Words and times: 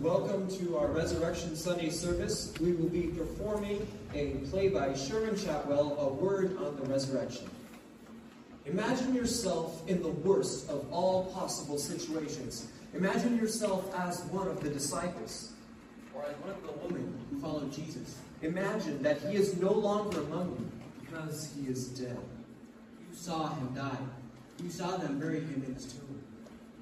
welcome 0.00 0.46
to 0.58 0.76
our 0.76 0.88
Resurrection 0.88 1.56
Sunday 1.56 1.88
service. 1.88 2.52
We 2.60 2.72
will 2.72 2.88
be 2.88 3.08
performing 3.08 3.86
a 4.12 4.32
play 4.50 4.68
by 4.68 4.94
Sherman 4.94 5.34
Chapwell, 5.34 5.98
A 5.98 6.12
Word 6.12 6.58
on 6.58 6.76
the 6.76 6.82
Resurrection. 6.82 7.48
Imagine 8.66 9.14
yourself 9.14 9.88
in 9.88 10.02
the 10.02 10.10
worst 10.10 10.68
of 10.68 10.92
all 10.92 11.26
possible 11.32 11.78
situations. 11.78 12.68
Imagine 12.92 13.38
yourself 13.38 13.94
as 13.98 14.24
one 14.24 14.48
of 14.48 14.60
the 14.60 14.68
disciples, 14.68 15.52
or 16.14 16.24
as 16.24 16.36
one 16.38 16.50
of 16.50 16.62
the 16.62 16.72
women 16.86 17.18
who 17.30 17.40
followed 17.40 17.72
Jesus. 17.72 18.18
Imagine 18.42 19.02
that 19.02 19.18
he 19.22 19.36
is 19.36 19.56
no 19.56 19.72
longer 19.72 20.20
among 20.20 20.56
you 20.58 21.06
because 21.06 21.50
he 21.56 21.68
is 21.68 21.88
dead. 21.88 22.18
You 23.08 23.16
saw 23.16 23.54
him 23.54 23.72
die. 23.74 23.98
You 24.62 24.68
saw 24.68 24.96
them 24.98 25.18
bury 25.18 25.40
him 25.40 25.62
in 25.66 25.74
his 25.74 25.86
tomb. 25.86 26.22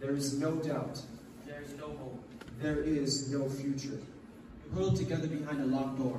There 0.00 0.12
is 0.12 0.38
no 0.38 0.56
doubt. 0.56 1.00
There 1.46 1.62
is 1.62 1.74
no 1.74 1.86
hope. 1.86 2.23
There 2.64 2.80
is 2.80 3.30
no 3.30 3.46
future. 3.46 3.98
You 3.98 4.72
huddled 4.72 4.96
together 4.96 5.26
behind 5.26 5.60
a 5.60 5.66
locked 5.66 5.98
door, 5.98 6.18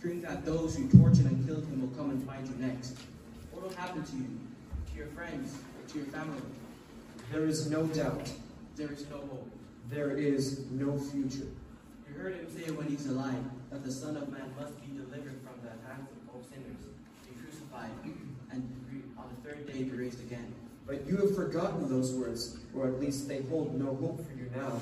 fearing 0.00 0.22
that 0.22 0.42
those 0.42 0.74
who 0.74 0.88
tortured 0.88 1.26
and 1.26 1.46
killed 1.46 1.66
him 1.66 1.82
will 1.82 1.94
come 1.94 2.08
and 2.08 2.26
find 2.26 2.48
you 2.48 2.54
next. 2.66 2.96
What 3.50 3.64
will 3.64 3.76
happen 3.76 4.02
to 4.02 4.16
you, 4.16 4.24
to 4.90 4.96
your 4.96 5.08
friends, 5.08 5.54
to 5.88 5.98
your 5.98 6.06
family? 6.06 6.40
There 7.30 7.44
is 7.44 7.68
no 7.68 7.86
doubt. 7.88 8.26
There 8.74 8.90
is 8.90 9.04
no 9.10 9.18
hope. 9.18 9.50
There 9.90 10.16
is 10.16 10.64
no 10.70 10.98
future. 10.98 11.48
You 12.08 12.14
heard 12.16 12.36
him 12.36 12.48
say 12.48 12.70
when 12.70 12.86
he's 12.86 13.06
alive 13.08 13.44
that 13.70 13.84
the 13.84 13.92
Son 13.92 14.16
of 14.16 14.32
Man 14.32 14.50
must 14.58 14.80
be 14.80 14.96
delivered 14.96 15.42
from 15.44 15.60
the 15.62 15.76
hands 15.86 16.08
of 16.10 16.34
all 16.34 16.42
sinners, 16.42 16.86
be 17.28 17.38
crucified, 17.38 17.90
and 18.50 18.64
on 19.18 19.26
the 19.28 19.46
third 19.46 19.70
day 19.70 19.82
be 19.82 19.90
raised 19.90 20.20
again. 20.20 20.54
But 20.86 21.06
you 21.06 21.18
have 21.18 21.36
forgotten 21.36 21.90
those 21.90 22.14
words, 22.14 22.56
or 22.74 22.86
at 22.86 22.98
least 22.98 23.28
they 23.28 23.42
hold 23.42 23.78
no 23.78 23.94
hope 23.96 24.26
for 24.26 24.32
you 24.32 24.50
now. 24.56 24.80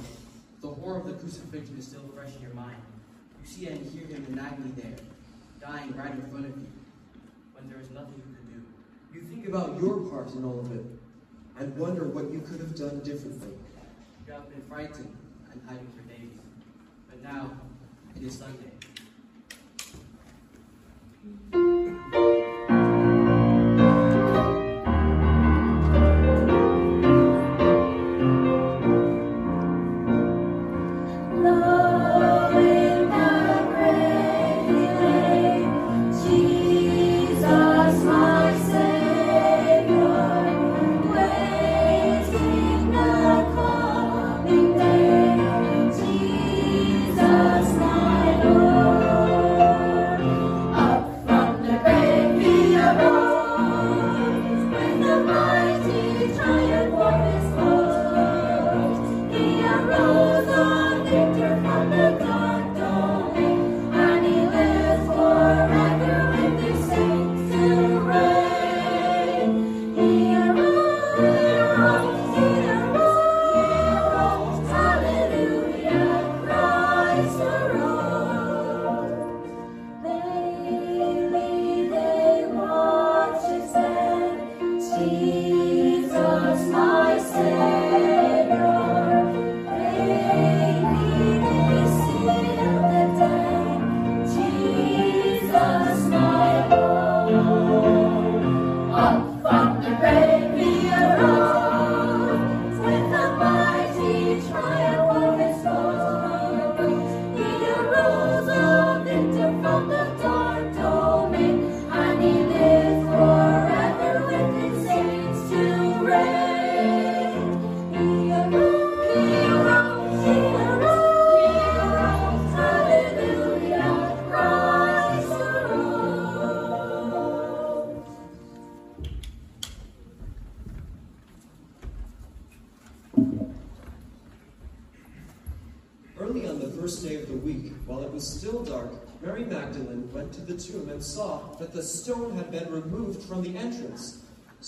The 0.60 0.69
horror 0.69 1.00
of 1.00 1.06
the 1.06 1.14
crucifixion 1.14 1.78
is 1.78 1.87
still 1.87 2.06
fresh 2.14 2.37
in 2.37 2.42
your 2.42 2.52
mind. 2.52 2.77
You 3.41 3.46
see 3.46 3.66
and 3.69 3.91
hear 3.91 4.06
him 4.06 4.27
in 4.28 4.38
agony 4.38 4.73
there, 4.77 4.96
dying 5.58 5.97
right 5.97 6.12
in 6.12 6.22
front 6.30 6.44
of 6.44 6.50
you, 6.50 6.66
when 7.55 7.69
there 7.70 7.80
is 7.80 7.91
nothing 7.91 8.14
you 8.16 8.22
can 8.22 8.44
do. 8.53 8.62
You 9.14 9.22
think 9.22 9.48
about 9.48 9.81
your 9.81 10.00
part 10.11 10.34
in 10.34 10.44
all 10.44 10.61
of 10.61 10.70
it, 10.77 10.84
and 11.58 11.77
wonder 11.78 12.05
what 12.05 12.31
you 12.31 12.41
could 12.41 12.61
have 12.61 12.75
done 12.75 13.00
differently. 13.00 13.56
You 14.27 14.33
have 14.34 14.50
been 14.50 14.62
frightened 14.69 15.16
and 15.50 15.62
hiding 15.66 15.91
for 15.97 16.03
days, 16.03 16.38
but 17.08 17.22
now 17.22 17.53
it 18.14 18.22
is 18.22 18.38
Sunday. 18.38 18.70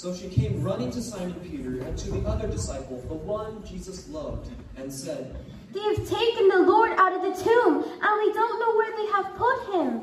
So 0.03 0.13
she 0.13 0.29
came 0.29 0.61
running 0.65 0.91
to 0.91 1.01
Simon 1.01 1.35
Peter 1.49 1.81
and 1.81 1.97
to 1.97 2.11
the 2.11 2.29
other 2.29 2.49
disciple, 2.49 3.01
the 3.07 3.15
one 3.15 3.65
Jesus 3.65 4.09
loved, 4.09 4.51
and 4.77 4.93
said, 4.93 5.37
They 5.73 5.79
have 5.79 6.09
taken 6.11 6.49
the 6.49 6.59
Lord 6.59 6.91
out 6.99 7.13
of 7.13 7.23
the 7.23 7.45
tomb, 7.45 7.85
and 7.85 8.13
we 8.19 8.33
don't 8.33 8.59
know 8.59 8.75
where 8.75 8.97
they 8.97 9.07
have 9.13 9.37
put 9.37 9.59
him. 9.73 10.01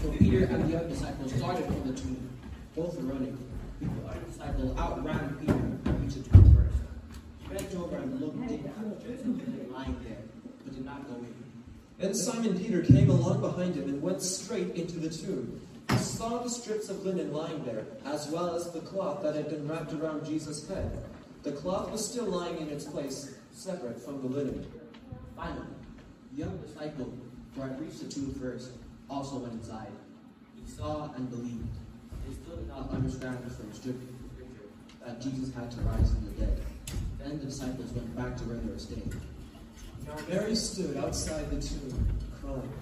So 0.00 0.10
Peter 0.12 0.46
and 0.46 0.72
the 0.72 0.78
other 0.78 0.88
disciple 0.88 1.28
started 1.28 1.66
from 1.66 1.86
the 1.86 2.00
tomb, 2.00 2.30
both 2.74 2.96
running. 3.00 3.36
The 3.82 4.08
other 4.08 4.20
disciple 4.20 4.74
outran 4.78 5.36
Peter 5.38 5.52
and 5.52 6.00
reached 6.00 6.24
the 6.24 6.30
tomb 6.30 6.56
first. 6.56 6.80
He 7.42 7.54
bent 7.54 7.74
over 7.76 7.96
and 7.96 8.20
looked 8.22 8.36
in 8.36 8.64
at 8.64 9.02
Jesus 9.04 9.70
lying 9.70 9.96
there, 10.02 10.16
but 10.64 10.74
did 10.74 10.86
not 10.86 11.06
go 11.10 11.16
in. 11.16 11.34
Then 11.98 12.14
Simon 12.14 12.58
Peter 12.58 12.80
came 12.80 13.10
along 13.10 13.42
behind 13.42 13.74
him 13.74 13.84
and 13.84 14.00
went 14.00 14.22
straight 14.22 14.74
into 14.76 14.98
the 14.98 15.10
tomb. 15.10 15.60
He 15.90 15.96
saw 15.98 16.42
the 16.42 16.50
strips 16.50 16.88
of 16.88 17.04
linen 17.04 17.32
lying 17.32 17.64
there, 17.64 17.84
as 18.04 18.28
well 18.28 18.54
as 18.54 18.70
the 18.70 18.80
cloth 18.80 19.22
that 19.22 19.34
had 19.34 19.48
been 19.48 19.68
wrapped 19.68 19.92
around 19.92 20.24
Jesus' 20.24 20.66
head. 20.68 21.04
The 21.42 21.52
cloth 21.52 21.90
was 21.90 22.04
still 22.04 22.24
lying 22.24 22.58
in 22.58 22.70
its 22.70 22.84
place, 22.84 23.34
separate 23.52 24.00
from 24.00 24.22
the 24.22 24.28
linen. 24.28 24.66
Finally, 25.36 25.66
the 26.32 26.38
young 26.38 26.56
disciple, 26.58 27.12
who 27.54 27.60
had 27.60 27.80
reached 27.80 28.00
the 28.00 28.08
tomb 28.08 28.34
first, 28.34 28.70
also 29.10 29.36
went 29.38 29.52
inside. 29.52 29.92
He 30.56 30.70
saw 30.70 31.12
and 31.14 31.28
believed. 31.30 31.68
They 32.26 32.34
still 32.34 32.56
did 32.56 32.68
not 32.68 32.90
understand 32.90 33.38
from 33.52 33.72
scripture 33.74 34.00
that 35.04 35.20
Jesus 35.20 35.54
had 35.54 35.70
to 35.70 35.80
rise 35.82 36.10
from 36.10 36.24
the 36.24 36.46
dead. 36.46 36.60
Then 37.18 37.38
the 37.38 37.46
disciples 37.46 37.90
went 37.92 38.16
back 38.16 38.36
to 38.38 38.44
where 38.44 38.56
they 38.56 38.72
were 38.72 38.78
staying. 38.78 39.12
Now 40.06 40.16
Mary 40.28 40.54
stood 40.54 40.96
outside 40.96 41.50
the 41.50 41.60
tomb, 41.60 42.08
crying. 42.40 42.72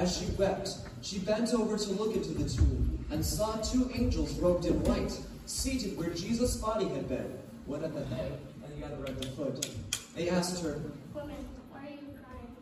As 0.00 0.16
she 0.16 0.24
wept, 0.38 0.78
she 1.02 1.18
bent 1.18 1.52
over 1.52 1.76
to 1.76 1.92
look 1.92 2.16
into 2.16 2.30
the 2.30 2.48
tomb 2.48 3.04
and 3.10 3.22
saw 3.22 3.56
two 3.56 3.90
angels 3.94 4.32
robed 4.40 4.64
in 4.64 4.82
white, 4.84 5.20
seated 5.44 5.94
where 5.98 6.08
Jesus' 6.08 6.56
body 6.56 6.88
had 6.88 7.06
been, 7.06 7.38
one 7.66 7.84
at 7.84 7.92
the 7.92 8.02
head 8.06 8.38
and 8.64 8.82
the 8.82 8.86
other 8.86 9.04
at 9.06 9.20
the 9.20 9.26
foot. 9.32 9.68
They 10.16 10.30
asked 10.30 10.62
her, 10.62 10.80
Woman, 11.12 11.36
why 11.70 11.80
are 11.80 11.90
you 11.90 12.16
crying? 12.16 12.56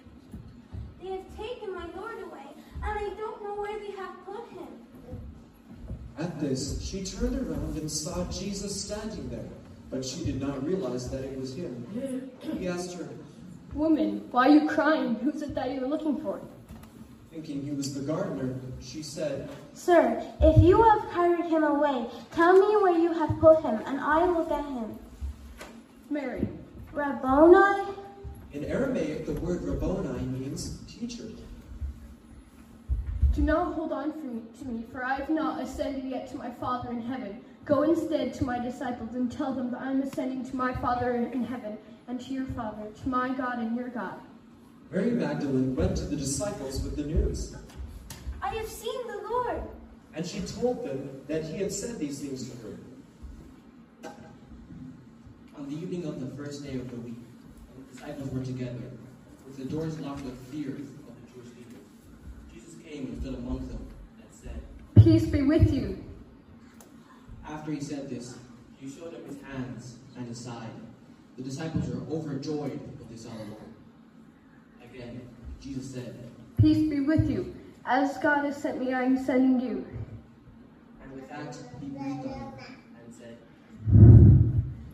They 1.00 1.10
have 1.10 1.36
taken 1.36 1.72
my 1.72 1.86
Lord 1.94 2.20
away, 2.24 2.48
and 2.82 2.98
I 2.98 3.14
don't 3.16 3.44
know 3.44 3.54
where 3.54 3.78
they 3.78 3.92
have 3.92 4.16
put 4.26 4.48
him. 4.48 4.66
At 6.18 6.40
this, 6.40 6.82
she 6.82 7.04
turned 7.04 7.36
around 7.36 7.78
and 7.78 7.88
saw 7.88 8.24
Jesus 8.32 8.82
standing 8.84 9.28
there, 9.30 9.48
but 9.92 10.04
she 10.04 10.24
did 10.24 10.40
not 10.40 10.66
realize 10.66 11.08
that 11.10 11.22
it 11.22 11.38
was 11.38 11.54
him. 11.54 11.86
He 12.58 12.66
asked 12.66 12.94
her, 12.94 13.08
Woman, 13.74 14.26
why 14.32 14.48
are 14.48 14.52
you 14.54 14.68
crying? 14.68 15.14
Who's 15.22 15.40
it 15.42 15.54
that 15.54 15.72
you're 15.72 15.86
looking 15.86 16.20
for? 16.20 16.40
Thinking 17.30 17.62
he 17.62 17.72
was 17.72 17.94
the 17.94 18.00
gardener, 18.00 18.54
she 18.80 19.02
said, 19.02 19.50
Sir, 19.74 20.22
if 20.40 20.62
you 20.62 20.82
have 20.82 21.10
carried 21.12 21.44
him 21.44 21.62
away, 21.62 22.06
tell 22.32 22.54
me 22.54 22.76
where 22.82 22.98
you 22.98 23.12
have 23.12 23.38
put 23.38 23.62
him, 23.62 23.82
and 23.86 24.00
I 24.00 24.24
will 24.24 24.44
get 24.44 24.64
him. 24.64 24.98
Mary. 26.10 26.48
Rabboni? 26.92 27.92
In 28.52 28.64
Aramaic, 28.64 29.26
the 29.26 29.34
word 29.34 29.62
Rabboni 29.62 30.24
means 30.26 30.78
teacher. 30.88 31.24
Do 33.34 33.42
not 33.42 33.74
hold 33.74 33.92
on 33.92 34.10
for 34.12 34.26
me, 34.26 34.42
to 34.58 34.64
me, 34.64 34.84
for 34.90 35.04
I 35.04 35.14
have 35.14 35.28
not 35.28 35.62
ascended 35.62 36.04
yet 36.04 36.28
to 36.30 36.36
my 36.36 36.50
Father 36.50 36.90
in 36.90 37.02
heaven. 37.02 37.40
Go 37.66 37.82
instead 37.82 38.32
to 38.34 38.44
my 38.44 38.58
disciples 38.58 39.14
and 39.14 39.30
tell 39.30 39.52
them 39.52 39.70
that 39.70 39.82
I 39.82 39.90
am 39.90 40.02
ascending 40.02 40.48
to 40.50 40.56
my 40.56 40.72
Father 40.72 41.12
in 41.12 41.44
heaven 41.44 41.76
and 42.08 42.18
to 42.22 42.32
your 42.32 42.46
Father, 42.46 42.88
to 43.02 43.08
my 43.08 43.28
God 43.28 43.58
and 43.58 43.76
your 43.76 43.90
God. 43.90 44.18
Mary 44.90 45.10
Magdalene 45.10 45.76
went 45.76 45.96
to 45.98 46.04
the 46.04 46.16
disciples 46.16 46.82
with 46.82 46.96
the 46.96 47.04
news, 47.04 47.54
I 48.42 48.54
have 48.54 48.68
seen 48.68 49.06
the 49.06 49.28
Lord. 49.28 49.62
and 50.14 50.26
she 50.26 50.40
told 50.40 50.84
them 50.84 51.20
that 51.28 51.44
he 51.44 51.58
had 51.58 51.70
said 51.70 51.98
these 51.98 52.20
things 52.20 52.48
to 52.50 52.56
her. 52.62 54.10
On 55.56 55.68
the 55.68 55.76
evening 55.76 56.06
of 56.06 56.20
the 56.20 56.34
first 56.42 56.64
day 56.64 56.74
of 56.76 56.90
the 56.90 56.96
week, 56.96 57.18
when 57.74 57.86
the 57.86 57.92
disciples 57.92 58.30
were 58.30 58.44
together, 58.44 58.90
with 59.46 59.58
the 59.58 59.64
doors 59.64 59.98
locked 60.00 60.24
with 60.24 60.38
fear 60.48 60.70
of 60.70 60.76
the 60.78 61.32
Jewish 61.34 61.54
leaders, 61.56 61.84
Jesus 62.52 62.74
came 62.82 63.06
and 63.06 63.20
stood 63.20 63.34
among 63.34 63.68
them 63.68 63.86
and 64.18 64.28
said, 64.30 64.60
Peace 65.04 65.26
be 65.26 65.42
with 65.42 65.72
you. 65.72 66.02
After 67.46 67.72
he 67.72 67.80
said 67.80 68.08
this, 68.08 68.38
he 68.80 68.88
showed 68.88 69.12
them 69.12 69.24
his 69.26 69.40
hands 69.42 69.96
and 70.16 70.26
his 70.28 70.38
side. 70.38 70.70
The 71.36 71.42
disciples 71.42 71.88
were 71.88 72.02
overjoyed 72.14 72.80
with 72.80 73.10
they 73.10 73.16
saw 73.16 73.30
the 74.98 75.20
Jesus 75.60 75.94
said, 75.94 76.14
Peace 76.60 76.88
be 76.90 77.00
with 77.00 77.30
you. 77.30 77.54
As 77.84 78.18
God 78.18 78.44
has 78.44 78.56
sent 78.56 78.80
me, 78.80 78.92
I 78.92 79.02
am 79.02 79.22
sending 79.22 79.60
you. 79.60 79.86
and 81.02 81.12
with 81.14 81.28
that 81.28 81.56
he 81.80 81.88
breathed 81.88 82.26
on 82.26 82.52
them 82.56 82.76
and 83.04 83.14
said, 83.14 83.36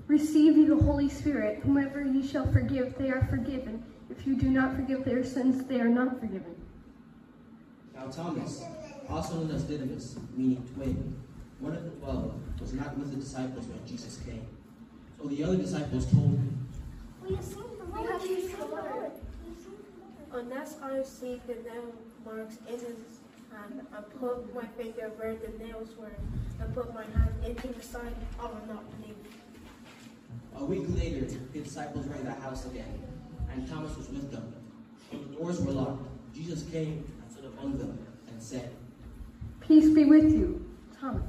Receive 0.06 0.56
ye 0.56 0.64
the 0.66 0.76
Holy 0.76 1.08
Spirit. 1.08 1.60
Whomever 1.64 2.02
ye 2.04 2.26
shall 2.26 2.50
forgive, 2.52 2.96
they 2.98 3.10
are 3.10 3.26
forgiven. 3.28 3.82
If 4.10 4.26
you 4.26 4.36
do 4.36 4.48
not 4.48 4.76
forgive 4.76 5.04
their 5.04 5.24
sins, 5.24 5.64
they 5.64 5.80
are 5.80 5.88
not 5.88 6.20
forgiven. 6.20 6.54
Now 7.94 8.06
Thomas, 8.08 8.62
also 9.08 9.36
known 9.40 9.50
as 9.54 9.64
Didymus, 9.64 10.16
meaning 10.36 10.66
twin, 10.74 11.16
one 11.60 11.74
of 11.74 11.84
the 11.84 11.90
twelve, 11.90 12.34
was 12.60 12.72
not 12.74 12.96
with 12.98 13.10
the 13.10 13.16
disciples 13.16 13.66
when 13.66 13.84
Jesus 13.86 14.20
came. 14.24 14.46
So 15.20 15.28
the 15.28 15.42
other 15.42 15.56
disciples 15.56 16.04
told 16.12 16.32
him, 16.36 16.68
We 17.26 17.34
have 17.34 17.44
seen 17.44 17.64
the 18.58 18.66
Lord. 18.66 19.12
We 20.34 20.40
have 20.40 20.66
seen 20.66 20.80
the 20.80 20.86
Lord. 20.86 20.98
Lord. 20.98 20.98
We 20.98 20.98
have 20.98 21.08
seen 21.08 21.40
the 21.46 21.46
I 21.46 21.52
see 21.52 21.54
the 21.54 21.70
nail 21.70 21.94
marks 22.24 22.58
in 22.68 22.74
his 22.74 23.20
hand, 23.52 23.86
I 23.96 24.00
put 24.00 24.54
my 24.54 24.66
finger 24.76 25.12
where 25.16 25.36
the 25.36 25.64
nails 25.64 25.90
were, 25.96 26.10
and 26.60 26.74
put 26.74 26.92
my 26.92 27.04
hand 27.04 27.34
into 27.46 27.68
the 27.68 27.82
side, 27.82 28.14
of 28.40 28.68
will 28.68 28.74
not 28.74 28.84
believe. 29.00 29.16
A 30.56 30.64
week 30.64 30.84
later, 30.88 31.26
the 31.26 31.60
disciples 31.60 32.06
were 32.06 32.14
in 32.14 32.24
the 32.24 32.32
house 32.32 32.66
again, 32.66 33.02
and 33.52 33.68
Thomas 33.68 33.96
was 33.96 34.08
with 34.08 34.32
them. 34.32 34.54
When 35.10 35.30
the 35.30 35.36
doors 35.36 35.60
were 35.60 35.72
locked, 35.72 36.34
Jesus 36.34 36.64
came 36.64 37.04
and 37.22 37.32
stood 37.32 37.44
among 37.44 37.78
them 37.78 37.98
and 38.28 38.42
said, 38.42 38.70
Peace 39.60 39.94
be 39.94 40.04
with 40.04 40.32
you, 40.32 40.68
Thomas. 41.00 41.22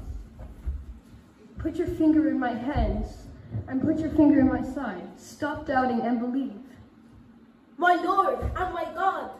Put 1.58 1.76
your 1.76 1.88
finger 1.88 2.28
in 2.28 2.40
my 2.40 2.54
hands 2.54 3.26
and 3.68 3.80
put 3.80 3.98
your 3.98 4.10
finger 4.10 4.40
in 4.40 4.48
my 4.48 4.62
side. 4.62 5.08
Stop 5.16 5.66
doubting 5.66 6.00
and 6.00 6.18
believe. 6.18 6.65
My 7.78 7.94
Lord 7.96 8.38
and 8.40 8.74
my 8.74 8.84
God! 8.94 9.30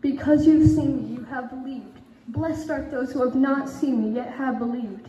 Because 0.00 0.46
you've 0.46 0.68
seen 0.68 1.02
me, 1.02 1.16
you 1.16 1.24
have 1.24 1.50
believed. 1.50 1.98
Blessed 2.28 2.70
are 2.70 2.82
those 2.90 3.12
who 3.12 3.22
have 3.24 3.34
not 3.34 3.68
seen 3.68 4.02
me, 4.02 4.16
yet 4.16 4.32
have 4.34 4.58
believed. 4.58 5.08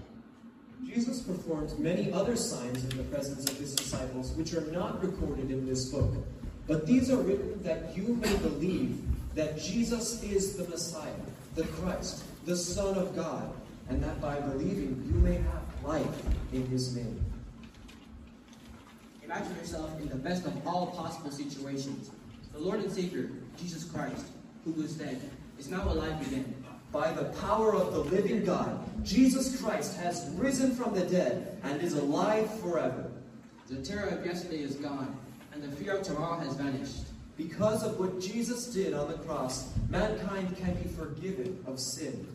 Jesus 0.86 1.22
performed 1.22 1.78
many 1.80 2.12
other 2.14 2.36
signs 2.36 2.84
in 2.84 2.98
the 2.98 3.04
presence 3.04 3.50
of 3.50 3.58
his 3.58 3.76
disciples, 3.76 4.32
which 4.34 4.54
are 4.54 4.66
not 4.72 5.04
recorded 5.04 5.50
in 5.50 5.66
this 5.66 5.90
book. 5.90 6.14
But 6.68 6.86
these 6.86 7.10
are 7.10 7.18
written 7.18 7.62
that 7.64 7.96
you 7.96 8.16
may 8.16 8.36
believe 8.38 9.02
that 9.36 9.58
Jesus 9.58 10.24
is 10.24 10.56
the 10.56 10.68
Messiah, 10.70 11.12
the 11.56 11.64
Christ, 11.64 12.24
the 12.46 12.56
Son 12.56 12.98
of 12.98 13.16
God, 13.16 13.52
and 13.90 14.02
that 14.04 14.22
by 14.22 14.40
believing 14.40 15.04
you 15.08 15.20
may 15.20 15.36
have 15.36 15.84
life 15.84 16.24
in 16.54 16.66
his 16.68 16.96
name. 16.96 17.24
Imagine 19.24 19.56
yourself 19.58 20.00
in 20.00 20.10
the 20.10 20.16
best 20.16 20.46
of 20.46 20.68
all 20.68 20.88
possible 20.88 21.32
situations. 21.32 22.12
The 22.56 22.62
Lord 22.62 22.80
and 22.80 22.92
Savior, 22.92 23.30
Jesus 23.58 23.84
Christ, 23.84 24.28
who 24.64 24.72
was 24.72 24.94
dead, 24.94 25.22
is 25.60 25.70
now 25.70 25.84
alive 25.92 26.26
again. 26.26 26.56
By 26.90 27.12
the 27.12 27.26
power 27.42 27.76
of 27.76 27.94
the 27.94 28.00
living 28.00 28.46
God, 28.46 28.80
Jesus 29.06 29.62
Christ 29.62 29.98
has 29.98 30.30
risen 30.36 30.74
from 30.74 30.94
the 30.94 31.06
dead 31.06 31.60
and 31.64 31.82
is 31.82 31.94
alive 31.94 32.50
forever. 32.62 33.12
The 33.68 33.84
terror 33.84 34.08
of 34.08 34.26
yesterday 34.26 34.62
is 34.62 34.76
gone, 34.76 35.18
and 35.52 35.62
the 35.62 35.76
fear 35.76 35.98
of 35.98 36.04
tomorrow 36.04 36.40
has 36.40 36.54
vanished. 36.54 37.04
Because 37.36 37.84
of 37.84 38.00
what 38.00 38.22
Jesus 38.22 38.68
did 38.68 38.94
on 38.94 39.10
the 39.10 39.18
cross, 39.18 39.74
mankind 39.90 40.56
can 40.56 40.76
be 40.76 40.88
forgiven 40.88 41.62
of 41.68 41.78
sin. 41.78 42.26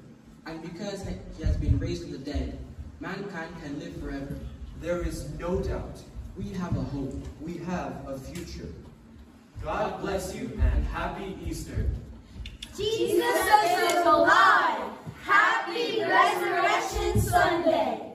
And 0.44 0.60
because 0.60 1.02
he 1.38 1.44
has 1.44 1.56
been 1.56 1.78
raised 1.78 2.02
from 2.02 2.12
the 2.12 2.18
dead, 2.18 2.58
mankind 3.00 3.54
can 3.62 3.78
live 3.78 3.96
forever. 3.96 4.36
There 4.82 5.00
is 5.00 5.30
no 5.38 5.60
doubt 5.62 6.02
We 6.36 6.50
have 6.52 6.76
a 6.76 6.82
hope. 6.82 7.14
we 7.40 7.56
have 7.58 8.06
a 8.06 8.18
future. 8.18 8.68
God 9.62 10.00
bless 10.00 10.34
you 10.34 10.58
and 10.62 10.86
happy 10.86 11.36
Easter. 11.46 11.86
Jesus 12.76 13.18
is 13.18 14.06
alive. 14.06 14.90
Happy 15.22 16.00
Resurrection 16.02 17.20
Sunday. 17.20 18.09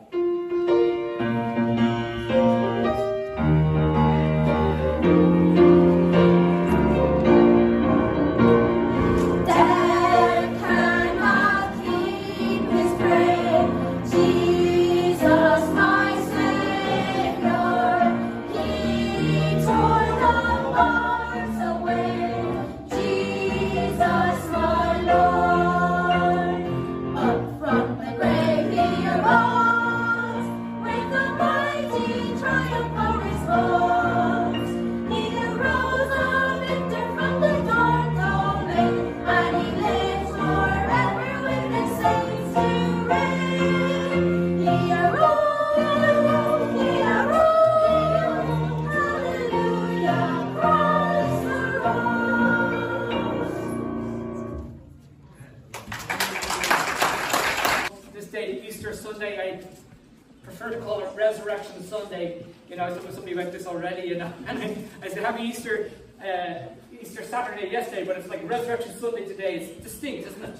You 64.15 64.21
know, 64.21 64.33
and 64.47 64.57
I, 64.57 64.77
I 65.01 65.09
said 65.09 65.23
Happy 65.23 65.43
Easter, 65.43 65.91
uh, 66.23 66.69
Easter 67.01 67.21
Saturday 67.21 67.69
yesterday, 67.69 68.05
but 68.05 68.15
it's 68.15 68.29
like 68.29 68.49
Resurrection 68.49 68.97
Sunday 68.97 69.25
today. 69.25 69.57
It's 69.57 69.83
distinct, 69.83 70.29
isn't 70.29 70.41
it? 70.41 70.57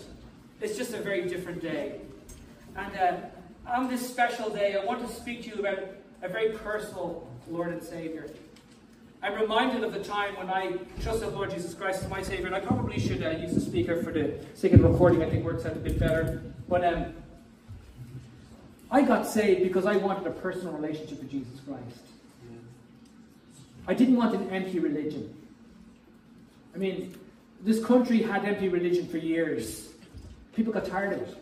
It's 0.59 0.75
just 0.75 0.93
a 0.93 0.97
very 0.97 1.29
different 1.29 1.61
day. 1.61 2.01
And 2.75 2.97
uh, 2.97 3.15
on 3.65 3.87
this 3.87 4.05
special 4.05 4.49
day, 4.49 4.75
I 4.75 4.83
want 4.83 5.07
to 5.07 5.13
speak 5.13 5.43
to 5.43 5.51
you 5.51 5.55
about 5.55 5.79
a 6.21 6.27
very 6.27 6.49
personal 6.49 7.29
Lord 7.49 7.69
and 7.69 7.81
Savior. 7.81 8.29
I'm 9.23 9.39
reminded 9.39 9.85
of 9.85 9.93
the 9.93 10.03
time 10.03 10.35
when 10.35 10.49
I 10.49 10.73
trusted 11.01 11.31
Lord 11.31 11.49
Jesus 11.49 11.73
Christ 11.73 12.03
as 12.03 12.09
my 12.09 12.21
Savior, 12.21 12.47
and 12.47 12.55
I 12.55 12.59
probably 12.59 12.99
should 12.99 13.23
uh, 13.23 13.29
use 13.29 13.53
the 13.53 13.61
speaker 13.61 14.03
for 14.03 14.11
the 14.11 14.37
sake 14.53 14.73
of 14.73 14.83
recording. 14.83 15.23
I 15.23 15.29
think 15.29 15.45
works 15.45 15.65
out 15.65 15.71
a 15.71 15.79
bit 15.79 15.97
better. 15.97 16.43
But 16.67 16.83
um, 16.83 17.13
I 18.91 19.01
got 19.01 19.25
saved 19.25 19.63
because 19.63 19.85
I 19.85 19.95
wanted 19.95 20.27
a 20.27 20.31
personal 20.31 20.73
relationship 20.73 21.19
with 21.19 21.31
Jesus 21.31 21.61
Christ. 21.65 22.04
I 23.87 23.93
didn't 23.93 24.15
want 24.15 24.35
an 24.35 24.49
empty 24.49 24.79
religion. 24.79 25.33
I 26.73 26.77
mean, 26.77 27.15
this 27.61 27.83
country 27.83 28.21
had 28.21 28.45
empty 28.45 28.69
religion 28.69 29.07
for 29.07 29.17
years. 29.17 29.89
People 30.55 30.73
got 30.73 30.85
tired 30.85 31.13
of 31.13 31.21
it. 31.21 31.37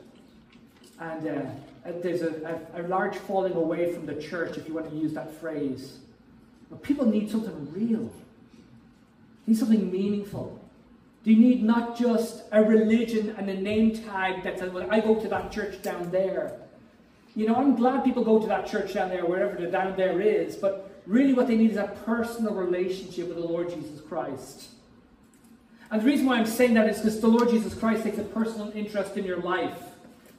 And 0.99 1.27
uh, 1.27 1.91
there's 2.01 2.21
a, 2.21 2.61
a, 2.75 2.81
a 2.81 2.87
large 2.87 3.15
falling 3.17 3.53
away 3.53 3.93
from 3.93 4.05
the 4.05 4.15
church, 4.15 4.57
if 4.57 4.67
you 4.67 4.73
want 4.73 4.89
to 4.89 4.95
use 4.95 5.13
that 5.13 5.33
phrase. 5.39 5.97
But 6.69 6.81
people 6.83 7.05
need 7.05 7.29
something 7.29 7.71
real, 7.71 8.11
they 9.45 9.53
need 9.53 9.57
something 9.57 9.91
meaningful. 9.91 10.59
They 11.25 11.35
need 11.35 11.63
not 11.63 11.97
just 11.97 12.43
a 12.51 12.61
religion 12.61 13.33
and 13.37 13.49
a 13.49 13.55
name 13.55 13.91
tag 13.95 14.43
that 14.43 14.59
says, 14.59 14.71
well, 14.71 14.85
I 14.91 14.99
go 14.99 15.15
to 15.15 15.27
that 15.29 15.53
church 15.53 15.81
down 15.81 16.11
there. 16.11 16.59
You 17.33 17.47
know, 17.47 17.55
I'm 17.55 17.77
glad 17.77 18.03
people 18.03 18.25
go 18.25 18.39
to 18.39 18.47
that 18.47 18.67
church 18.67 18.93
down 18.93 19.07
there, 19.07 19.25
wherever 19.25 19.59
the 19.59 19.67
down 19.67 19.95
there 19.95 20.19
is, 20.19 20.57
but 20.57 20.92
really 21.05 21.33
what 21.33 21.47
they 21.47 21.55
need 21.55 21.71
is 21.71 21.77
a 21.77 21.95
personal 22.05 22.53
relationship 22.53 23.27
with 23.27 23.37
the 23.37 23.43
Lord 23.43 23.69
Jesus 23.69 24.01
Christ. 24.01 24.69
And 25.91 26.01
the 26.01 26.05
reason 26.05 26.25
why 26.25 26.37
I'm 26.37 26.45
saying 26.45 26.73
that 26.73 26.89
is 26.89 26.97
because 26.97 27.19
the 27.19 27.27
Lord 27.27 27.49
Jesus 27.49 27.73
Christ 27.73 28.03
takes 28.03 28.17
a 28.17 28.23
personal 28.23 28.71
interest 28.75 29.17
in 29.17 29.25
your 29.25 29.41
life. 29.41 29.77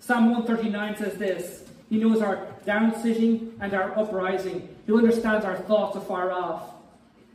Psalm 0.00 0.30
139 0.30 0.96
says 0.96 1.16
this 1.16 1.64
He 1.88 1.98
knows 1.98 2.20
our 2.20 2.46
down 2.66 3.00
sitting 3.00 3.54
and 3.60 3.72
our 3.72 3.96
uprising, 3.98 4.68
He 4.86 4.92
understands 4.92 5.44
our 5.44 5.56
thoughts 5.56 5.96
afar 5.96 6.32
off, 6.32 6.74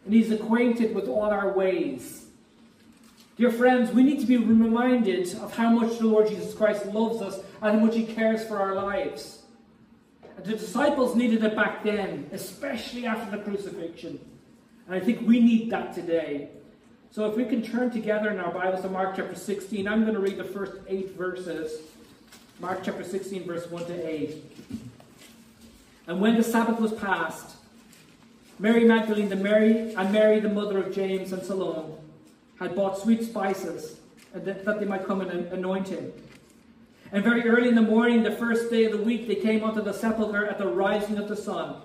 and 0.05 0.13
He's 0.13 0.31
acquainted 0.31 0.93
with 0.93 1.07
all 1.07 1.29
our 1.31 1.53
ways. 1.53 2.25
Dear 3.37 3.51
friends, 3.51 3.91
we 3.91 4.03
need 4.03 4.19
to 4.19 4.25
be 4.25 4.35
reminded 4.35 5.33
of 5.35 5.55
how 5.55 5.69
much 5.69 5.99
the 5.99 6.07
Lord 6.07 6.27
Jesus 6.27 6.53
Christ 6.53 6.87
loves 6.87 7.21
us 7.21 7.39
and 7.61 7.79
how 7.79 7.85
much 7.85 7.95
He 7.95 8.03
cares 8.03 8.45
for 8.45 8.59
our 8.59 8.75
lives. 8.75 9.43
The 10.43 10.53
disciples 10.53 11.15
needed 11.15 11.43
it 11.43 11.53
back 11.53 11.83
then, 11.83 12.29
especially 12.31 13.05
after 13.05 13.35
the 13.35 13.43
crucifixion. 13.43 14.19
And 14.85 14.95
I 14.95 14.99
think 14.99 15.27
we 15.27 15.41
need 15.41 15.69
that 15.71 15.93
today. 15.93 16.49
So 17.11 17.29
if 17.29 17.35
we 17.35 17.43
can 17.43 17.61
turn 17.61 17.91
together 17.91 18.29
in 18.29 18.39
our 18.39 18.51
Bibles 18.51 18.81
to 18.83 18.89
Mark 18.89 19.17
chapter 19.17 19.35
16, 19.35 19.87
I'm 19.87 20.03
going 20.03 20.13
to 20.13 20.19
read 20.21 20.37
the 20.37 20.45
first 20.45 20.73
eight 20.87 21.17
verses. 21.17 21.81
Mark 22.61 22.81
chapter 22.83 23.03
16, 23.03 23.45
verse 23.45 23.69
1 23.69 23.85
to 23.85 24.07
8. 24.07 24.35
And 26.07 26.21
when 26.21 26.35
the 26.35 26.43
Sabbath 26.43 26.79
was 26.79 26.93
past, 26.93 27.57
Mary 28.59 28.85
Magdalene 28.85 29.29
the 29.29 29.35
Mary, 29.35 29.93
and 29.93 30.11
Mary, 30.13 30.39
the 30.39 30.49
mother 30.49 30.77
of 30.77 30.93
James 30.93 31.33
and 31.33 31.43
Salome, 31.43 31.95
had 32.59 32.75
bought 32.75 32.97
sweet 32.97 33.23
spices 33.23 33.99
that 34.33 34.79
they 34.79 34.85
might 34.85 35.05
come 35.05 35.21
and 35.21 35.31
anoint 35.51 35.89
him. 35.89 36.13
And 37.11 37.23
very 37.23 37.47
early 37.47 37.69
in 37.69 37.75
the 37.75 37.81
morning, 37.81 38.21
the 38.21 38.31
first 38.31 38.69
day 38.69 38.85
of 38.85 38.91
the 38.91 39.03
week, 39.03 39.27
they 39.27 39.35
came 39.35 39.63
unto 39.63 39.81
the 39.81 39.93
sepulchre 39.93 40.45
at 40.45 40.59
the 40.59 40.67
rising 40.67 41.17
of 41.17 41.27
the 41.27 41.35
sun. 41.35 41.75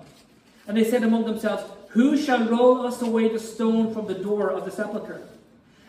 And 0.69 0.76
they 0.76 0.85
said 0.85 1.02
among 1.02 1.25
themselves, 1.25 1.64
Who 1.88 2.16
shall 2.16 2.47
roll 2.47 2.87
us 2.87 3.00
away 3.00 3.28
the 3.28 3.38
stone 3.38 3.95
from 3.95 4.07
the 4.07 4.14
door 4.14 4.50
of 4.50 4.64
the 4.64 4.71
sepulchre? 4.71 5.23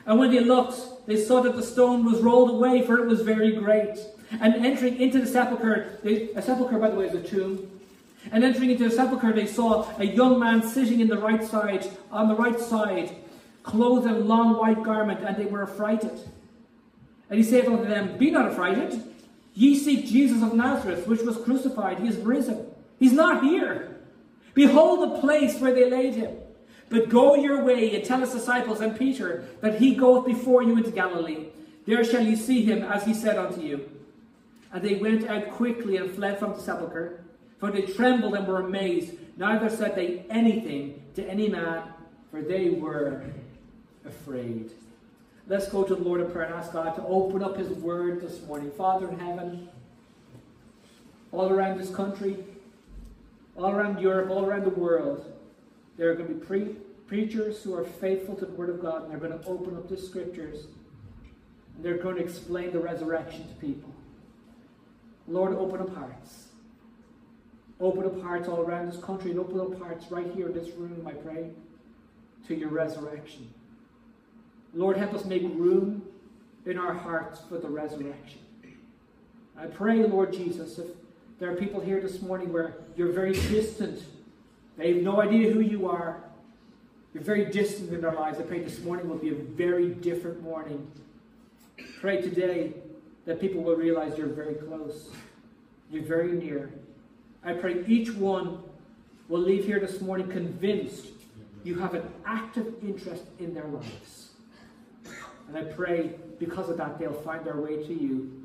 And 0.06 0.20
when 0.20 0.32
they 0.32 0.40
looked, 0.40 1.08
they 1.08 1.18
saw 1.18 1.42
that 1.42 1.56
the 1.56 1.64
stone 1.64 2.06
was 2.06 2.22
rolled 2.22 2.52
away, 2.52 2.82
for 2.82 2.98
it 2.98 3.08
was 3.08 3.22
very 3.22 3.52
great. 3.54 3.98
And 4.40 4.66
entering 4.66 5.00
into 5.02 5.20
the 5.20 5.28
sepulchre, 5.28 6.00
they, 6.04 6.30
a 6.34 6.42
sepulchre, 6.42 6.78
by 6.78 6.90
the 6.90 6.96
way, 6.96 7.08
is 7.08 7.16
a 7.16 7.22
tomb. 7.22 7.70
And 8.32 8.44
entering 8.44 8.72
into 8.72 8.88
the 8.88 8.96
sepulchre, 8.96 9.34
they 9.34 9.46
saw 9.46 9.88
a 9.98 10.06
young 10.06 10.40
man 10.40 10.62
sitting 10.62 11.00
in 11.00 11.08
the 11.08 11.18
right 11.18 11.44
side, 11.44 11.88
on 12.12 12.28
the 12.28 12.36
right 12.36 12.60
side, 12.60 13.16
clothed 13.64 14.08
in 14.08 14.14
a 14.14 14.20
long 14.20 14.58
white 14.58 14.82
garment, 14.84 15.22
and 15.24 15.36
they 15.38 15.46
were 15.46 15.64
affrighted. 15.64 16.20
And 17.30 17.38
he 17.38 17.44
said 17.44 17.66
unto 17.66 17.86
them, 17.86 18.18
Be 18.18 18.32
not 18.32 18.52
affrighted. 18.52 19.04
Ye 19.56 19.80
seek 19.80 20.06
Jesus 20.06 20.44
of 20.44 20.54
Nazareth, 20.54 21.08
which 21.08 21.22
was 21.22 21.38
crucified. 21.38 22.00
He 22.00 22.10
is 22.10 22.18
risen. 22.18 22.68
He's 23.00 23.14
not 23.14 23.44
here. 23.44 23.96
Behold 24.54 25.02
the 25.02 25.22
place 25.22 25.60
where 25.60 25.74
they 25.74 25.90
laid 25.90 26.16
him. 26.16 26.36
But 26.90 27.10
go 27.10 27.36
your 27.36 27.64
way 27.64 27.96
and 27.96 28.04
tell 28.04 28.20
his 28.20 28.34
disciples 28.34 28.82
and 28.82 28.98
Peter 28.98 29.48
that 29.62 29.80
he 29.80 29.96
goeth 29.96 30.26
before 30.26 30.62
you 30.62 30.78
into 30.78 30.92
Galilee. 30.92 31.48
There 31.86 32.04
shall 32.04 32.22
you 32.22 32.36
see 32.36 32.64
him 32.64 32.84
as 32.84 33.06
he 33.06 33.14
said 33.14 33.38
unto 33.38 33.62
you. 33.62 33.90
And 34.72 34.84
they 34.84 34.96
went 34.96 35.28
out 35.28 35.52
quickly 35.52 35.98
and 35.98 36.12
fled 36.12 36.38
from 36.38 36.54
the 36.54 36.60
sepulchre, 36.60 37.24
for 37.60 37.72
they 37.72 37.84
trembled 37.84 38.36
and 38.36 38.46
were 38.46 38.60
amazed. 38.60 39.14
Neither 39.38 39.70
said 39.70 39.96
they 39.96 40.26
anything 40.30 41.02
to 41.16 41.26
any 41.28 41.48
man, 41.48 41.84
for 42.30 42.42
they 42.42 42.72
were 42.72 43.24
afraid. 44.06 44.72
Let's 45.48 45.68
go 45.68 45.84
to 45.84 45.96
the 45.96 46.02
Lord 46.02 46.22
in 46.22 46.32
prayer 46.32 46.46
and 46.46 46.56
ask 46.56 46.74
God 46.74 46.96
to 46.96 47.04
open 47.06 47.44
up 47.44 47.56
His 47.56 47.70
Word 47.70 48.20
this 48.20 48.42
morning. 48.48 48.72
Father 48.72 49.08
in 49.10 49.20
heaven, 49.20 49.70
all 51.32 51.52
around 51.52 51.78
this 51.78 51.94
country, 51.94 52.44
all 53.56 53.70
around 53.70 54.02
Europe, 54.02 54.32
all 54.32 54.44
around 54.44 54.64
the 54.64 54.72
world, 54.72 55.32
there 55.98 56.10
are 56.10 56.16
going 56.16 56.30
to 56.30 56.34
be 56.34 56.44
pre- 56.44 56.76
preachers 57.06 57.62
who 57.62 57.76
are 57.76 57.84
faithful 57.84 58.36
to 58.36 58.46
the 58.48 58.54
Word 58.54 58.72
of 58.72 58.82
God, 58.82 59.04
and 59.04 59.12
they're 59.12 59.20
going 59.20 59.40
to 59.40 59.48
open 59.48 59.76
up 59.76 59.88
the 59.88 59.98
Scriptures, 59.98 60.66
and 61.76 61.86
they're 61.86 62.00
going 62.00 62.16
to 62.16 62.24
explain 62.24 62.72
the 62.72 62.80
resurrection 62.80 63.48
to 63.48 63.54
people. 63.56 63.94
Lord, 65.28 65.54
open 65.54 65.80
up 65.80 65.96
hearts. 65.96 66.46
Open 67.80 68.04
up 68.04 68.20
hearts 68.24 68.48
all 68.48 68.62
around 68.62 68.92
this 68.92 69.00
country, 69.00 69.30
and 69.30 69.40
open 69.40 69.60
up 69.60 69.80
hearts 69.80 70.10
right 70.10 70.32
here 70.34 70.48
in 70.48 70.54
this 70.54 70.74
room, 70.76 71.06
I 71.08 71.12
pray, 71.12 71.52
to 72.48 72.56
your 72.56 72.70
resurrection. 72.70 73.54
Lord, 74.76 74.98
help 74.98 75.14
us 75.14 75.24
make 75.24 75.42
room 75.42 76.04
in 76.66 76.78
our 76.78 76.94
hearts 76.94 77.40
for 77.48 77.58
the 77.58 77.68
resurrection. 77.68 78.40
I 79.58 79.68
pray, 79.68 80.04
Lord 80.04 80.34
Jesus, 80.34 80.78
if 80.78 80.88
there 81.40 81.50
are 81.50 81.56
people 81.56 81.80
here 81.80 82.02
this 82.02 82.22
morning 82.22 82.52
where 82.52 82.76
you're 82.98 83.14
very 83.14 83.32
distant, 83.32 84.04
they 84.78 84.94
have 84.94 85.02
no 85.02 85.22
idea 85.22 85.52
who 85.52 85.62
you 85.62 85.90
are, 85.90 86.22
you're 87.14 87.24
very 87.24 87.46
distant 87.46 87.94
in 87.94 88.02
their 88.02 88.12
lives, 88.12 88.38
I 88.38 88.44
pray 88.44 88.60
this 88.60 88.80
morning 88.80 89.08
will 89.08 89.18
be 89.18 89.30
a 89.30 89.36
very 89.36 89.90
different 89.90 90.44
morning. 90.44 90.92
Pray 92.02 92.22
today 92.22 92.74
that 93.26 93.40
people 93.40 93.64
will 93.64 93.78
realize 93.78 94.18
you're 94.18 94.28
very 94.28 94.56
close, 94.56 95.10
you're 95.90 96.04
very 96.04 96.34
near. 96.34 96.70
I 97.46 97.54
pray 97.54 97.86
each 97.88 98.12
one 98.12 98.62
will 99.30 99.40
leave 99.40 99.64
here 99.64 99.80
this 99.80 100.02
morning 100.02 100.28
convinced 100.30 101.08
you 101.64 101.76
have 101.80 101.94
an 101.94 102.04
active 102.26 102.76
interest 102.84 103.24
in 103.40 103.54
their 103.54 103.68
lives. 103.68 104.25
And 105.48 105.58
I 105.58 105.64
pray 105.64 106.16
because 106.40 106.70
of 106.70 106.78
that, 106.78 107.00
they'll 107.00 107.14
find 107.14 107.46
their 107.46 107.58
way 107.58 107.78
to 107.84 107.94
you 107.94 108.44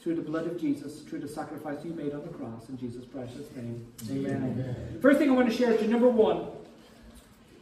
through 0.00 0.14
the 0.14 0.22
blood 0.22 0.46
of 0.46 0.58
Jesus, 0.58 1.00
through 1.02 1.20
the 1.20 1.28
sacrifice 1.28 1.84
you 1.84 1.92
made 1.92 2.14
on 2.14 2.22
the 2.22 2.28
cross 2.28 2.68
in 2.68 2.78
Jesus' 2.78 3.04
precious 3.04 3.54
name. 3.54 3.86
Amen. 4.10 4.36
Amen. 4.36 4.98
First 5.02 5.18
thing 5.18 5.30
I 5.30 5.34
want 5.34 5.50
to 5.50 5.54
share 5.54 5.72
with 5.72 5.82
you, 5.82 5.88
number 5.88 6.08
one, 6.08 6.46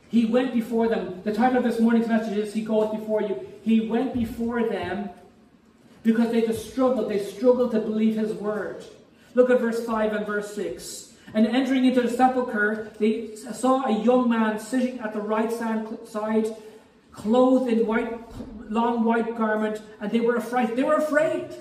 he 0.09 0.25
went 0.25 0.55
before 0.55 0.89
them. 0.89 1.21
The 1.25 1.35
title 1.35 1.59
of 1.59 1.65
this 1.65 1.81
morning's 1.81 2.09
message 2.09 2.39
is 2.39 2.55
He 2.55 2.63
Goes 2.63 2.91
Before 2.99 3.21
You. 3.21 3.47
He 3.63 3.81
went 3.89 4.15
before 4.15 4.67
them 4.67 5.11
because 6.03 6.33
they 6.33 6.43
just 6.43 6.71
struggled. 6.71 7.11
They 7.11 7.23
struggled 7.23 7.73
to 7.73 7.81
believe 7.81 8.17
His 8.17 8.33
word. 8.33 8.85
Look 9.35 9.51
at 9.51 9.61
verse 9.61 9.85
5 9.85 10.13
and 10.15 10.27
verse 10.27 10.55
6. 10.55 11.13
And 11.35 11.47
entering 11.47 11.85
into 11.85 12.01
the 12.01 12.09
sepulchre, 12.09 12.91
they 12.99 13.37
saw 13.37 13.85
a 13.85 14.03
young 14.03 14.31
man 14.31 14.59
sitting 14.59 14.99
at 15.01 15.13
the 15.13 15.21
right 15.21 15.53
side, 15.53 16.57
clothed 17.19 17.71
in 17.71 17.87
white 17.87 18.13
long 18.71 19.05
white 19.05 19.37
garment, 19.37 19.83
and 20.01 20.11
they 20.11 20.21
were 20.21 20.37
afraid. 20.37 20.77
They 20.77 20.83
were 20.83 20.97
afraid. 20.97 21.55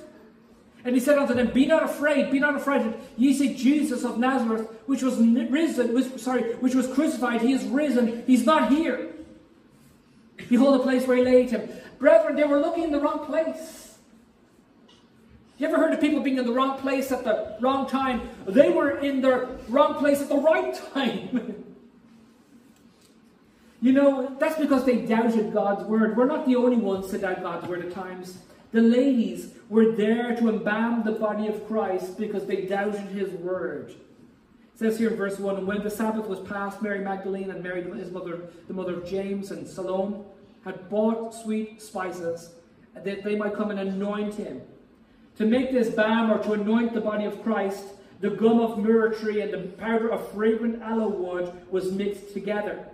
And 0.86 0.96
he 0.96 1.02
said 1.02 1.18
unto 1.18 1.34
them, 1.34 1.52
Be 1.52 1.66
not 1.66 1.84
afraid, 1.84 2.32
be 2.32 2.40
not 2.40 2.56
afraid. 2.56 2.94
Ye 3.18 3.34
see 3.34 3.56
Jesus 3.56 4.04
of 4.04 4.18
Nazareth, 4.18 4.70
which 4.86 5.04
was 5.04 5.18
risen, 5.18 5.94
was, 5.94 6.22
sorry, 6.22 6.56
which 6.56 6.76
was 6.76 6.88
crucified. 6.88 7.42
He 7.42 7.54
is 7.54 7.66
risen. 7.66 8.24
He's 8.26 8.46
not 8.46 8.70
here. 8.70 9.10
Behold 10.50 10.80
the 10.80 10.84
place 10.84 11.06
where 11.08 11.18
he 11.18 11.24
laid 11.24 11.50
him. 11.50 11.68
Brethren, 12.00 12.36
they 12.36 12.44
were 12.44 12.60
looking 12.60 12.84
in 12.84 12.92
the 12.92 13.00
wrong 13.00 13.26
place. 13.26 13.98
You 15.58 15.68
ever 15.68 15.78
heard 15.78 15.94
of 15.94 16.00
people 16.00 16.22
being 16.22 16.38
in 16.38 16.46
the 16.46 16.54
wrong 16.54 16.78
place 16.78 17.12
at 17.12 17.24
the 17.24 17.58
wrong 17.60 17.90
time? 17.90 18.30
They 18.48 18.70
were 18.70 19.00
in 19.00 19.22
the 19.22 19.58
wrong 19.68 19.96
place 19.96 20.22
at 20.22 20.30
the 20.30 20.38
right 20.38 20.80
time. 20.94 21.64
You 23.82 23.92
know, 23.92 24.36
that's 24.40 24.60
because 24.60 24.86
they 24.86 25.06
doubted 25.06 25.54
God's 25.54 25.84
word. 25.84 26.18
We're 26.18 26.26
not 26.26 26.46
the 26.48 26.56
only 26.56 26.78
ones 26.78 27.12
to 27.12 27.18
doubt 27.20 27.44
God's 27.44 27.68
word 27.68 27.86
at 27.86 27.94
times. 27.94 28.40
The 28.72 28.82
ladies 28.82 29.54
were 29.70 29.92
there 29.92 30.36
to 30.36 30.50
embalm 30.50 31.04
the 31.04 31.12
body 31.12 31.48
of 31.48 31.68
Christ 31.68 32.18
because 32.18 32.46
they 32.46 32.66
doubted 32.66 33.02
his 33.02 33.30
word. 33.30 33.92
It 33.92 34.80
says 34.80 34.98
here 34.98 35.10
in 35.10 35.16
verse 35.16 35.40
1 35.40 35.58
And 35.58 35.68
when 35.68 35.84
the 35.84 35.90
Sabbath 35.90 36.28
was 36.28 36.40
past, 36.40 36.82
Mary 36.82 37.00
Magdalene 37.00 37.52
and 37.52 37.64
Mary, 37.64 37.84
his 37.98 38.12
mother, 38.12 38.50
the 38.68 38.74
mother 38.74 38.96
of 38.96 39.08
James 39.08 39.52
and 39.52 39.68
Salome, 39.68 40.24
had 40.64 40.90
bought 40.90 41.34
sweet 41.34 41.82
spices 41.82 42.52
that 42.96 43.24
they 43.24 43.36
might 43.36 43.56
come 43.56 43.70
and 43.72 43.80
anoint 43.80 44.36
him. 44.36 44.62
To 45.38 45.46
make 45.46 45.72
this 45.72 45.90
balm 45.90 46.32
or 46.32 46.40
to 46.44 46.54
anoint 46.54 46.94
the 46.94 47.02
body 47.02 47.26
of 47.26 47.44
Christ, 47.44 47.86
the 48.22 48.32
gum 48.32 48.60
of 48.60 48.80
myrrh 48.80 49.14
tree 49.14 49.42
and 49.42 49.54
the 49.54 49.60
powder 49.78 50.10
of 50.10 50.32
fragrant 50.32 50.82
aloe 50.82 51.10
wood 51.10 51.54
was 51.70 51.92
mixed 51.92 52.34
together. 52.34 52.88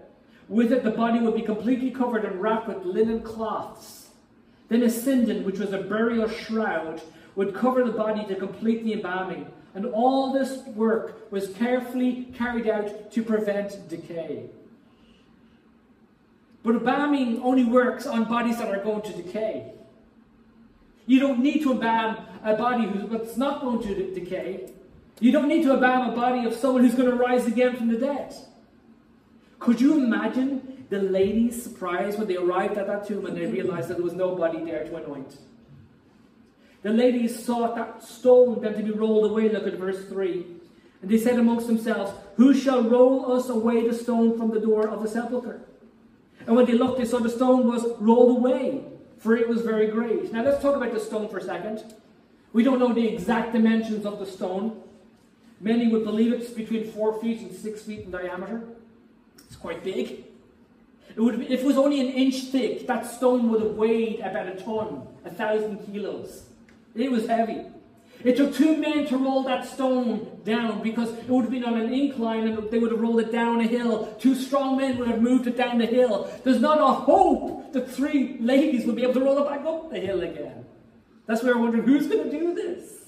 With 0.49 0.71
it, 0.71 0.83
the 0.83 0.91
body 0.91 1.19
would 1.19 1.35
be 1.35 1.41
completely 1.41 1.91
covered 1.91 2.25
and 2.25 2.41
wrapped 2.41 2.67
with 2.67 2.85
linen 2.85 3.21
cloths. 3.21 4.09
Then 4.69 4.83
a 4.83 4.89
sindon, 4.89 5.43
which 5.43 5.59
was 5.59 5.73
a 5.73 5.79
burial 5.79 6.29
shroud, 6.29 7.01
would 7.35 7.53
cover 7.53 7.83
the 7.83 7.91
body 7.91 8.25
to 8.25 8.35
complete 8.35 8.83
the 8.83 8.93
embalming. 8.93 9.47
And 9.75 9.85
all 9.87 10.33
this 10.33 10.65
work 10.67 11.31
was 11.31 11.49
carefully 11.49 12.27
carried 12.37 12.67
out 12.67 13.11
to 13.11 13.23
prevent 13.23 13.89
decay. 13.89 14.49
But 16.63 16.75
embalming 16.75 17.41
only 17.41 17.65
works 17.65 18.05
on 18.05 18.25
bodies 18.25 18.57
that 18.59 18.69
are 18.69 18.83
going 18.83 19.01
to 19.03 19.13
decay. 19.13 19.71
You 21.05 21.19
don't 21.19 21.39
need 21.39 21.63
to 21.63 21.71
embalm 21.73 22.25
a 22.43 22.55
body 22.55 22.89
that's 23.09 23.35
not 23.35 23.61
going 23.61 23.81
to 23.83 24.13
decay. 24.13 24.71
You 25.19 25.31
don't 25.31 25.47
need 25.47 25.63
to 25.63 25.73
embalm 25.73 26.11
a 26.11 26.15
body 26.15 26.45
of 26.45 26.53
someone 26.53 26.83
who's 26.83 26.95
going 26.95 27.09
to 27.09 27.15
rise 27.15 27.45
again 27.47 27.75
from 27.75 27.89
the 27.89 27.97
dead. 27.97 28.33
Could 29.63 29.79
you 29.79 29.93
imagine 29.93 30.85
the 30.89 30.99
ladies' 30.99 31.63
surprise 31.63 32.17
when 32.17 32.27
they 32.27 32.35
arrived 32.35 32.77
at 32.77 32.87
that 32.87 33.07
tomb 33.07 33.25
and 33.25 33.37
they 33.37 33.45
realized 33.45 33.87
that 33.87 33.95
there 33.95 34.03
was 34.03 34.11
nobody 34.11 34.61
there 34.61 34.83
to 34.83 34.97
anoint? 34.97 35.37
The 36.81 36.89
ladies 36.89 37.45
sought 37.45 37.77
that 37.77 38.03
stone 38.03 38.61
then 38.61 38.73
to 38.73 38.83
be 38.83 38.91
rolled 38.91 39.31
away. 39.31 39.47
Look 39.47 39.65
at 39.65 39.75
verse 39.75 40.03
3. 40.09 40.45
And 41.01 41.09
they 41.09 41.17
said 41.17 41.39
amongst 41.39 41.67
themselves, 41.67 42.11
Who 42.35 42.53
shall 42.53 42.83
roll 42.83 43.31
us 43.31 43.47
away 43.47 43.87
the 43.87 43.95
stone 43.95 44.37
from 44.37 44.51
the 44.51 44.59
door 44.59 44.89
of 44.89 45.01
the 45.01 45.07
sepulchre? 45.07 45.61
And 46.45 46.57
when 46.57 46.65
they 46.65 46.73
looked, 46.73 46.97
they 46.97 47.05
saw 47.05 47.19
the 47.19 47.29
stone 47.29 47.65
was 47.65 47.85
rolled 47.99 48.37
away, 48.37 48.83
for 49.17 49.37
it 49.37 49.47
was 49.47 49.61
very 49.61 49.87
great. 49.87 50.33
Now 50.33 50.43
let's 50.43 50.61
talk 50.61 50.75
about 50.75 50.93
the 50.93 50.99
stone 50.99 51.29
for 51.29 51.37
a 51.37 51.43
second. 51.43 51.93
We 52.51 52.63
don't 52.63 52.79
know 52.79 52.93
the 52.93 53.07
exact 53.07 53.53
dimensions 53.53 54.05
of 54.05 54.19
the 54.19 54.25
stone. 54.25 54.81
Many 55.61 55.87
would 55.87 56.03
believe 56.03 56.33
it's 56.33 56.49
between 56.49 56.91
four 56.91 57.17
feet 57.21 57.39
and 57.39 57.55
six 57.55 57.81
feet 57.83 58.01
in 58.01 58.11
diameter. 58.11 58.63
Quite 59.63 59.81
big. 59.81 60.25
It 61.15 61.21
would, 61.21 61.41
if 61.41 61.61
it 61.61 61.63
was 61.65 61.77
only 61.77 62.01
an 62.01 62.07
inch 62.07 62.51
thick, 62.51 62.85
that 62.85 63.05
stone 63.05 63.49
would 63.49 63.61
have 63.61 63.75
weighed 63.75 64.19
about 64.19 64.47
a 64.47 64.55
ton, 64.55 65.07
a 65.23 65.29
thousand 65.29 65.77
kilos. 65.85 66.43
It 66.95 67.09
was 67.09 67.27
heavy. 67.27 67.61
It 68.25 68.35
took 68.35 68.53
two 68.53 68.75
men 68.75 69.07
to 69.07 69.15
roll 69.17 69.43
that 69.43 69.65
stone 69.65 70.41
down 70.43 70.83
because 70.83 71.13
it 71.17 71.29
would 71.29 71.43
have 71.43 71.51
been 71.51 71.63
on 71.63 71.79
an 71.79 71.93
incline 71.93 72.45
and 72.45 72.69
they 72.69 72.77
would 72.77 72.91
have 72.91 72.99
rolled 72.99 73.21
it 73.21 73.31
down 73.31 73.61
a 73.61 73.67
hill. 73.67 74.13
Two 74.19 74.35
strong 74.35 74.75
men 74.75 74.97
would 74.97 75.07
have 75.07 75.21
moved 75.21 75.47
it 75.47 75.55
down 75.55 75.77
the 75.77 75.85
hill. 75.85 76.29
There's 76.43 76.59
not 76.59 76.81
a 76.81 76.93
hope 76.93 77.71
that 77.71 77.89
three 77.89 78.35
ladies 78.41 78.85
would 78.85 78.97
be 78.97 79.03
able 79.03 79.13
to 79.13 79.21
roll 79.21 79.41
it 79.45 79.49
back 79.49 79.65
up 79.65 79.89
the 79.89 79.99
hill 79.99 80.21
again. 80.21 80.65
That's 81.25 81.41
why 81.41 81.51
we're 81.51 81.59
wondering 81.59 81.85
who's 81.85 82.07
going 82.07 82.29
to 82.29 82.37
do 82.37 82.53
this? 82.53 83.05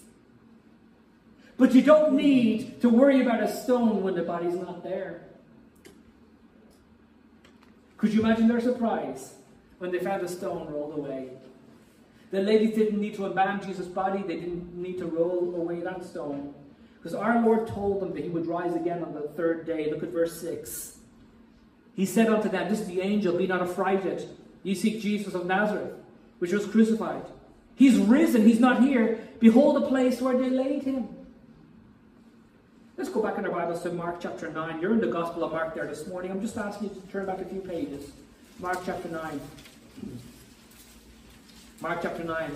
But 1.58 1.74
you 1.74 1.82
don't 1.82 2.14
need 2.14 2.80
to 2.80 2.88
worry 2.88 3.22
about 3.22 3.44
a 3.44 3.54
stone 3.54 4.04
when 4.04 4.16
the 4.16 4.24
body's 4.24 4.56
not 4.56 4.82
there. 4.82 5.25
Could 7.98 8.14
you 8.14 8.22
imagine 8.22 8.48
their 8.48 8.62
surprise 8.62 9.36
when 9.80 9.92
they 9.92 10.00
found 10.00 10.24
a 10.24 10.28
stone 10.28 10.72
rolled 10.72 10.98
away? 10.98 11.30
The 12.32 12.42
ladies 12.42 12.76
didn't 12.76 13.00
need 13.00 13.16
to 13.16 13.26
embalm 13.26 13.62
Jesus' 13.62 13.88
body, 13.88 14.22
they 14.22 14.36
didn't 14.40 14.76
need 14.76 14.98
to 14.98 15.06
roll 15.06 15.56
away 15.56 15.82
that 15.82 16.04
stone. 16.04 16.54
Because 16.98 17.14
our 17.14 17.42
Lord 17.42 17.68
told 17.68 18.02
them 18.02 18.14
that 18.14 18.24
he 18.24 18.30
would 18.30 18.48
rise 18.48 18.76
again 18.76 19.04
on 19.04 19.14
the 19.14 19.22
third 19.22 19.66
day. 19.66 19.92
Look 19.92 20.04
at 20.04 20.10
verse 20.10 20.42
6. 20.42 20.98
He 21.96 22.06
said 22.06 22.28
unto 22.28 22.50
them, 22.50 22.68
This 22.68 22.82
is 22.82 22.88
the 22.88 23.02
angel, 23.02 23.38
be 23.38 23.48
not 23.48 23.62
affrighted. 23.62 24.28
Ye 24.64 24.74
seek 24.74 25.02
Jesus 25.02 25.34
of 25.34 25.46
Nazareth, 25.46 25.94
which 26.40 26.52
was 26.52 26.66
crucified. 26.66 27.24
He's 27.76 27.98
risen, 27.98 28.46
he's 28.46 28.60
not 28.60 28.82
here. 28.82 29.20
Behold 29.40 29.76
the 29.76 29.88
place 29.88 30.20
where 30.20 30.38
they 30.38 30.50
laid 30.50 30.84
him. 30.84 31.15
Let's 32.98 33.10
go 33.10 33.22
back 33.22 33.38
in 33.38 33.46
our 33.46 33.52
Bibles 33.52 33.84
to 33.84 33.92
Mark 33.92 34.22
chapter 34.22 34.50
9. 34.50 34.80
You're 34.80 34.94
in 34.94 35.02
the 35.02 35.08
Gospel 35.08 35.44
of 35.44 35.52
Mark 35.52 35.76
there 35.76 35.86
this 35.86 36.08
morning. 36.08 36.32
I'm 36.32 36.40
just 36.40 36.56
asking 36.56 36.90
you 36.90 37.02
to 37.02 37.08
turn 37.08 37.26
back 37.26 37.42
a 37.42 37.46
few 37.46 37.60
pages. 37.60 38.12
Mark 38.58 38.80
chapter 38.86 39.10
9. 39.10 39.42
Mark 41.82 42.02
chapter 42.02 42.24
9. 42.24 42.52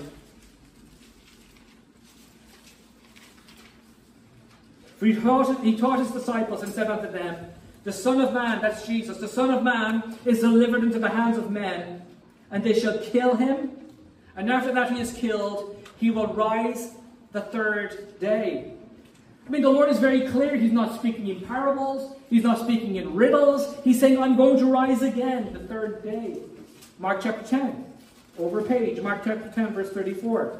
For 4.97 5.05
he 5.07 5.13
taught, 5.15 5.61
he 5.61 5.77
taught 5.77 5.99
his 5.99 6.11
disciples 6.11 6.63
and 6.63 6.71
said 6.71 6.89
unto 6.89 7.11
them, 7.11 7.51
The 7.83 7.91
Son 7.91 8.21
of 8.21 8.31
Man, 8.31 8.61
that's 8.61 8.87
Jesus, 8.87 9.17
the 9.17 9.27
Son 9.27 9.51
of 9.51 9.61
Man 9.61 10.17
is 10.23 10.39
delivered 10.39 10.85
into 10.85 10.99
the 10.99 11.09
hands 11.09 11.37
of 11.37 11.51
men, 11.51 12.01
and 12.49 12.63
they 12.63 12.79
shall 12.79 12.97
kill 12.99 13.35
him. 13.35 13.71
And 14.37 14.49
after 14.49 14.73
that 14.73 14.93
he 14.93 15.01
is 15.01 15.11
killed, 15.11 15.85
he 15.97 16.11
will 16.11 16.27
rise 16.27 16.93
the 17.33 17.41
third 17.41 18.17
day. 18.21 18.75
I 19.49 19.51
mean, 19.51 19.63
the 19.63 19.69
Lord 19.71 19.89
is 19.89 19.97
very 19.97 20.27
clear. 20.27 20.55
He's 20.55 20.71
not 20.71 20.93
speaking 20.99 21.25
in 21.25 21.41
parables. 21.41 22.15
He's 22.29 22.43
not 22.43 22.59
speaking 22.59 22.97
in 22.97 23.15
riddles. 23.15 23.75
He's 23.83 23.99
saying, 23.99 24.21
I'm 24.21 24.35
going 24.35 24.59
to 24.59 24.65
rise 24.65 25.01
again 25.01 25.51
the 25.53 25.59
third 25.59 26.03
day. 26.03 26.37
Mark 26.99 27.21
chapter 27.23 27.43
10. 27.43 27.83
Over 28.37 28.61
page. 28.61 29.01
Mark 29.01 29.23
chapter 29.25 29.49
10, 29.49 29.73
verse 29.73 29.89
34. 29.89 30.59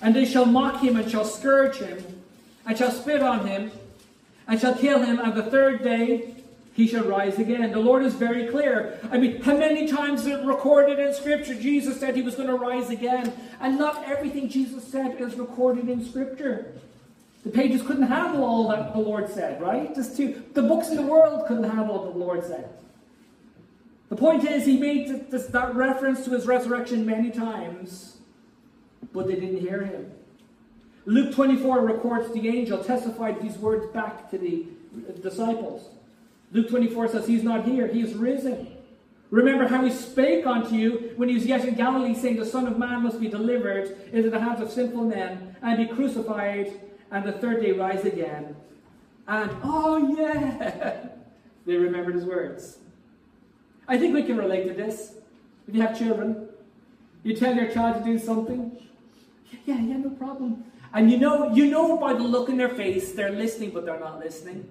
And 0.00 0.14
they 0.14 0.24
shall 0.24 0.46
mock 0.46 0.80
him 0.80 0.94
and 0.94 1.10
shall 1.10 1.24
scourge 1.24 1.78
him 1.78 2.22
and 2.64 2.78
shall 2.78 2.92
spit 2.92 3.20
on 3.20 3.48
him 3.48 3.72
and 4.46 4.60
shall 4.60 4.76
kill 4.76 5.02
him. 5.02 5.18
And 5.18 5.34
the 5.34 5.42
third 5.42 5.82
day 5.82 6.36
he 6.72 6.86
shall 6.86 7.04
rise 7.04 7.36
again. 7.40 7.72
The 7.72 7.80
Lord 7.80 8.04
is 8.04 8.14
very 8.14 8.46
clear. 8.46 9.00
I 9.10 9.18
mean, 9.18 9.42
how 9.42 9.56
many 9.56 9.88
times 9.88 10.20
is 10.20 10.28
it 10.28 10.44
recorded 10.44 11.00
in 11.00 11.12
Scripture 11.14 11.56
Jesus 11.56 11.98
said 11.98 12.14
he 12.14 12.22
was 12.22 12.36
going 12.36 12.48
to 12.48 12.54
rise 12.54 12.90
again? 12.90 13.32
And 13.60 13.76
not 13.76 14.04
everything 14.04 14.48
Jesus 14.48 14.86
said 14.86 15.20
is 15.20 15.34
recorded 15.34 15.88
in 15.88 16.04
Scripture. 16.04 16.74
The 17.44 17.50
pages 17.50 17.82
couldn't 17.82 18.04
handle 18.04 18.44
all 18.44 18.68
that 18.68 18.92
the 18.92 19.00
Lord 19.00 19.28
said, 19.28 19.60
right? 19.60 19.94
Just 19.94 20.16
to, 20.18 20.42
the 20.54 20.62
books 20.62 20.90
in 20.90 20.96
the 20.96 21.02
world 21.02 21.46
couldn't 21.46 21.64
handle 21.64 21.98
what 21.98 22.12
the 22.12 22.18
Lord 22.18 22.44
said. 22.44 22.68
The 24.10 24.16
point 24.16 24.44
is, 24.44 24.64
he 24.64 24.78
made 24.78 25.30
this, 25.30 25.46
that 25.46 25.74
reference 25.74 26.24
to 26.26 26.30
his 26.30 26.46
resurrection 26.46 27.04
many 27.04 27.30
times, 27.30 28.18
but 29.12 29.26
they 29.26 29.34
didn't 29.34 29.60
hear 29.60 29.82
him. 29.84 30.12
Luke 31.04 31.34
24 31.34 31.80
records 31.84 32.32
the 32.32 32.48
angel 32.48 32.84
testified 32.84 33.40
these 33.40 33.58
words 33.58 33.86
back 33.92 34.30
to 34.30 34.38
the 34.38 34.66
uh, 35.08 35.12
disciples. 35.20 35.88
Luke 36.52 36.68
24 36.68 37.08
says, 37.08 37.26
He's 37.26 37.42
not 37.42 37.64
here, 37.64 37.88
he 37.88 38.02
is 38.02 38.14
risen. 38.14 38.76
Remember 39.30 39.66
how 39.66 39.82
he 39.82 39.90
spake 39.90 40.46
unto 40.46 40.74
you 40.74 41.14
when 41.16 41.30
he 41.30 41.34
was 41.34 41.46
yet 41.46 41.64
in 41.64 41.74
Galilee, 41.74 42.14
saying, 42.14 42.36
The 42.36 42.46
Son 42.46 42.66
of 42.66 42.78
Man 42.78 43.02
must 43.02 43.18
be 43.18 43.28
delivered 43.28 43.96
into 44.12 44.28
the 44.28 44.38
hands 44.38 44.60
of 44.60 44.70
sinful 44.70 45.04
men 45.04 45.56
and 45.62 45.76
be 45.78 45.92
crucified 45.92 46.78
and 47.12 47.24
the 47.24 47.32
third 47.32 47.62
day 47.62 47.72
rise 47.72 48.04
again. 48.04 48.56
And 49.28 49.50
oh 49.62 50.16
yeah, 50.18 51.06
they 51.66 51.76
remembered 51.76 52.16
his 52.16 52.24
words. 52.24 52.78
I 53.86 53.98
think 53.98 54.14
we 54.14 54.22
can 54.24 54.36
relate 54.36 54.66
to 54.66 54.74
this. 54.74 55.14
If 55.68 55.76
you 55.76 55.82
have 55.82 55.96
children, 55.96 56.48
you 57.22 57.36
tell 57.36 57.54
your 57.54 57.70
child 57.70 58.02
to 58.02 58.04
do 58.04 58.18
something. 58.18 58.76
Yeah, 59.64 59.78
yeah, 59.78 59.98
no 59.98 60.10
problem. 60.10 60.64
And 60.94 61.10
you 61.10 61.18
know, 61.18 61.54
you 61.54 61.66
know 61.66 61.96
by 61.96 62.14
the 62.14 62.22
look 62.22 62.48
in 62.48 62.56
their 62.56 62.70
face, 62.70 63.12
they're 63.12 63.30
listening, 63.30 63.70
but 63.70 63.84
they're 63.84 64.00
not 64.00 64.18
listening. 64.18 64.68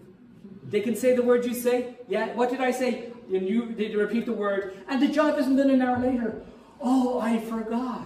They 0.64 0.82
can 0.82 0.96
say 0.96 1.16
the 1.16 1.24
word 1.24 1.46
you 1.46 1.54
say. 1.54 1.96
Yeah, 2.08 2.34
what 2.34 2.50
did 2.50 2.62
I 2.62 2.72
say? 2.72 3.12
And 3.34 3.48
you 3.48 3.74
they 3.74 3.96
repeat 3.96 4.26
the 4.26 4.34
word, 4.34 4.76
and 4.90 5.02
the 5.02 5.08
job 5.08 5.38
isn't 5.40 5.56
done 5.56 5.70
an 5.70 5.82
hour 5.82 6.00
later. 6.00 6.42
Oh, 6.82 7.20
I 7.20 7.40
forgot. 7.40 8.04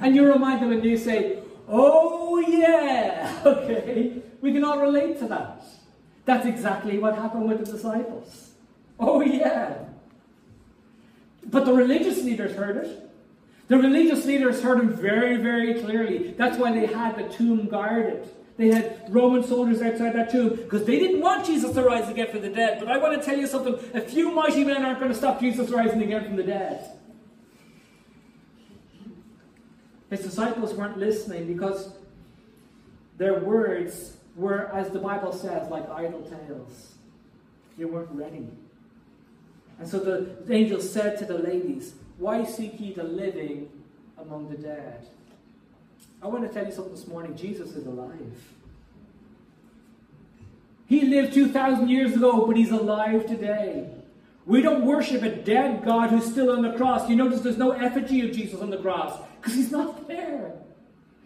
And 0.00 0.16
you 0.16 0.26
remind 0.26 0.62
them, 0.62 0.72
and 0.72 0.84
you 0.84 0.96
say, 0.96 1.41
Oh, 1.68 2.38
yeah. 2.40 3.40
Okay. 3.46 4.22
We 4.40 4.52
can 4.52 4.64
all 4.64 4.80
relate 4.80 5.18
to 5.20 5.26
that. 5.28 5.64
That's 6.24 6.46
exactly 6.46 6.98
what 6.98 7.16
happened 7.16 7.48
with 7.48 7.64
the 7.64 7.72
disciples. 7.72 8.50
Oh, 8.98 9.20
yeah. 9.20 9.84
But 11.44 11.64
the 11.64 11.72
religious 11.72 12.22
leaders 12.22 12.54
heard 12.54 12.76
it. 12.76 13.10
The 13.68 13.78
religious 13.78 14.24
leaders 14.26 14.62
heard 14.62 14.80
him 14.80 14.94
very, 14.94 15.36
very 15.36 15.80
clearly. 15.80 16.34
That's 16.36 16.58
why 16.58 16.72
they 16.72 16.86
had 16.86 17.16
the 17.16 17.28
tomb 17.34 17.68
guarded. 17.68 18.28
They 18.56 18.68
had 18.68 19.06
Roman 19.08 19.42
soldiers 19.42 19.80
outside 19.80 20.14
that 20.14 20.30
tomb 20.30 20.50
because 20.50 20.84
they 20.84 20.98
didn't 20.98 21.20
want 21.20 21.46
Jesus 21.46 21.72
to 21.72 21.82
rise 21.82 22.08
again 22.08 22.30
from 22.30 22.42
the 22.42 22.50
dead. 22.50 22.78
But 22.78 22.88
I 22.88 22.98
want 22.98 23.18
to 23.18 23.24
tell 23.24 23.38
you 23.38 23.46
something 23.46 23.74
a 23.94 24.00
few 24.00 24.30
mighty 24.30 24.64
men 24.64 24.84
aren't 24.84 25.00
going 25.00 25.10
to 25.10 25.16
stop 25.16 25.40
Jesus 25.40 25.70
rising 25.70 26.02
again 26.02 26.24
from 26.24 26.36
the 26.36 26.42
dead. 26.42 26.90
His 30.12 30.20
disciples 30.20 30.74
weren't 30.74 30.98
listening 30.98 31.46
because 31.46 31.88
their 33.16 33.40
words 33.40 34.18
were, 34.36 34.70
as 34.74 34.90
the 34.90 34.98
Bible 34.98 35.32
says, 35.32 35.70
like 35.70 35.88
idle 35.88 36.20
tales. 36.20 36.92
They 37.78 37.86
weren't 37.86 38.10
ready. 38.12 38.46
And 39.78 39.88
so 39.88 39.98
the 39.98 40.54
angel 40.54 40.82
said 40.82 41.18
to 41.20 41.24
the 41.24 41.38
ladies, 41.38 41.94
Why 42.18 42.44
seek 42.44 42.78
ye 42.78 42.92
the 42.92 43.04
living 43.04 43.70
among 44.18 44.50
the 44.50 44.58
dead? 44.58 45.06
I 46.22 46.26
want 46.26 46.46
to 46.46 46.52
tell 46.52 46.66
you 46.66 46.72
something 46.72 46.94
this 46.94 47.08
morning. 47.08 47.34
Jesus 47.34 47.74
is 47.74 47.86
alive. 47.86 48.44
He 50.88 51.06
lived 51.06 51.32
2,000 51.32 51.88
years 51.88 52.14
ago, 52.14 52.46
but 52.46 52.58
he's 52.58 52.70
alive 52.70 53.24
today. 53.24 53.88
We 54.44 54.60
don't 54.60 54.84
worship 54.84 55.22
a 55.22 55.30
dead 55.30 55.86
God 55.86 56.10
who's 56.10 56.26
still 56.26 56.50
on 56.50 56.60
the 56.60 56.74
cross. 56.74 57.08
You 57.08 57.16
notice 57.16 57.40
there's 57.40 57.56
no 57.56 57.70
effigy 57.70 58.28
of 58.28 58.36
Jesus 58.36 58.60
on 58.60 58.68
the 58.68 58.76
cross 58.76 59.18
because 59.42 59.56
he's 59.56 59.72
not 59.72 60.06
there. 60.06 60.52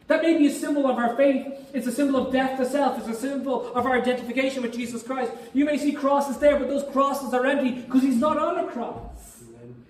That 0.06 0.22
may 0.22 0.38
be 0.38 0.46
a 0.46 0.52
symbol 0.52 0.86
of 0.86 0.96
our 0.98 1.16
faith. 1.16 1.46
It's 1.74 1.86
a 1.86 1.92
symbol 1.92 2.26
of 2.26 2.32
death 2.32 2.58
to 2.58 2.64
self. 2.64 2.98
It's 2.98 3.18
a 3.18 3.20
symbol 3.20 3.72
of 3.74 3.84
our 3.86 4.00
identification 4.00 4.62
with 4.62 4.72
Jesus 4.72 5.02
Christ. 5.02 5.32
You 5.52 5.64
may 5.64 5.76
see 5.76 5.92
crosses 5.92 6.38
there, 6.38 6.58
but 6.58 6.68
those 6.68 6.84
crosses 6.92 7.34
are 7.34 7.44
empty 7.44 7.72
because 7.72 8.02
he's 8.02 8.16
not 8.16 8.38
on 8.38 8.64
a 8.64 8.68
cross. 8.68 9.42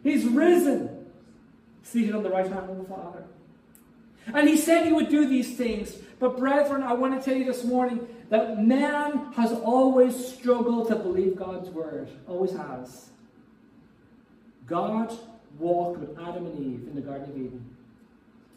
He's 0.02 0.24
risen, 0.24 1.06
seated 1.82 2.14
on 2.14 2.22
the 2.22 2.30
right 2.30 2.50
hand 2.50 2.70
of 2.70 2.78
the 2.78 2.84
Father. 2.84 3.24
And 4.32 4.48
he 4.48 4.56
said 4.56 4.86
he 4.86 4.92
would 4.92 5.10
do 5.10 5.28
these 5.28 5.56
things. 5.56 5.94
But, 6.18 6.38
brethren, 6.38 6.82
I 6.82 6.94
want 6.94 7.20
to 7.20 7.24
tell 7.24 7.38
you 7.38 7.44
this 7.44 7.62
morning 7.62 8.08
that 8.30 8.64
man 8.64 9.32
has 9.34 9.52
always 9.52 10.34
struggled 10.34 10.88
to 10.88 10.96
believe 10.96 11.36
God's 11.36 11.68
word. 11.68 12.08
Always 12.26 12.52
has. 12.52 13.10
God 14.66 15.16
walked 15.58 16.00
with 16.00 16.18
Adam 16.18 16.46
and 16.46 16.58
Eve 16.58 16.88
in 16.88 16.94
the 16.94 17.02
Garden 17.02 17.30
of 17.30 17.36
Eden. 17.36 17.75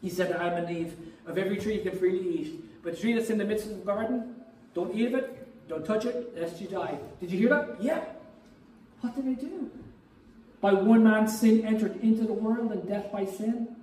He 0.01 0.09
said 0.09 0.29
to 0.29 0.41
Adam 0.41 0.65
and 0.65 0.77
Eve, 0.77 0.95
Of 1.27 1.37
every 1.37 1.57
tree 1.57 1.75
you 1.75 1.89
can 1.89 1.97
freely 1.97 2.39
eat, 2.39 2.83
but 2.83 2.93
the 2.93 2.99
tree 2.99 3.13
that's 3.13 3.29
in 3.29 3.37
the 3.37 3.45
midst 3.45 3.69
of 3.69 3.79
the 3.79 3.85
garden, 3.85 4.35
don't 4.73 4.95
eat 4.95 5.07
of 5.07 5.15
it, 5.15 5.47
don't 5.67 5.85
touch 5.85 6.05
it, 6.05 6.37
lest 6.37 6.61
you 6.61 6.67
die. 6.67 6.97
Did 7.19 7.31
you 7.31 7.39
hear 7.39 7.49
that? 7.49 7.81
Yeah. 7.81 8.03
What 9.01 9.15
did 9.15 9.25
they 9.25 9.41
do? 9.41 9.69
By 10.61 10.73
one 10.73 11.03
man's 11.03 11.39
sin 11.39 11.65
entered 11.65 12.01
into 12.01 12.23
the 12.23 12.33
world, 12.33 12.71
and 12.71 12.87
death 12.87 13.11
by 13.11 13.25
sin. 13.25 13.75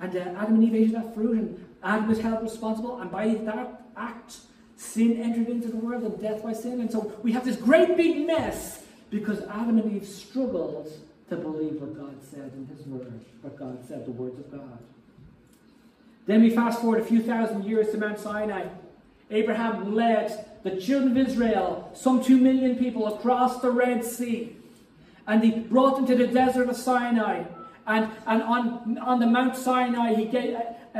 And 0.00 0.16
uh, 0.16 0.20
Adam 0.20 0.56
and 0.56 0.64
Eve 0.64 0.74
ate 0.74 0.92
that 0.92 1.14
fruit, 1.14 1.38
and 1.38 1.64
Adam 1.82 2.08
was 2.08 2.20
held 2.20 2.42
responsible, 2.42 3.00
and 3.00 3.10
by 3.10 3.34
that 3.34 3.82
act, 3.96 4.38
Sin 4.82 5.22
entered 5.22 5.48
into 5.48 5.68
the 5.68 5.76
world 5.76 6.02
and 6.02 6.20
death 6.20 6.42
by 6.42 6.52
sin. 6.52 6.80
And 6.80 6.90
so 6.90 7.12
we 7.22 7.30
have 7.32 7.44
this 7.44 7.54
great 7.54 7.96
big 7.96 8.26
mess 8.26 8.82
because 9.10 9.40
Adam 9.44 9.78
and 9.78 9.92
Eve 9.94 10.06
struggled 10.06 10.92
to 11.28 11.36
believe 11.36 11.80
what 11.80 11.96
God 11.96 12.16
said 12.22 12.52
in 12.54 12.66
His 12.66 12.86
Word, 12.86 13.24
what 13.40 13.58
God 13.58 13.78
said, 13.86 14.06
the 14.06 14.12
words 14.12 14.38
of 14.38 14.50
God. 14.50 14.78
Then 16.26 16.42
we 16.42 16.50
fast 16.50 16.80
forward 16.80 17.00
a 17.00 17.04
few 17.04 17.22
thousand 17.22 17.64
years 17.64 17.90
to 17.90 17.98
Mount 17.98 18.18
Sinai. 18.18 18.68
Abraham 19.30 19.94
led 19.94 20.46
the 20.62 20.80
children 20.80 21.16
of 21.16 21.28
Israel, 21.28 21.90
some 21.94 22.22
two 22.22 22.36
million 22.36 22.76
people, 22.76 23.12
across 23.14 23.60
the 23.60 23.70
Red 23.70 24.04
Sea. 24.04 24.56
And 25.26 25.42
he 25.42 25.50
brought 25.50 25.96
them 25.96 26.06
to 26.06 26.14
the 26.14 26.26
desert 26.26 26.68
of 26.68 26.76
Sinai. 26.76 27.44
And, 27.86 28.10
and 28.26 28.42
on, 28.42 28.98
on 28.98 29.18
the 29.18 29.26
Mount 29.26 29.56
Sinai, 29.56 30.14
he 30.14 30.26
gave, 30.26 30.54
uh, 30.94 30.98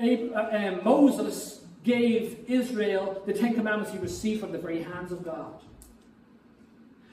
uh, 0.00 0.04
uh, 0.04 0.80
Moses 0.82 1.60
gave 1.84 2.44
Israel 2.48 3.22
the 3.24 3.32
Ten 3.32 3.54
Commandments 3.54 3.92
he 3.92 3.98
received 3.98 4.40
from 4.40 4.52
the 4.52 4.58
very 4.58 4.82
hands 4.82 5.12
of 5.12 5.24
God. 5.24 5.60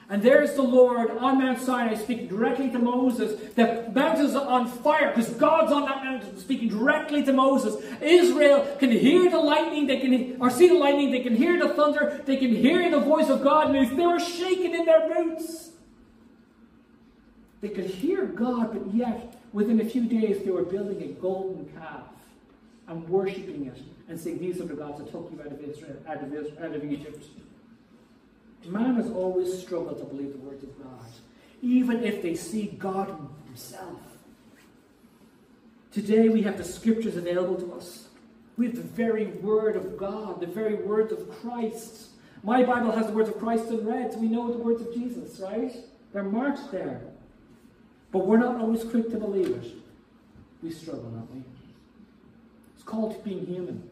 And 0.10 0.24
there's 0.24 0.54
the 0.54 0.62
Lord 0.62 1.12
on 1.12 1.38
Mount 1.40 1.60
Sinai 1.60 1.96
speaking 1.96 2.28
directly 2.28 2.70
to 2.72 2.80
Moses. 2.80 3.40
The 3.56 3.92
mountain's 3.94 4.36
are 4.36 4.48
on 4.48 4.68
fire 4.68 5.14
because 5.14 5.34
God's 5.34 5.74
on 5.74 5.84
that 5.84 6.02
mountain 6.02 6.38
speaking 6.38 6.70
directly 6.70 7.24
to 7.26 7.34
Moses. 7.34 7.84
Israel 8.02 8.78
can 8.80 8.90
hear 8.90 9.30
the 9.30 9.40
lightning, 9.40 9.86
they 9.86 10.00
can 10.00 10.42
or 10.42 10.50
see 10.50 10.70
the 10.70 10.76
lightning, 10.76 11.12
they 11.12 11.20
can 11.20 11.36
hear 11.36 11.60
the 11.60 11.74
thunder, 11.74 12.22
they 12.26 12.38
can 12.38 12.56
hear 12.56 12.90
the 12.90 13.02
voice 13.02 13.28
of 13.28 13.44
God 13.44 13.72
move. 13.72 13.98
They 13.98 14.08
were 14.08 14.20
shaking 14.20 14.74
in 14.76 14.86
their 14.86 15.14
boots. 15.14 15.72
They 17.60 17.70
could 17.70 17.86
hear 17.86 18.26
God, 18.26 18.72
but 18.72 18.94
yet 18.94 19.36
within 19.52 19.82
a 19.82 19.86
few 19.86 20.06
days 20.06 20.44
they 20.46 20.52
were 20.52 20.64
building 20.64 21.02
a 21.02 21.08
golden 21.20 21.66
calf 21.78 22.04
and 22.88 23.08
worshipping 23.10 23.66
it 23.66 23.82
and 24.08 24.18
saying, 24.18 24.40
These 24.40 24.62
are 24.62 24.66
the 24.66 24.76
gods 24.76 25.00
that 25.00 25.12
took 25.12 25.30
you 25.34 25.42
out 25.42 25.52
of 25.52 25.60
Israel, 25.60 25.98
out 26.08 26.24
of, 26.24 26.34
Israel, 26.34 26.64
out 26.64 26.76
of 26.76 26.84
Egypt. 26.90 27.26
Man 28.68 28.96
has 28.96 29.10
always 29.10 29.58
struggled 29.62 29.98
to 30.00 30.06
believe 30.06 30.34
the 30.34 30.40
words 30.40 30.64
of 30.64 30.78
God, 30.84 31.06
even 31.62 32.04
if 32.04 32.22
they 32.22 32.36
see 32.36 32.68
God 32.78 33.16
Himself. 33.46 34.02
Today 35.92 36.30
we 36.30 36.42
have 36.44 36.58
the 36.58 36.64
scriptures 36.64 37.16
available 37.16 37.56
to 37.56 37.74
us. 37.74 38.08
We 38.58 38.66
have 38.66 38.76
the 38.76 38.82
very 38.82 39.28
word 39.28 39.76
of 39.76 39.98
God, 39.98 40.42
the 40.42 40.48
very 40.48 40.76
words 40.76 41.12
of 41.12 41.30
Christ. 41.40 42.08
My 42.44 42.64
Bible 42.64 42.92
has 42.92 43.08
the 43.08 43.14
words 43.14 43.30
of 43.30 43.40
Christ 43.40 43.70
in 43.70 43.86
red, 43.86 44.14
so 44.14 44.20
we 44.20 44.28
know 44.28 44.52
the 44.52 44.58
words 44.58 44.82
of 44.82 44.94
Jesus, 44.94 45.40
right? 45.40 45.74
They're 46.14 46.24
marked 46.24 46.72
there. 46.72 47.02
But 48.12 48.26
we're 48.26 48.38
not 48.38 48.60
always 48.60 48.84
quick 48.84 49.10
to 49.12 49.18
believe 49.18 49.52
it. 49.52 49.72
We 50.62 50.72
struggle, 50.72 51.04
don't 51.04 51.34
we? 51.34 51.44
It's 52.76 52.84
called 52.84 53.24
being 53.24 53.46
human. 53.46 53.90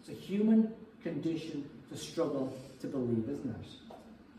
It's 0.00 0.08
a 0.08 0.20
human 0.20 0.72
condition 1.02 1.68
to 1.90 1.98
struggle 1.98 2.56
to 2.80 2.86
believe, 2.86 3.28
isn't 3.28 3.50
it? 3.50 3.66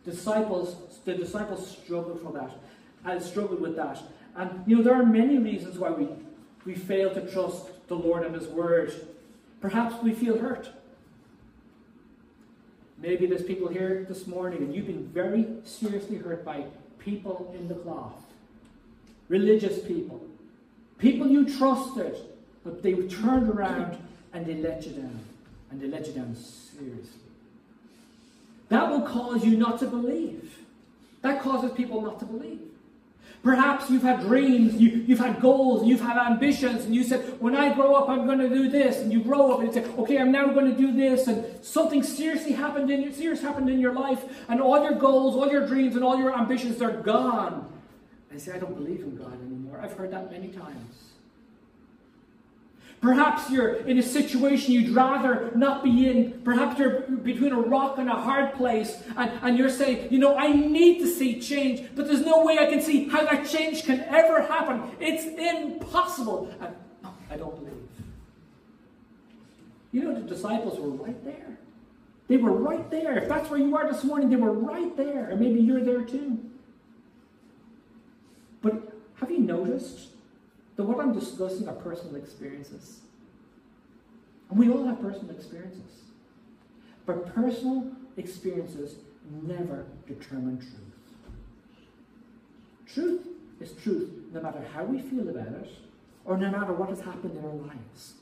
Disciples, 0.03 0.99
the 1.05 1.13
disciples 1.13 1.77
struggled 1.77 2.21
for 2.21 2.31
that, 2.33 2.51
and 3.05 3.21
struggled 3.21 3.61
with 3.61 3.75
that. 3.75 4.01
And 4.35 4.63
you 4.65 4.77
know, 4.77 4.83
there 4.83 4.95
are 4.95 5.05
many 5.05 5.37
reasons 5.37 5.77
why 5.77 5.91
we, 5.91 6.07
we 6.65 6.75
fail 6.75 7.13
to 7.13 7.31
trust 7.31 7.87
the 7.87 7.95
Lord 7.95 8.25
and 8.25 8.33
His 8.35 8.47
Word. 8.47 8.93
Perhaps 9.59 10.01
we 10.01 10.13
feel 10.13 10.39
hurt. 10.39 10.69
Maybe 12.97 13.25
there's 13.25 13.43
people 13.43 13.67
here 13.67 14.05
this 14.07 14.27
morning 14.27 14.59
and 14.59 14.75
you've 14.75 14.85
been 14.85 15.07
very 15.07 15.47
seriously 15.63 16.17
hurt 16.17 16.45
by 16.45 16.65
people 16.99 17.51
in 17.57 17.67
the 17.67 17.73
cloth, 17.73 18.13
religious 19.27 19.83
people, 19.83 20.21
people 20.99 21.27
you 21.27 21.49
trusted, 21.57 22.15
but 22.63 22.83
they 22.83 22.93
turned 23.07 23.49
around 23.49 23.97
and 24.33 24.45
they 24.45 24.55
let 24.55 24.85
you 24.85 24.93
down. 24.93 25.19
And 25.71 25.81
they 25.81 25.87
let 25.87 26.05
you 26.05 26.13
down 26.13 26.35
seriously. 26.35 27.20
That 28.71 28.89
will 28.89 29.01
cause 29.01 29.43
you 29.43 29.57
not 29.57 29.79
to 29.79 29.85
believe. 29.85 30.57
That 31.23 31.41
causes 31.41 31.73
people 31.73 32.01
not 32.01 32.19
to 32.19 32.25
believe. 32.25 32.61
Perhaps 33.43 33.89
you've 33.89 34.01
had 34.01 34.21
dreams, 34.21 34.75
you, 34.75 35.03
have 35.17 35.25
had 35.25 35.41
goals, 35.41 35.85
you've 35.85 35.99
had 35.99 36.15
ambitions, 36.15 36.85
and 36.85 36.95
you 36.95 37.03
said, 37.03 37.19
When 37.41 37.53
I 37.53 37.73
grow 37.73 37.95
up, 37.95 38.07
I'm 38.07 38.25
going 38.25 38.39
to 38.39 38.47
do 38.47 38.69
this. 38.69 38.99
And 38.99 39.11
you 39.11 39.21
grow 39.21 39.51
up 39.51 39.59
and 39.59 39.67
you 39.67 39.73
say, 39.73 39.89
Okay, 39.97 40.17
I'm 40.19 40.31
now 40.31 40.47
going 40.53 40.73
to 40.73 40.77
do 40.77 40.95
this. 40.95 41.27
And 41.27 41.45
something 41.61 42.01
seriously 42.01 42.53
happened 42.53 42.89
in 42.89 43.01
your, 43.01 43.11
serious 43.11 43.41
happened 43.41 43.69
in 43.69 43.81
your 43.81 43.93
life, 43.93 44.23
and 44.47 44.61
all 44.61 44.81
your 44.81 44.95
goals, 44.95 45.35
all 45.35 45.51
your 45.51 45.67
dreams, 45.67 45.97
and 45.97 46.03
all 46.05 46.17
your 46.17 46.33
ambitions 46.33 46.81
are 46.81 46.93
gone. 46.93 47.69
You 48.31 48.39
say, 48.39 48.53
I 48.53 48.57
don't 48.57 48.75
believe 48.75 49.01
in 49.01 49.17
God 49.17 49.33
anymore. 49.45 49.81
I've 49.83 49.97
heard 49.97 50.11
that 50.11 50.31
many 50.31 50.47
times. 50.47 51.10
Perhaps 53.01 53.49
you're 53.49 53.73
in 53.73 53.97
a 53.97 54.03
situation 54.03 54.73
you'd 54.73 54.91
rather 54.91 55.51
not 55.55 55.83
be 55.83 56.07
in. 56.07 56.39
Perhaps 56.43 56.77
you're 56.77 57.01
between 57.01 57.51
a 57.51 57.59
rock 57.59 57.97
and 57.97 58.07
a 58.07 58.13
hard 58.13 58.53
place, 58.53 58.95
and, 59.17 59.31
and 59.41 59.57
you're 59.57 59.71
saying, 59.71 60.13
you 60.13 60.19
know, 60.19 60.37
I 60.37 60.53
need 60.53 60.99
to 60.99 61.07
see 61.07 61.41
change, 61.41 61.89
but 61.95 62.07
there's 62.07 62.23
no 62.23 62.45
way 62.45 62.59
I 62.59 62.67
can 62.67 62.79
see 62.79 63.09
how 63.09 63.25
that 63.25 63.49
change 63.49 63.85
can 63.85 64.01
ever 64.01 64.43
happen. 64.43 64.83
It's 64.99 65.25
impossible. 65.25 66.53
And 66.61 66.75
no, 67.01 67.13
I 67.31 67.37
don't 67.37 67.55
believe. 67.55 67.73
You 69.91 70.03
know, 70.03 70.13
the 70.13 70.21
disciples 70.21 70.79
were 70.79 70.89
right 70.89 71.25
there. 71.25 71.57
They 72.27 72.37
were 72.37 72.53
right 72.53 72.89
there. 72.91 73.17
If 73.17 73.27
that's 73.27 73.49
where 73.49 73.59
you 73.59 73.75
are 73.75 73.91
this 73.91 74.03
morning, 74.03 74.29
they 74.29 74.35
were 74.35 74.53
right 74.53 74.95
there. 74.95 75.31
And 75.31 75.39
maybe 75.39 75.59
you're 75.59 75.83
there 75.83 76.03
too. 76.03 76.39
But 78.61 78.93
have 79.15 79.31
you 79.31 79.39
noticed 79.39 80.10
that 80.75 80.83
what 80.83 80.99
I'm 80.99 81.17
discussing 81.17 81.67
are 81.67 81.75
personal 81.75 82.15
experiences. 82.15 83.01
And 84.49 84.59
we 84.59 84.69
all 84.69 84.85
have 84.85 85.01
personal 85.01 85.35
experiences. 85.35 86.03
But 87.05 87.33
personal 87.33 87.91
experiences 88.17 88.95
never 89.43 89.85
determine 90.07 90.57
truth. 90.57 90.91
Truth 92.85 93.27
is 93.59 93.71
truth 93.83 94.09
no 94.33 94.41
matter 94.41 94.63
how 94.73 94.83
we 94.83 94.99
feel 94.99 95.27
about 95.29 95.47
it 95.47 95.69
or 96.25 96.37
no 96.37 96.51
matter 96.51 96.73
what 96.73 96.89
has 96.89 97.01
happened 97.01 97.37
in 97.37 97.43
our 97.43 97.53
lives. 97.53 98.13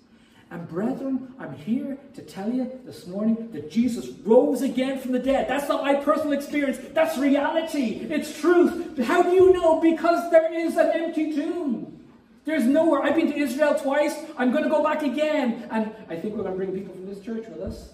And 0.51 0.67
brethren, 0.67 1.33
I'm 1.39 1.53
here 1.53 1.97
to 2.15 2.21
tell 2.23 2.51
you 2.51 2.79
this 2.83 3.05
morning 3.05 3.51
that 3.51 3.69
Jesus 3.69 4.09
rose 4.23 4.63
again 4.63 4.99
from 4.99 5.11
the 5.11 5.19
dead. 5.19 5.47
That's 5.47 5.69
not 5.69 5.83
my 5.83 5.95
personal 5.95 6.33
experience. 6.33 6.79
That's 6.93 7.17
reality. 7.19 8.07
It's 8.09 8.39
truth. 8.39 8.97
How 9.03 9.21
do 9.21 9.29
you 9.29 9.53
know? 9.53 9.79
Because 9.79 10.31
there 10.31 10.51
is 10.51 10.75
an 10.75 10.91
empty 10.91 11.33
tomb. 11.35 11.98
There's 12.49 12.65
nowhere. 12.65 13.03
I've 13.03 13.13
been 13.13 13.31
to 13.31 13.37
Israel 13.37 13.75
twice. 13.75 14.15
I'm 14.35 14.51
going 14.51 14.63
to 14.63 14.71
go 14.71 14.81
back 14.81 15.03
again. 15.03 15.67
And 15.69 15.93
I 16.09 16.15
think 16.15 16.35
we're 16.35 16.41
going 16.41 16.57
to 16.57 16.57
bring 16.57 16.71
people 16.71 16.95
from 16.95 17.05
this 17.05 17.23
church 17.23 17.47
with 17.47 17.61
us. 17.61 17.93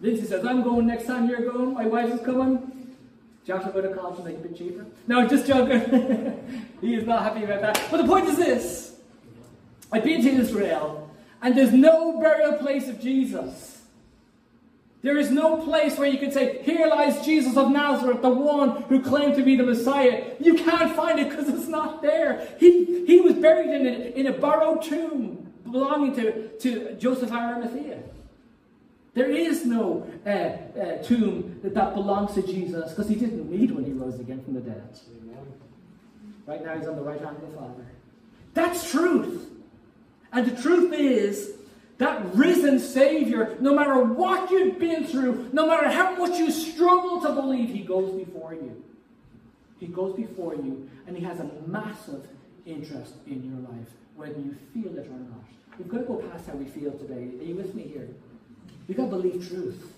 Lindsay 0.00 0.26
says, 0.26 0.46
I'm 0.46 0.62
going 0.62 0.86
next 0.86 1.04
time 1.04 1.28
you're 1.28 1.42
going. 1.42 1.74
My 1.74 1.84
wife 1.84 2.10
is 2.10 2.22
coming. 2.22 2.96
Josh 3.44 3.66
will 3.66 3.72
go 3.72 3.82
to 3.82 3.94
college 3.94 4.16
and 4.16 4.24
make 4.24 4.36
it 4.36 4.46
a 4.46 4.48
bit 4.48 4.56
cheaper. 4.56 4.86
No, 5.06 5.28
just 5.28 5.46
joking. 5.46 6.70
he 6.80 6.94
is 6.94 7.06
not 7.06 7.22
happy 7.22 7.44
about 7.44 7.60
that. 7.60 7.86
But 7.90 7.98
the 7.98 8.08
point 8.08 8.28
is 8.28 8.38
this 8.38 8.96
I've 9.92 10.04
been 10.04 10.22
to 10.22 10.30
Israel, 10.30 11.10
and 11.42 11.54
there's 11.54 11.74
no 11.74 12.18
burial 12.18 12.54
place 12.54 12.88
of 12.88 12.98
Jesus. 12.98 13.71
There 15.02 15.18
is 15.18 15.32
no 15.32 15.56
place 15.56 15.98
where 15.98 16.08
you 16.08 16.18
can 16.18 16.30
say, 16.30 16.62
Here 16.62 16.86
lies 16.86 17.24
Jesus 17.24 17.56
of 17.56 17.70
Nazareth, 17.70 18.22
the 18.22 18.28
one 18.28 18.82
who 18.82 19.02
claimed 19.02 19.34
to 19.34 19.42
be 19.42 19.56
the 19.56 19.64
Messiah. 19.64 20.34
You 20.38 20.54
can't 20.54 20.94
find 20.94 21.18
it 21.18 21.28
because 21.28 21.48
it's 21.48 21.66
not 21.66 22.02
there. 22.02 22.48
He, 22.58 23.04
he 23.04 23.20
was 23.20 23.34
buried 23.34 23.70
in 23.70 23.86
a, 23.86 23.90
in 24.18 24.26
a 24.28 24.32
borrowed 24.32 24.82
tomb 24.82 25.52
belonging 25.70 26.14
to, 26.14 26.48
to 26.58 26.94
Joseph 26.94 27.32
Arimathea. 27.32 27.98
There 29.14 29.30
is 29.30 29.66
no 29.66 30.08
uh, 30.24 30.28
uh, 30.28 31.02
tomb 31.02 31.60
that, 31.62 31.74
that 31.74 31.94
belongs 31.94 32.34
to 32.34 32.42
Jesus 32.42 32.90
because 32.90 33.08
he 33.08 33.16
didn't 33.16 33.50
need 33.50 33.72
when 33.72 33.84
he 33.84 33.92
rose 33.92 34.20
again 34.20 34.42
from 34.44 34.54
the 34.54 34.60
dead. 34.60 34.98
Right 36.46 36.64
now 36.64 36.76
he's 36.76 36.88
on 36.88 36.96
the 36.96 37.02
right 37.02 37.20
hand 37.20 37.36
of 37.36 37.50
the 37.50 37.56
Father. 37.56 37.86
That's 38.54 38.90
truth. 38.90 39.50
And 40.32 40.46
the 40.46 40.62
truth 40.62 40.92
is 40.92 41.52
that 42.02 42.34
risen 42.34 42.78
Savior, 42.78 43.56
no 43.60 43.74
matter 43.74 44.02
what 44.02 44.50
you've 44.50 44.78
been 44.78 45.04
through, 45.04 45.50
no 45.52 45.66
matter 45.66 45.88
how 45.88 46.16
much 46.16 46.38
you 46.38 46.50
struggle 46.50 47.20
to 47.20 47.32
believe, 47.32 47.68
He 47.68 47.80
goes 47.80 48.12
before 48.12 48.54
you. 48.54 48.82
He 49.78 49.86
goes 49.86 50.14
before 50.14 50.54
you, 50.54 50.88
and 51.06 51.16
He 51.16 51.24
has 51.24 51.40
a 51.40 51.50
massive 51.66 52.26
interest 52.66 53.14
in 53.26 53.44
your 53.44 53.60
life, 53.70 53.88
whether 54.16 54.38
you 54.38 54.56
feel 54.72 54.96
it 54.96 55.06
or 55.06 55.18
not. 55.18 55.44
We've 55.78 55.88
got 55.88 55.98
to 55.98 56.04
go 56.04 56.16
past 56.16 56.46
how 56.46 56.54
we 56.54 56.66
feel 56.66 56.92
today. 56.92 57.30
Are 57.40 57.44
you 57.44 57.54
with 57.54 57.74
me 57.74 57.84
here? 57.84 58.08
We've 58.86 58.96
got 58.96 59.04
to 59.04 59.10
believe 59.10 59.48
truth. 59.48 59.92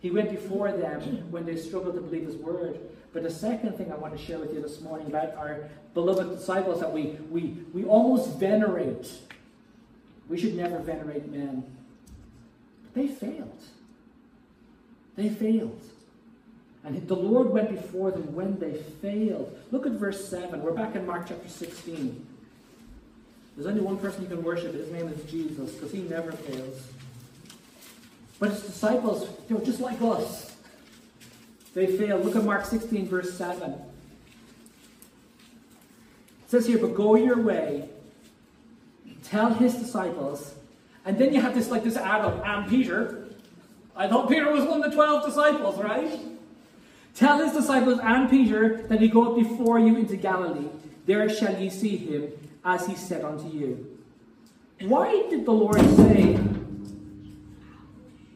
He 0.00 0.10
went 0.10 0.30
before 0.30 0.72
them 0.72 1.30
when 1.30 1.46
they 1.46 1.56
struggled 1.56 1.94
to 1.94 2.00
believe 2.00 2.26
His 2.26 2.36
word. 2.36 2.78
But 3.12 3.22
the 3.22 3.30
second 3.30 3.76
thing 3.76 3.90
I 3.90 3.96
want 3.96 4.16
to 4.16 4.22
share 4.22 4.38
with 4.38 4.52
you 4.52 4.60
this 4.60 4.80
morning 4.80 5.06
about 5.06 5.34
our 5.36 5.68
beloved 5.94 6.36
disciples 6.36 6.80
that 6.80 6.92
we, 6.92 7.16
we, 7.30 7.56
we 7.72 7.84
almost 7.84 8.38
venerate 8.38 9.10
we 10.28 10.38
should 10.38 10.56
never 10.56 10.78
venerate 10.78 11.30
men. 11.30 11.64
They 12.94 13.08
failed. 13.08 13.60
They 15.16 15.28
failed. 15.28 15.82
And 16.84 17.06
the 17.08 17.16
Lord 17.16 17.50
went 17.50 17.70
before 17.70 18.10
them 18.10 18.34
when 18.34 18.58
they 18.58 18.74
failed. 19.02 19.58
Look 19.72 19.86
at 19.86 19.92
verse 19.92 20.28
7. 20.28 20.62
We're 20.62 20.72
back 20.72 20.94
in 20.94 21.04
Mark 21.04 21.26
chapter 21.28 21.48
16. 21.48 22.26
There's 23.56 23.66
only 23.66 23.80
one 23.80 23.98
person 23.98 24.22
you 24.22 24.28
can 24.28 24.42
worship. 24.42 24.74
His 24.74 24.90
name 24.92 25.08
is 25.08 25.30
Jesus, 25.30 25.72
because 25.72 25.90
he 25.90 26.02
never 26.02 26.30
fails. 26.32 26.80
But 28.38 28.50
his 28.50 28.62
disciples, 28.62 29.28
they 29.48 29.54
were 29.54 29.64
just 29.64 29.80
like 29.80 30.00
us. 30.02 30.54
They 31.74 31.86
failed. 31.86 32.24
Look 32.24 32.36
at 32.36 32.44
Mark 32.44 32.64
16, 32.66 33.08
verse 33.08 33.34
7. 33.34 33.72
It 33.72 33.80
says 36.46 36.66
here, 36.66 36.78
but 36.78 36.94
go 36.94 37.16
your 37.16 37.40
way, 37.40 37.88
tell 39.28 39.52
his 39.52 39.74
disciples, 39.74 40.54
and 41.04 41.18
then 41.18 41.32
you 41.32 41.40
have 41.40 41.54
this 41.54 41.70
like 41.70 41.84
this 41.84 41.96
Adam 41.96 42.40
and 42.44 42.68
Peter. 42.68 43.28
I 43.94 44.08
thought 44.08 44.28
Peter 44.28 44.50
was 44.50 44.64
one 44.64 44.82
of 44.82 44.90
the 44.90 44.94
twelve 44.94 45.24
disciples, 45.24 45.78
right? 45.78 46.20
Tell 47.14 47.42
his 47.42 47.52
disciples 47.52 47.98
and 48.02 48.28
Peter 48.28 48.82
that 48.88 49.00
he 49.00 49.08
goeth 49.08 49.36
before 49.36 49.78
you 49.78 49.96
into 49.96 50.16
Galilee. 50.16 50.68
There 51.06 51.28
shall 51.28 51.58
ye 51.58 51.70
see 51.70 51.96
him, 51.96 52.32
as 52.64 52.86
he 52.86 52.94
said 52.94 53.24
unto 53.24 53.48
you. 53.48 53.98
Why 54.80 55.26
did 55.30 55.46
the 55.46 55.52
Lord 55.52 55.80
say, 55.96 56.38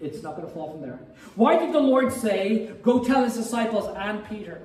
it's 0.01 0.23
not 0.23 0.37
going 0.37 0.49
to 0.49 0.55
fall 0.55 0.73
from 0.73 0.81
there. 0.81 0.99
Why 1.35 1.59
did 1.59 1.75
the 1.75 1.81
Lord 1.81 2.13
say, 2.13 2.71
Go 2.83 3.05
tell 3.05 3.25
his 3.25 3.35
disciples 3.35 3.95
and 3.97 4.27
Peter? 4.29 4.63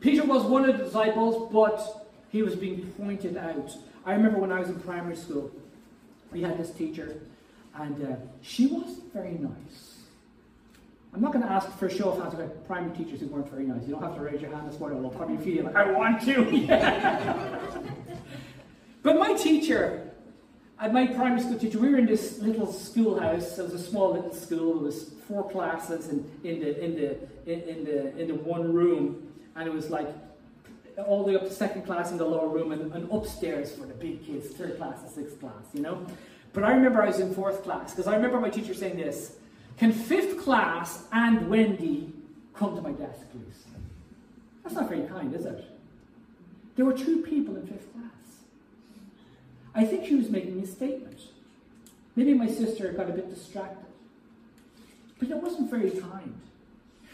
Peter 0.00 0.24
was 0.24 0.44
one 0.44 0.68
of 0.68 0.78
the 0.78 0.84
disciples, 0.84 1.50
but 1.52 2.08
he 2.30 2.42
was 2.42 2.56
being 2.56 2.90
pointed 2.92 3.36
out. 3.36 3.76
I 4.04 4.14
remember 4.14 4.38
when 4.38 4.52
I 4.52 4.60
was 4.60 4.68
in 4.68 4.80
primary 4.80 5.16
school, 5.16 5.50
we 6.32 6.42
had 6.42 6.58
this 6.58 6.70
teacher, 6.70 7.20
and 7.74 8.06
uh, 8.06 8.16
she 8.40 8.66
wasn't 8.66 9.12
very 9.12 9.32
nice. 9.32 9.98
I'm 11.12 11.20
not 11.20 11.32
going 11.32 11.44
to 11.44 11.50
ask 11.50 11.70
for 11.76 11.86
a 11.86 11.94
show 11.94 12.10
of 12.10 12.22
hands 12.22 12.34
about 12.34 12.66
primary 12.66 12.96
teachers 12.96 13.20
who 13.20 13.26
weren't 13.26 13.50
very 13.50 13.64
nice. 13.64 13.82
You 13.82 13.94
don't 13.94 14.02
have 14.02 14.14
to 14.14 14.20
raise 14.20 14.40
your 14.40 14.54
hand 14.54 14.70
this 14.70 14.78
morning. 14.78 15.02
We'll 15.02 15.10
probably 15.10 15.38
feel 15.38 15.64
like, 15.64 15.74
I 15.74 15.90
want 15.90 16.22
to. 16.22 16.44
but 19.02 19.18
my 19.18 19.34
teacher, 19.34 20.08
at 20.78 20.92
my 20.92 21.08
primary 21.08 21.40
school 21.40 21.58
teacher, 21.58 21.80
we 21.80 21.90
were 21.90 21.98
in 21.98 22.06
this 22.06 22.38
little 22.38 22.72
schoolhouse. 22.72 23.58
It 23.58 23.62
was 23.64 23.74
a 23.74 23.78
small 23.78 24.14
little 24.14 24.32
school. 24.32 24.74
There 24.74 24.84
was 24.84 25.10
four 25.26 25.50
classes 25.50 26.08
in, 26.08 26.30
in 26.44 26.60
the 26.60 26.84
in 26.84 26.94
the 26.94 27.18
in, 27.52 27.60
in 27.68 27.84
the 27.84 28.16
in 28.16 28.28
the 28.28 28.34
one 28.34 28.72
room, 28.72 29.32
and 29.56 29.68
it 29.68 29.74
was 29.74 29.90
like 29.90 30.08
all 31.06 31.24
the 31.24 31.32
way 31.32 31.36
up 31.36 31.42
to 31.42 31.52
second 31.52 31.82
class 31.82 32.10
in 32.10 32.18
the 32.18 32.24
lower 32.24 32.48
room, 32.48 32.72
and, 32.72 32.92
and 32.92 33.10
upstairs 33.12 33.74
for 33.74 33.86
the 33.86 33.94
big 33.94 34.24
kids, 34.26 34.48
third 34.48 34.76
class 34.76 35.00
and 35.02 35.10
sixth 35.10 35.40
class, 35.40 35.64
you 35.72 35.82
know. 35.82 36.06
But 36.52 36.64
I 36.64 36.72
remember 36.72 37.02
I 37.02 37.06
was 37.06 37.20
in 37.20 37.34
fourth 37.34 37.62
class 37.62 37.92
because 37.92 38.06
I 38.06 38.16
remember 38.16 38.40
my 38.40 38.50
teacher 38.50 38.74
saying 38.74 38.96
this: 38.96 39.36
"Can 39.78 39.92
fifth 39.92 40.38
class 40.38 41.04
and 41.12 41.48
Wendy 41.48 42.12
come 42.54 42.76
to 42.76 42.82
my 42.82 42.92
desk, 42.92 43.30
please?" 43.30 43.64
That's 44.62 44.74
not 44.74 44.88
very 44.88 45.06
kind, 45.06 45.34
is 45.34 45.46
it? 45.46 45.64
There 46.76 46.84
were 46.84 46.96
two 46.96 47.22
people 47.22 47.56
in 47.56 47.66
fifth 47.66 47.92
class. 47.92 48.10
I 49.74 49.84
think 49.84 50.06
she 50.06 50.16
was 50.16 50.28
making 50.30 50.60
a 50.62 50.66
statement. 50.66 51.20
Maybe 52.16 52.34
my 52.34 52.48
sister 52.48 52.92
got 52.92 53.08
a 53.08 53.12
bit 53.12 53.30
distracted. 53.30 53.86
But 55.18 55.30
it 55.30 55.36
wasn't 55.36 55.70
very 55.70 55.90
kind. 55.90 56.40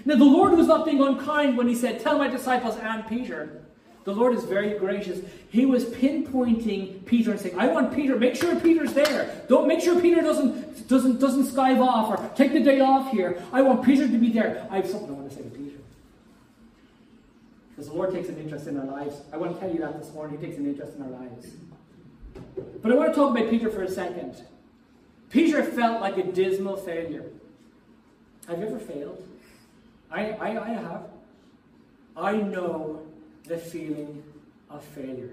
Now, 0.05 0.17
the 0.17 0.25
Lord 0.25 0.53
was 0.53 0.69
not 0.69 0.85
being 0.85 1.03
unkind 1.03 1.57
when 1.57 1.69
He 1.69 1.75
said, 1.75 2.01
Tell 2.01 2.19
my 2.19 2.29
disciples 2.29 2.77
and 2.77 3.07
Peter. 3.09 3.63
The 4.07 4.13
Lord 4.13 4.35
is 4.35 4.45
very 4.45 4.79
gracious. 4.79 5.21
He 5.51 5.67
was 5.67 5.85
pinpointing 5.87 7.05
Peter 7.07 7.33
and 7.33 7.41
saying, 7.41 7.59
I 7.59 7.67
want 7.67 7.93
Peter, 7.93 8.15
make 8.15 8.37
sure 8.37 8.55
Peter's 8.61 8.95
there. 8.95 9.43
Don't 9.49 9.67
make 9.67 9.81
sure 9.81 10.01
Peter 10.01 10.23
doesn't 10.23 10.87
doesn't 10.87 11.19
doesn't 11.19 11.47
skive 11.47 11.85
off 11.85 12.11
or 12.11 12.31
take 12.37 12.53
the 12.53 12.63
day 12.63 12.79
off 12.79 13.11
here. 13.11 13.43
I 13.53 13.63
want 13.63 13.85
Peter 13.85 14.07
to 14.07 14.17
be 14.17 14.31
there. 14.31 14.65
I 14.71 14.77
have 14.77 14.87
something 14.87 15.11
I 15.11 15.13
want 15.13 15.29
to 15.31 15.37
say 15.37 15.43
to 15.43 15.51
Peter. 15.51 15.79
Because 17.71 17.89
the 17.89 17.97
Lord 17.97 18.13
takes 18.13 18.29
an 18.29 18.39
interest 18.39 18.69
in 18.69 18.79
our 18.79 18.87
lives. 18.87 19.23
I 19.33 19.39
want 19.39 19.55
to 19.55 19.61
tell 19.61 19.73
you 19.73 19.81
that 19.81 20.01
this 20.01 20.13
morning. 20.15 20.39
He 20.39 20.47
takes 20.47 20.57
an 20.57 20.67
interest 20.67 20.93
in 20.95 21.03
our 21.03 21.11
lives. 21.11 21.49
But 22.83 22.93
I 22.93 22.95
want 22.95 23.13
to 23.13 23.15
talk 23.15 23.37
about 23.37 23.51
Peter 23.51 23.71
for 23.71 23.83
a 23.83 23.91
second. 23.91 24.41
Peter 25.31 25.65
felt 25.65 26.01
like 26.01 26.17
a 26.17 26.23
dismal 26.23 26.77
failure. 26.77 27.25
Have 28.47 28.61
you 28.61 28.67
ever 28.67 28.79
failed? 28.79 29.27
I, 30.13 30.31
I, 30.31 30.63
I 30.63 30.69
have. 30.69 31.03
I 32.17 32.37
know 32.37 33.06
the 33.47 33.59
feeling 33.59 34.23
of 34.71 34.85
failure. 34.85 35.31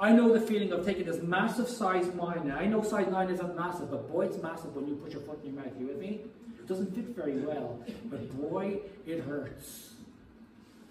I 0.00 0.12
know 0.12 0.32
the 0.32 0.40
feeling 0.40 0.72
of 0.72 0.84
taking 0.84 1.06
this 1.06 1.22
massive 1.22 1.68
size 1.68 2.06
9. 2.12 2.48
Now, 2.48 2.56
I 2.56 2.66
know 2.66 2.82
size 2.82 3.06
9 3.10 3.30
isn't 3.30 3.56
massive, 3.56 3.90
but 3.90 4.10
boy, 4.10 4.26
it's 4.26 4.42
massive 4.42 4.74
when 4.74 4.88
you 4.88 4.96
put 4.96 5.12
your 5.12 5.22
foot 5.22 5.40
in 5.44 5.54
your 5.54 5.64
mouth. 5.64 5.72
You 5.78 5.86
with 5.86 5.98
me? 5.98 6.20
It 6.58 6.66
doesn't 6.66 6.94
fit 6.94 7.14
very 7.14 7.38
well, 7.38 7.78
but 8.06 8.50
boy, 8.50 8.80
it 9.06 9.20
hurts. 9.20 9.94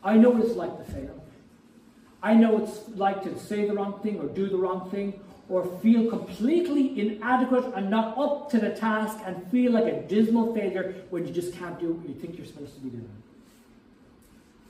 I 0.03 0.17
know 0.17 0.29
what 0.29 0.45
it's 0.45 0.55
like 0.55 0.77
to 0.77 0.91
fail. 0.91 1.23
I 2.21 2.33
know 2.35 2.51
what 2.53 2.69
it's 2.69 2.89
like 2.95 3.23
to 3.23 3.37
say 3.37 3.67
the 3.67 3.73
wrong 3.73 3.99
thing 4.01 4.19
or 4.19 4.27
do 4.27 4.47
the 4.47 4.57
wrong 4.57 4.89
thing 4.89 5.19
or 5.49 5.65
feel 5.81 6.09
completely 6.09 6.99
inadequate 6.99 7.73
and 7.75 7.89
not 7.89 8.17
up 8.17 8.49
to 8.51 8.59
the 8.59 8.69
task 8.69 9.17
and 9.25 9.45
feel 9.51 9.73
like 9.73 9.85
a 9.85 10.01
dismal 10.03 10.55
failure 10.55 10.95
when 11.09 11.27
you 11.27 11.33
just 11.33 11.53
can't 11.53 11.77
do 11.79 11.91
what 11.91 12.07
you 12.07 12.15
think 12.15 12.37
you're 12.37 12.45
supposed 12.45 12.75
to 12.75 12.79
be 12.79 12.89
doing. 12.89 13.23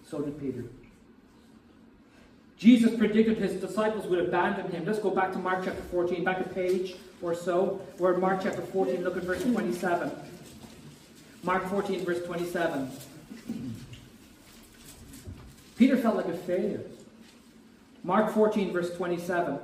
So 0.04 0.22
did 0.22 0.40
Peter. 0.40 0.66
Jesus 2.58 2.96
predicted 2.96 3.38
his 3.38 3.60
disciples 3.60 4.06
would 4.08 4.20
abandon 4.20 4.72
him. 4.72 4.86
Let's 4.86 5.00
go 5.00 5.10
back 5.10 5.32
to 5.34 5.39
Mark 5.39 5.66
chapter 5.66 5.82
14, 5.82 6.24
back 6.24 6.39
a 6.39 6.50
page 6.50 6.96
or 7.22 7.36
so. 7.36 7.82
We're 7.98 8.13
in 8.13 8.22
Mark 8.22 8.42
chapter 8.44 8.62
14, 8.62 9.04
look 9.04 9.18
at 9.18 9.24
verse 9.24 9.44
27. 9.44 10.12
Mark 11.44 11.66
14, 11.70 12.06
verse 12.06 12.24
27. 12.24 12.92
Peter 15.78 15.98
felt 15.98 16.16
like 16.16 16.28
a 16.28 16.38
failure. 16.38 16.82
Mark 18.04 18.34
14, 18.34 18.72
verse 18.72 18.96
27. 18.96 19.60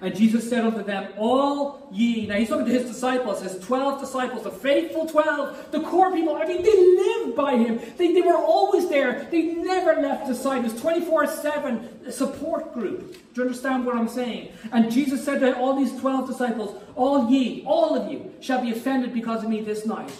And 0.00 0.14
Jesus 0.14 0.48
said 0.48 0.64
unto 0.64 0.82
them, 0.82 1.12
All 1.16 1.88
ye. 1.90 2.26
Now 2.26 2.36
he's 2.36 2.48
talking 2.48 2.66
to 2.66 2.72
his 2.72 2.86
disciples, 2.86 3.42
his 3.42 3.58
12 3.64 4.00
disciples, 4.00 4.42
the 4.42 4.50
faithful 4.50 5.06
12, 5.06 5.70
the 5.72 5.80
core 5.80 6.12
people. 6.12 6.36
I 6.36 6.46
mean, 6.46 6.62
they 6.62 6.76
lived 6.76 7.36
by 7.36 7.56
him. 7.56 7.80
They, 7.96 8.12
they 8.12 8.20
were 8.20 8.36
always 8.36 8.88
there. 8.88 9.26
They 9.30 9.54
never 9.54 10.00
left 10.00 10.26
his 10.26 10.40
side. 10.40 10.58
It 10.58 10.64
was 10.64 10.80
24 10.80 11.26
7 11.26 12.12
support 12.12 12.74
group. 12.74 13.12
Do 13.34 13.40
you 13.40 13.42
understand 13.42 13.86
what 13.86 13.96
I'm 13.96 14.08
saying? 14.08 14.52
And 14.72 14.90
Jesus 14.90 15.24
said 15.24 15.40
to 15.40 15.56
all 15.56 15.76
these 15.76 15.98
12 15.98 16.28
disciples, 16.28 16.80
All 16.94 17.30
ye, 17.30 17.62
all 17.66 17.96
of 17.96 18.10
you, 18.10 18.34
shall 18.40 18.60
be 18.60 18.72
offended 18.72 19.14
because 19.14 19.44
of 19.44 19.48
me 19.48 19.62
this 19.62 19.86
night. 19.86 20.12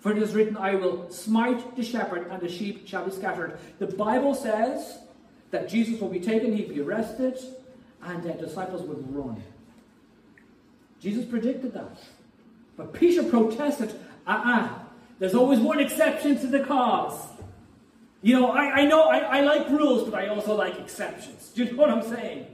For 0.00 0.12
it 0.12 0.18
is 0.18 0.32
written, 0.32 0.56
I 0.56 0.76
will 0.76 1.10
smite 1.10 1.76
the 1.76 1.82
shepherd, 1.82 2.28
and 2.30 2.40
the 2.40 2.48
sheep 2.48 2.86
shall 2.86 3.04
be 3.04 3.10
scattered. 3.10 3.58
The 3.80 3.88
Bible 3.88 4.34
says 4.34 4.98
that 5.50 5.68
Jesus 5.68 6.00
will 6.00 6.08
be 6.08 6.20
taken, 6.20 6.56
he'd 6.56 6.68
be 6.68 6.80
arrested 6.80 7.36
and 8.02 8.22
the 8.22 8.32
disciples 8.32 8.82
would 8.82 9.14
run. 9.14 9.42
Jesus 11.00 11.24
predicted 11.24 11.72
that. 11.74 11.98
But 12.76 12.92
Peter 12.92 13.22
protested, 13.22 13.90
uh-uh, 14.26 14.68
there's 15.18 15.34
always 15.34 15.58
one 15.58 15.80
exception 15.80 16.38
to 16.40 16.46
the 16.46 16.60
cause. 16.60 17.28
You 18.22 18.38
know, 18.38 18.50
I, 18.50 18.80
I 18.80 18.84
know 18.84 19.02
I, 19.04 19.18
I 19.18 19.40
like 19.42 19.68
rules, 19.68 20.08
but 20.08 20.14
I 20.14 20.28
also 20.28 20.54
like 20.54 20.78
exceptions. 20.78 21.50
Do 21.54 21.64
you 21.64 21.72
know 21.72 21.78
what 21.78 21.90
I'm 21.90 22.02
saying? 22.02 22.46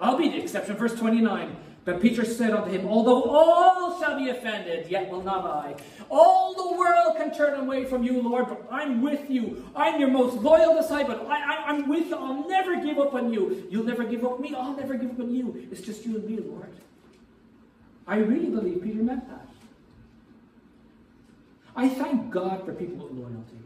I'll 0.00 0.16
be 0.16 0.28
the 0.28 0.40
exception. 0.40 0.76
Verse 0.76 0.94
29. 0.94 1.56
But 1.84 2.00
Peter 2.00 2.24
said 2.24 2.52
unto 2.52 2.70
him, 2.70 2.86
Although 2.86 3.24
all 3.24 4.00
shall 4.00 4.18
be 4.18 4.30
offended, 4.30 4.90
yet 4.90 5.10
will 5.10 5.22
not 5.22 5.44
I. 5.44 5.76
All 6.10 6.54
the 6.54 6.78
world 6.78 7.16
can 7.16 7.34
turn 7.34 7.60
away 7.60 7.84
from 7.84 8.02
you, 8.02 8.22
Lord, 8.22 8.48
but 8.48 8.66
I'm 8.70 9.02
with 9.02 9.28
you. 9.28 9.70
I'm 9.76 10.00
your 10.00 10.08
most 10.08 10.36
loyal 10.36 10.80
disciple. 10.80 11.26
I, 11.28 11.64
am 11.66 11.88
with 11.88 12.08
you. 12.08 12.16
I'll 12.16 12.48
never 12.48 12.76
give 12.82 12.98
up 12.98 13.12
on 13.12 13.32
you. 13.32 13.66
You'll 13.70 13.84
never 13.84 14.04
give 14.04 14.24
up 14.24 14.40
me. 14.40 14.54
I'll 14.54 14.76
never 14.76 14.94
give 14.94 15.10
up 15.10 15.20
on 15.20 15.34
you. 15.34 15.68
It's 15.70 15.82
just 15.82 16.06
you 16.06 16.16
and 16.16 16.24
me, 16.24 16.38
Lord. 16.38 16.72
I 18.06 18.16
really 18.16 18.48
believe 18.48 18.82
Peter 18.82 19.02
meant 19.02 19.28
that. 19.28 19.48
I 21.76 21.88
thank 21.88 22.30
God 22.30 22.64
for 22.64 22.72
people 22.72 23.06
with 23.06 23.12
loyalty. 23.12 23.58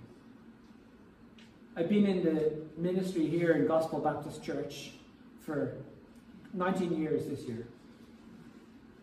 I've 1.76 1.88
been 1.88 2.06
in 2.06 2.24
the 2.24 2.52
ministry 2.76 3.26
here 3.28 3.52
in 3.52 3.66
Gospel 3.68 4.00
Baptist 4.00 4.42
Church 4.42 4.92
for 5.40 5.76
19 6.54 7.00
years 7.00 7.26
this 7.26 7.42
year. 7.42 7.66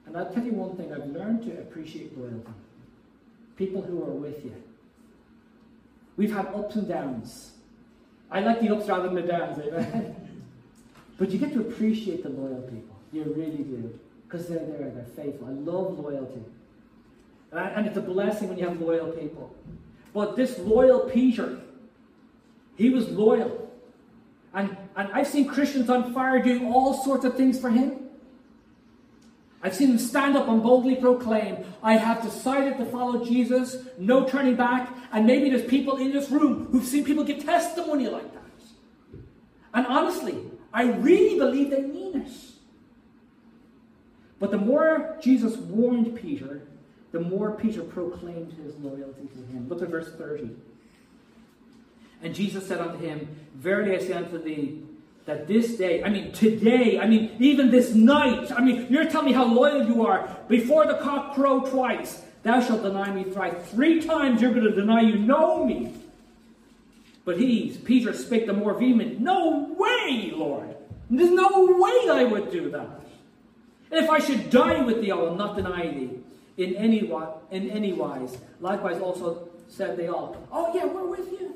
And 0.05 0.17
I'll 0.17 0.31
tell 0.31 0.43
you 0.43 0.53
one 0.53 0.75
thing 0.77 0.93
I've 0.93 1.07
learned 1.07 1.43
to 1.43 1.51
appreciate 1.59 2.17
loyalty. 2.17 2.51
People 3.57 3.81
who 3.81 4.03
are 4.03 4.11
with 4.11 4.43
you. 4.45 4.55
We've 6.17 6.33
had 6.33 6.47
ups 6.47 6.75
and 6.75 6.87
downs. 6.87 7.51
I 8.31 8.39
like 8.41 8.61
the 8.61 8.73
ups 8.75 8.87
rather 8.87 9.03
than 9.03 9.15
the 9.15 9.21
downs, 9.21 9.59
eh? 9.59 9.67
amen? 9.67 10.15
but 11.17 11.31
you 11.31 11.39
get 11.39 11.53
to 11.53 11.61
appreciate 11.61 12.23
the 12.23 12.29
loyal 12.29 12.61
people. 12.63 12.95
You 13.11 13.23
really 13.35 13.63
do. 13.63 13.99
Because 14.27 14.47
they're 14.47 14.65
there, 14.65 14.89
they're 14.89 15.05
faithful. 15.15 15.47
I 15.47 15.51
love 15.51 15.99
loyalty. 15.99 16.43
And 17.51 17.85
it's 17.85 17.97
a 17.97 18.01
blessing 18.01 18.49
when 18.49 18.57
you 18.57 18.67
have 18.67 18.81
loyal 18.81 19.11
people. 19.11 19.55
But 20.13 20.35
this 20.35 20.57
loyal 20.59 21.01
Peter, 21.01 21.59
he 22.75 22.89
was 22.89 23.07
loyal. 23.09 23.71
And, 24.53 24.75
and 24.95 25.09
I've 25.13 25.27
seen 25.27 25.47
Christians 25.47 25.89
on 25.89 26.13
fire 26.13 26.41
doing 26.41 26.71
all 26.73 26.93
sorts 26.93 27.25
of 27.25 27.35
things 27.35 27.59
for 27.59 27.69
him. 27.69 28.04
I've 29.61 29.75
seen 29.75 29.89
them 29.89 29.97
stand 29.97 30.37
up 30.37 30.47
and 30.47 30.61
boldly 30.61 30.95
proclaim, 30.95 31.57
I 31.81 31.97
have 31.97 32.21
decided 32.21 32.77
to 32.77 32.85
follow 32.85 33.25
Jesus, 33.25 33.77
no 33.97 34.27
turning 34.27 34.55
back. 34.55 34.95
And 35.11 35.25
maybe 35.25 35.49
there's 35.49 35.67
people 35.67 35.97
in 35.97 36.11
this 36.11 36.29
room 36.29 36.67
who've 36.67 36.85
seen 36.85 37.03
people 37.03 37.23
give 37.23 37.43
testimony 37.43 38.07
like 38.07 38.31
that. 38.33 38.43
And 39.73 39.87
honestly, 39.87 40.37
I 40.73 40.83
really 40.83 41.39
believe 41.39 41.71
they 41.71 41.81
mean 41.81 42.21
it. 42.21 42.31
But 44.39 44.51
the 44.51 44.57
more 44.57 45.17
Jesus 45.21 45.55
warned 45.57 46.15
Peter, 46.15 46.61
the 47.11 47.19
more 47.19 47.51
Peter 47.51 47.81
proclaimed 47.81 48.53
his 48.53 48.75
loyalty 48.75 49.27
to 49.27 49.53
him. 49.53 49.67
Look 49.69 49.81
at 49.81 49.89
verse 49.89 50.11
30. 50.17 50.49
And 52.21 52.35
Jesus 52.35 52.67
said 52.67 52.79
unto 52.79 52.97
him, 52.97 53.27
Verily 53.55 53.95
I 53.95 53.99
say 53.99 54.13
unto 54.13 54.41
thee, 54.41 54.83
that 55.25 55.47
this 55.47 55.75
day, 55.75 56.03
I 56.03 56.09
mean 56.09 56.31
today, 56.31 56.99
I 56.99 57.07
mean 57.07 57.35
even 57.39 57.71
this 57.71 57.93
night, 57.93 58.51
I 58.51 58.61
mean 58.61 58.87
you're 58.89 59.09
telling 59.09 59.27
me 59.27 59.33
how 59.33 59.45
loyal 59.45 59.87
you 59.87 60.05
are. 60.05 60.29
Before 60.47 60.85
the 60.85 60.97
cock 60.97 61.33
crow 61.33 61.61
twice, 61.61 62.21
thou 62.43 62.61
shalt 62.61 62.83
deny 62.83 63.11
me 63.11 63.23
thrice. 63.23 63.55
Three 63.69 64.01
times 64.01 64.41
you're 64.41 64.53
going 64.53 64.65
to 64.65 64.75
deny 64.75 65.01
you 65.01 65.17
know 65.17 65.65
me. 65.65 65.93
But 67.25 67.39
he, 67.39 67.75
Peter, 67.83 68.13
spake 68.13 68.45
the 68.45 68.53
more 68.53 68.75
vehement, 68.75 69.19
No 69.19 69.73
way, 69.77 70.31
Lord. 70.33 70.75
There's 71.09 71.31
no 71.31 71.65
way 71.79 72.09
I 72.11 72.23
would 72.23 72.51
do 72.51 72.69
that. 72.71 73.01
And 73.91 74.03
if 74.03 74.09
I 74.09 74.19
should 74.19 74.49
die 74.49 74.81
with 74.83 75.01
thee, 75.01 75.11
I 75.11 75.15
will 75.15 75.35
not 75.35 75.55
deny 75.55 75.87
thee 75.87 76.11
in 76.57 76.75
any, 76.75 77.11
in 77.51 77.69
any 77.69 77.93
wise. 77.93 78.37
Likewise 78.61 79.01
also 79.01 79.49
said 79.67 79.97
they 79.97 80.07
all, 80.07 80.37
Oh 80.51 80.71
yeah, 80.75 80.85
we're 80.85 81.05
with 81.05 81.31
you. 81.31 81.55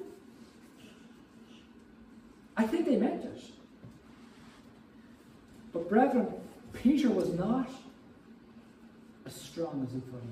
I 2.57 2.65
think 2.65 2.85
they 2.85 2.97
meant 2.97 3.23
it. 3.23 3.41
But 5.73 5.89
brethren, 5.89 6.27
Peter 6.73 7.09
was 7.09 7.29
not 7.29 7.69
as 9.25 9.35
strong 9.35 9.85
as 9.87 9.93
he 9.93 9.99
thought 9.99 10.21
he 10.21 10.29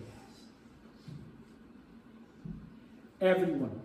was. 3.24 3.34
Everyone, 3.38 3.82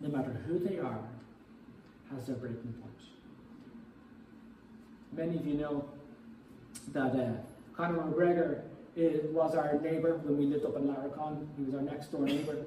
no 0.00 0.08
matter 0.08 0.30
who 0.46 0.58
they 0.58 0.78
are, 0.78 1.00
has 2.14 2.24
their 2.26 2.36
breaking 2.36 2.72
point. 2.80 2.94
Many 5.12 5.36
of 5.36 5.46
you 5.46 5.54
know 5.54 5.88
that 6.92 7.14
uh, 7.14 7.32
Conor 7.74 8.02
McGregor 8.02 8.62
was 9.32 9.54
our 9.54 9.78
neighbour 9.80 10.16
when 10.16 10.36
we 10.36 10.46
lived 10.46 10.64
up 10.64 10.76
in 10.76 10.82
Laracon. 10.82 11.46
He 11.56 11.64
was 11.64 11.74
our 11.74 11.82
next 11.82 12.08
door 12.08 12.22
neighbour. 12.22 12.64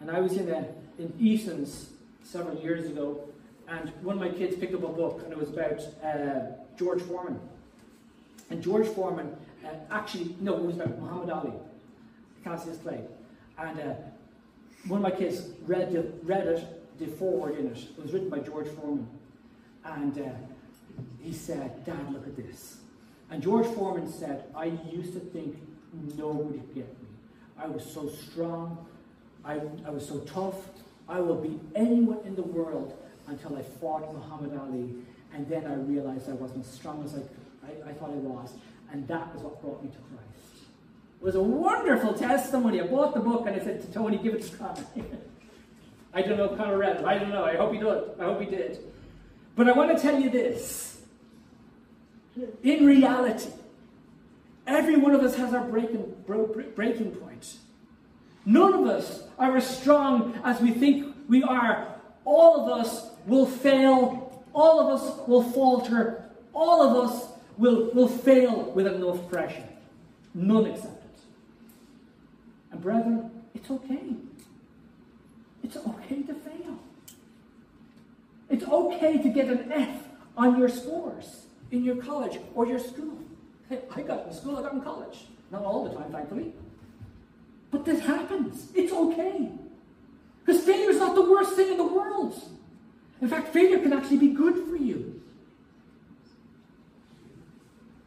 And 0.00 0.10
I 0.10 0.20
was 0.20 0.36
in, 0.36 0.48
a, 0.48 0.58
uh, 0.58 0.64
in 0.98 1.12
Eason's 1.18 1.90
several 2.22 2.58
years 2.58 2.86
ago, 2.86 3.28
and 3.68 3.90
one 4.02 4.16
of 4.16 4.20
my 4.20 4.36
kids 4.36 4.56
picked 4.56 4.74
up 4.74 4.82
a 4.82 4.88
book, 4.88 5.22
and 5.24 5.32
it 5.32 5.38
was 5.38 5.50
about 5.50 5.80
uh, 6.02 6.52
George 6.78 7.02
Foreman. 7.02 7.38
And 8.50 8.62
George 8.62 8.86
Foreman, 8.86 9.36
uh, 9.64 9.68
actually, 9.90 10.34
no, 10.40 10.56
it 10.56 10.62
was 10.62 10.76
about 10.76 10.98
Muhammad 10.98 11.30
Ali. 11.30 11.52
Cassius 12.42 12.78
Clay. 12.78 13.00
And 13.58 13.78
uh, 13.78 13.94
one 14.86 14.98
of 14.98 15.02
my 15.02 15.10
kids 15.10 15.48
read, 15.66 15.92
the, 15.92 16.10
read 16.22 16.46
it, 16.46 16.98
the 16.98 17.06
foreword 17.06 17.58
in 17.58 17.66
it. 17.66 17.78
It 17.78 18.02
was 18.02 18.12
written 18.12 18.30
by 18.30 18.38
George 18.38 18.68
Foreman. 18.68 19.08
And 19.84 20.18
uh, 20.18 20.30
he 21.20 21.32
said, 21.32 21.84
Dad, 21.84 22.12
look 22.12 22.26
at 22.26 22.36
this. 22.36 22.78
And 23.30 23.42
George 23.42 23.66
Foreman 23.66 24.10
said, 24.10 24.44
I 24.54 24.66
used 24.90 25.12
to 25.12 25.20
think 25.20 25.58
nobody 26.16 26.58
could 26.58 26.74
get 26.74 26.88
me. 27.02 27.08
I 27.58 27.66
was 27.66 27.84
so 27.84 28.08
strong. 28.08 28.86
I, 29.44 29.60
I 29.86 29.90
was 29.90 30.06
so 30.06 30.20
tough. 30.20 30.54
I 31.08 31.20
will 31.20 31.36
beat 31.36 31.60
anyone 31.74 32.20
in 32.24 32.34
the 32.34 32.42
world 32.42 32.96
until 33.28 33.56
I 33.56 33.62
fought 33.62 34.12
Muhammad 34.12 34.58
Ali. 34.58 34.94
And 35.34 35.48
then 35.48 35.66
I 35.66 35.74
realized 35.74 36.28
I 36.28 36.32
wasn't 36.32 36.64
as 36.64 36.72
strong 36.72 37.04
as 37.04 37.14
I, 37.14 37.18
I, 37.66 37.90
I 37.90 37.92
thought 37.94 38.10
I 38.10 38.14
was. 38.14 38.54
And 38.90 39.06
that 39.08 39.32
was 39.34 39.42
what 39.42 39.60
brought 39.60 39.82
me 39.82 39.90
to 39.90 39.96
Christ. 39.96 40.64
It 41.20 41.24
was 41.24 41.34
a 41.34 41.42
wonderful 41.42 42.14
testimony. 42.14 42.80
I 42.80 42.86
bought 42.86 43.14
the 43.14 43.20
book 43.20 43.46
and 43.46 43.54
I 43.54 43.58
said 43.58 43.82
to 43.82 43.92
Tony, 43.92 44.18
give 44.18 44.34
it 44.34 44.42
to 44.42 44.56
Conor. 44.56 44.84
I 46.14 46.22
don't 46.22 46.38
know 46.38 46.44
if 46.52 46.56
Conor 46.56 46.78
read 46.78 46.96
it. 46.96 47.04
I 47.04 47.18
don't 47.18 47.30
know. 47.30 47.44
I 47.44 47.56
hope 47.56 47.72
he 47.72 47.78
did. 47.78 47.86
I 48.18 48.24
hope 48.24 48.40
he 48.40 48.46
did. 48.46 48.78
But 49.56 49.68
I 49.68 49.72
want 49.72 49.94
to 49.94 50.00
tell 50.00 50.18
you 50.18 50.30
this. 50.30 51.00
In 52.62 52.86
reality, 52.86 53.50
every 54.66 54.96
one 54.96 55.14
of 55.14 55.22
us 55.22 55.34
has 55.36 55.52
our 55.52 55.64
breaking, 55.64 56.14
breaking 56.76 57.10
point. 57.16 57.56
None 58.46 58.72
of 58.72 58.86
us 58.86 59.24
are 59.38 59.56
as 59.56 59.78
strong 59.78 60.40
as 60.44 60.60
we 60.60 60.70
think 60.70 61.14
we 61.28 61.42
are. 61.42 61.96
All 62.24 62.62
of 62.62 62.80
us 62.80 63.07
will 63.28 63.46
fail. 63.46 64.42
All 64.54 64.80
of 64.80 65.00
us 65.00 65.28
will 65.28 65.42
falter. 65.42 66.24
All 66.52 66.82
of 66.82 67.08
us 67.08 67.28
will, 67.56 67.90
will 67.92 68.08
fail 68.08 68.72
with 68.74 68.86
enough 68.86 69.28
pressure. 69.30 69.68
None 70.34 70.66
accepted. 70.66 70.94
And 72.72 72.82
brethren, 72.82 73.30
it's 73.54 73.70
okay. 73.70 74.14
It's 75.62 75.76
okay 75.76 76.22
to 76.22 76.34
fail. 76.34 76.78
It's 78.48 78.64
okay 78.64 79.18
to 79.22 79.28
get 79.28 79.48
an 79.48 79.70
F 79.70 80.02
on 80.36 80.58
your 80.58 80.68
scores 80.68 81.44
in 81.70 81.84
your 81.84 81.96
college 81.96 82.38
or 82.54 82.66
your 82.66 82.78
school. 82.78 83.18
Hey, 83.68 83.80
I 83.94 84.02
got 84.02 84.26
in 84.26 84.32
school, 84.32 84.56
I 84.56 84.62
got 84.62 84.72
in 84.72 84.80
college. 84.80 85.26
Not 85.50 85.62
all 85.62 85.84
the 85.84 85.94
time, 85.94 86.10
thankfully. 86.10 86.52
But 87.70 87.84
this 87.84 88.00
happens. 88.00 88.68
It's 88.74 88.92
okay. 88.92 89.50
Because 90.44 90.62
failure 90.62 90.90
is 90.90 90.98
not 90.98 91.14
the 91.14 91.30
worst 91.30 91.54
thing 91.54 91.72
in 91.72 91.76
the 91.76 91.86
world. 91.86 92.40
In 93.20 93.28
fact, 93.28 93.52
failure 93.52 93.78
can 93.78 93.92
actually 93.92 94.18
be 94.18 94.28
good 94.28 94.68
for 94.68 94.76
you. 94.76 95.20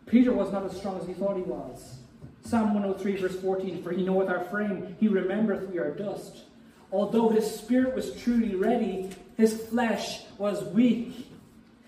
Peter 0.06 0.34
was 0.34 0.52
not 0.52 0.66
as 0.66 0.76
strong 0.76 1.00
as 1.00 1.08
he 1.08 1.14
thought 1.14 1.38
he 1.38 1.44
was. 1.44 1.98
Psalm 2.44 2.74
103, 2.74 3.16
verse 3.18 3.40
14 3.40 3.84
For 3.84 3.92
he 3.92 4.04
knoweth 4.04 4.30
our 4.30 4.44
frame, 4.46 4.96
he 5.00 5.08
remembereth 5.08 5.70
we 5.70 5.80
are 5.80 5.92
dust. 5.92 6.44
Although 6.92 7.30
his 7.30 7.50
spirit 7.50 7.96
was 7.96 8.16
truly 8.22 8.56
ready, 8.56 9.10
his 9.38 9.62
flesh 9.68 10.24
was 10.38 10.64
weak. 10.74 11.28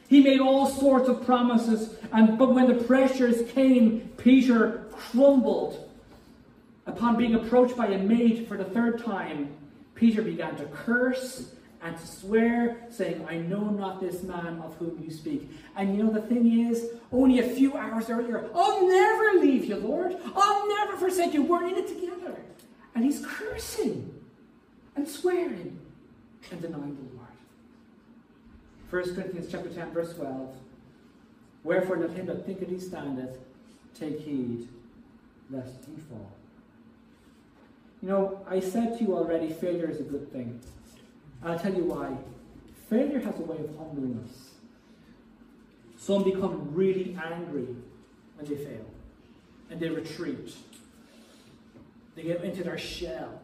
He 0.08 0.22
made 0.22 0.40
all 0.40 0.68
sorts 0.68 1.10
of 1.10 1.26
promises, 1.26 1.96
and 2.12 2.38
but 2.38 2.54
when 2.54 2.68
the 2.68 2.84
pressures 2.84 3.50
came, 3.52 4.10
Peter 4.18 4.86
crumbled. 4.92 5.90
Upon 6.86 7.18
being 7.18 7.36
approached 7.36 7.76
by 7.76 7.88
a 7.88 7.98
maid 7.98 8.48
for 8.48 8.58
the 8.58 8.66
third 8.66 9.04
time, 9.04 9.50
Peter 9.96 10.22
began 10.22 10.56
to 10.58 10.66
curse 10.66 11.54
and 11.84 11.98
to 11.98 12.08
swear, 12.08 12.78
saying, 12.90 13.26
I 13.30 13.38
know 13.38 13.70
not 13.70 14.00
this 14.00 14.24
man 14.24 14.62
of 14.64 14.76
whom 14.78 15.04
you 15.04 15.12
speak. 15.12 15.52
And 15.76 15.96
you 15.96 16.04
know, 16.04 16.12
the 16.12 16.22
thing 16.22 16.68
is, 16.68 16.90
only 17.12 17.40
a 17.40 17.50
few 17.50 17.76
hours 17.76 18.10
earlier, 18.10 18.50
I'll 18.56 18.88
never 18.88 19.40
leave 19.42 19.66
you, 19.66 19.76
Lord. 19.76 20.16
I'll 20.36 20.68
never 20.68 20.96
forsake 20.96 21.34
you. 21.34 21.44
We're 21.44 21.68
in 21.68 21.76
it 21.76 21.88
together. 21.88 22.38
And 22.96 23.04
he's 23.04 23.26
cursing 23.26 24.14
and 24.96 25.08
swearing 25.08 25.78
and 26.52 26.62
denying 26.62 26.96
the 26.96 27.18
Lord. 27.18 27.28
1 28.90 29.16
Corinthians 29.16 29.52
chapter 29.52 29.70
10, 29.70 29.92
verse 29.92 30.14
12. 30.14 30.56
Wherefore 31.64 31.98
let 31.98 32.12
him 32.12 32.28
that 32.28 32.46
thinketh 32.46 32.70
he 32.70 32.80
standeth 32.80 33.38
take 33.94 34.20
heed 34.22 34.68
lest 35.50 35.86
he 35.86 36.02
fall. 36.02 36.32
You 38.02 38.10
know, 38.10 38.46
I 38.50 38.60
said 38.60 38.98
to 38.98 39.04
you 39.04 39.16
already, 39.16 39.52
failure 39.52 39.90
is 39.90 40.00
a 40.00 40.04
good 40.04 40.32
thing. 40.32 40.62
I'll 41.44 41.60
tell 41.60 41.74
you 41.74 41.84
why. 41.84 42.16
Failure 42.90 43.20
has 43.20 43.38
a 43.40 43.44
way 43.44 43.58
of 43.58 43.78
humbling 43.78 44.24
us. 44.24 44.52
Some 45.98 46.24
become 46.24 46.74
really 46.74 47.18
angry 47.24 47.68
when 48.36 48.46
they 48.46 48.56
fail, 48.56 48.86
and 49.70 49.80
they 49.80 49.90
retreat. 49.90 50.56
They 52.16 52.24
get 52.24 52.44
into 52.44 52.64
their 52.64 52.78
shell. 52.78 53.42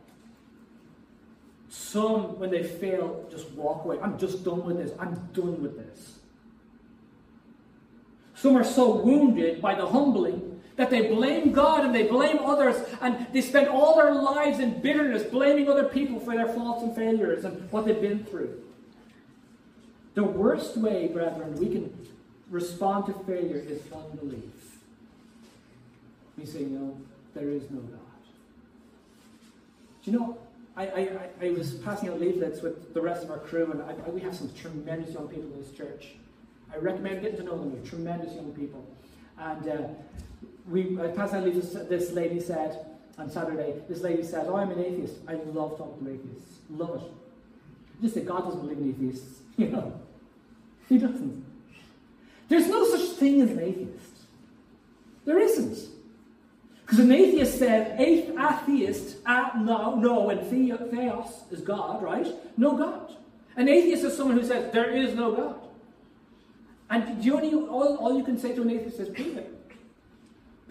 Some, 1.70 2.40
when 2.40 2.52
they 2.52 2.64
fail, 2.64 3.26
just 3.32 3.50
walk 3.52 3.86
away. 3.86 3.98
I'm 4.02 4.18
just 4.18 4.44
done 4.44 4.66
with 4.66 4.78
this. 4.78 4.92
I'm 5.00 5.30
done 5.34 5.62
with 5.62 5.78
this. 5.78 6.20
Some 8.36 8.56
are 8.56 8.64
so 8.64 8.96
wounded 8.96 9.62
by 9.62 9.76
the 9.76 9.86
humbling 9.86 10.59
that 10.80 10.90
they 10.90 11.10
blame 11.10 11.52
God 11.52 11.84
and 11.84 11.94
they 11.94 12.04
blame 12.04 12.38
others 12.40 12.82
and 13.02 13.28
they 13.34 13.42
spend 13.42 13.68
all 13.68 13.98
their 13.98 14.14
lives 14.14 14.60
in 14.60 14.80
bitterness 14.80 15.24
blaming 15.24 15.70
other 15.70 15.84
people 15.84 16.22
for 16.22 16.34
their 16.34 16.48
faults 16.48 16.82
and 16.84 16.96
failures 16.96 17.44
and 17.44 17.70
what 17.70 17.86
they've 17.86 18.00
been 18.00 18.24
through. 18.24 18.64
The 20.14 20.24
worst 20.24 20.78
way, 20.78 21.08
brethren, 21.08 21.54
we 21.58 21.68
can 21.68 22.08
respond 22.50 23.08
to 23.08 23.14
failure 23.26 23.58
is 23.58 23.82
unbelief. 23.92 24.80
We 26.38 26.46
say, 26.46 26.62
no, 26.62 26.98
there 27.36 27.50
is 27.50 27.64
no 27.70 27.82
God. 27.82 28.00
Do 30.06 30.12
you 30.12 30.18
know, 30.18 30.38
I, 30.78 30.84
I, 30.86 31.30
I 31.42 31.50
was 31.50 31.74
passing 31.74 32.08
out 32.08 32.22
leaflets 32.22 32.62
with 32.62 32.94
the 32.94 33.02
rest 33.02 33.26
of 33.26 33.32
our 33.32 33.40
crew, 33.40 33.70
and 33.70 33.82
I, 33.82 34.10
we 34.12 34.22
have 34.22 34.34
some 34.34 34.50
tremendous 34.54 35.14
young 35.14 35.28
people 35.28 35.52
in 35.52 35.62
this 35.62 35.74
church. 35.74 36.12
I 36.74 36.78
recommend 36.78 37.22
getting 37.22 37.40
to 37.40 37.44
know 37.44 37.58
them. 37.58 37.74
They're 37.74 37.84
tremendous 37.86 38.34
young 38.34 38.54
people. 38.54 38.88
And 39.38 39.68
uh, 39.68 39.88
we 40.68 41.00
out 41.00 41.44
leaflets. 41.44 41.74
This 41.88 42.12
lady 42.12 42.40
said 42.40 42.86
on 43.18 43.30
Saturday, 43.30 43.82
this 43.88 44.02
lady 44.02 44.24
said, 44.24 44.48
"Oh, 44.48 44.56
I'm 44.56 44.72
an 44.72 44.80
atheist. 44.80 45.16
I 45.28 45.34
love 45.34 45.78
talking 45.78 46.06
to 46.06 46.14
atheists. 46.14 46.60
Love 46.70 47.04
it." 47.04 47.12
Just 48.02 48.14
say 48.16 48.22
God 48.22 48.46
doesn't 48.46 48.62
believe 48.62 48.80
in 48.80 48.90
atheists. 48.90 49.40
You 49.58 49.68
know, 49.68 49.94
He 50.88 50.98
doesn't. 50.98 51.46
There's 52.48 52.68
no 52.68 52.86
such 52.86 53.18
thing 53.18 53.42
as 53.42 53.52
an 53.52 53.60
atheist. 53.60 54.20
There 55.26 55.38
isn't. 55.38 55.90
Because 56.90 57.06
an 57.06 57.12
atheist 57.12 57.60
said, 57.60 58.00
atheist, 58.00 59.18
uh, 59.28 59.52
no, 59.60 59.94
no, 59.94 60.32
and 60.32 60.42
theos 60.50 61.44
is 61.52 61.62
God, 61.62 62.02
right? 62.02 62.26
No 62.58 62.76
God. 62.76 63.16
An 63.56 63.70
atheist 63.70 64.04
is 64.04 64.18
someone 64.18 64.40
who 64.40 64.44
says, 64.44 64.74
there 64.74 64.90
is 64.90 65.14
no 65.14 65.36
God. 65.36 65.56
And 66.90 67.24
you 67.24 67.36
only, 67.36 67.54
all, 67.54 67.98
all 67.98 68.18
you 68.18 68.24
can 68.24 68.40
say 68.40 68.56
to 68.56 68.64
an 68.64 68.72
atheist 68.72 69.00
is, 69.00 69.10
prove 69.10 69.38
it. 69.38 69.59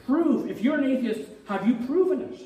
Prove. 0.09 0.51
If 0.51 0.63
you're 0.63 0.79
an 0.79 0.85
atheist, 0.85 1.29
have 1.49 1.69
you 1.69 1.75
proven 1.87 2.23
it? 2.23 2.41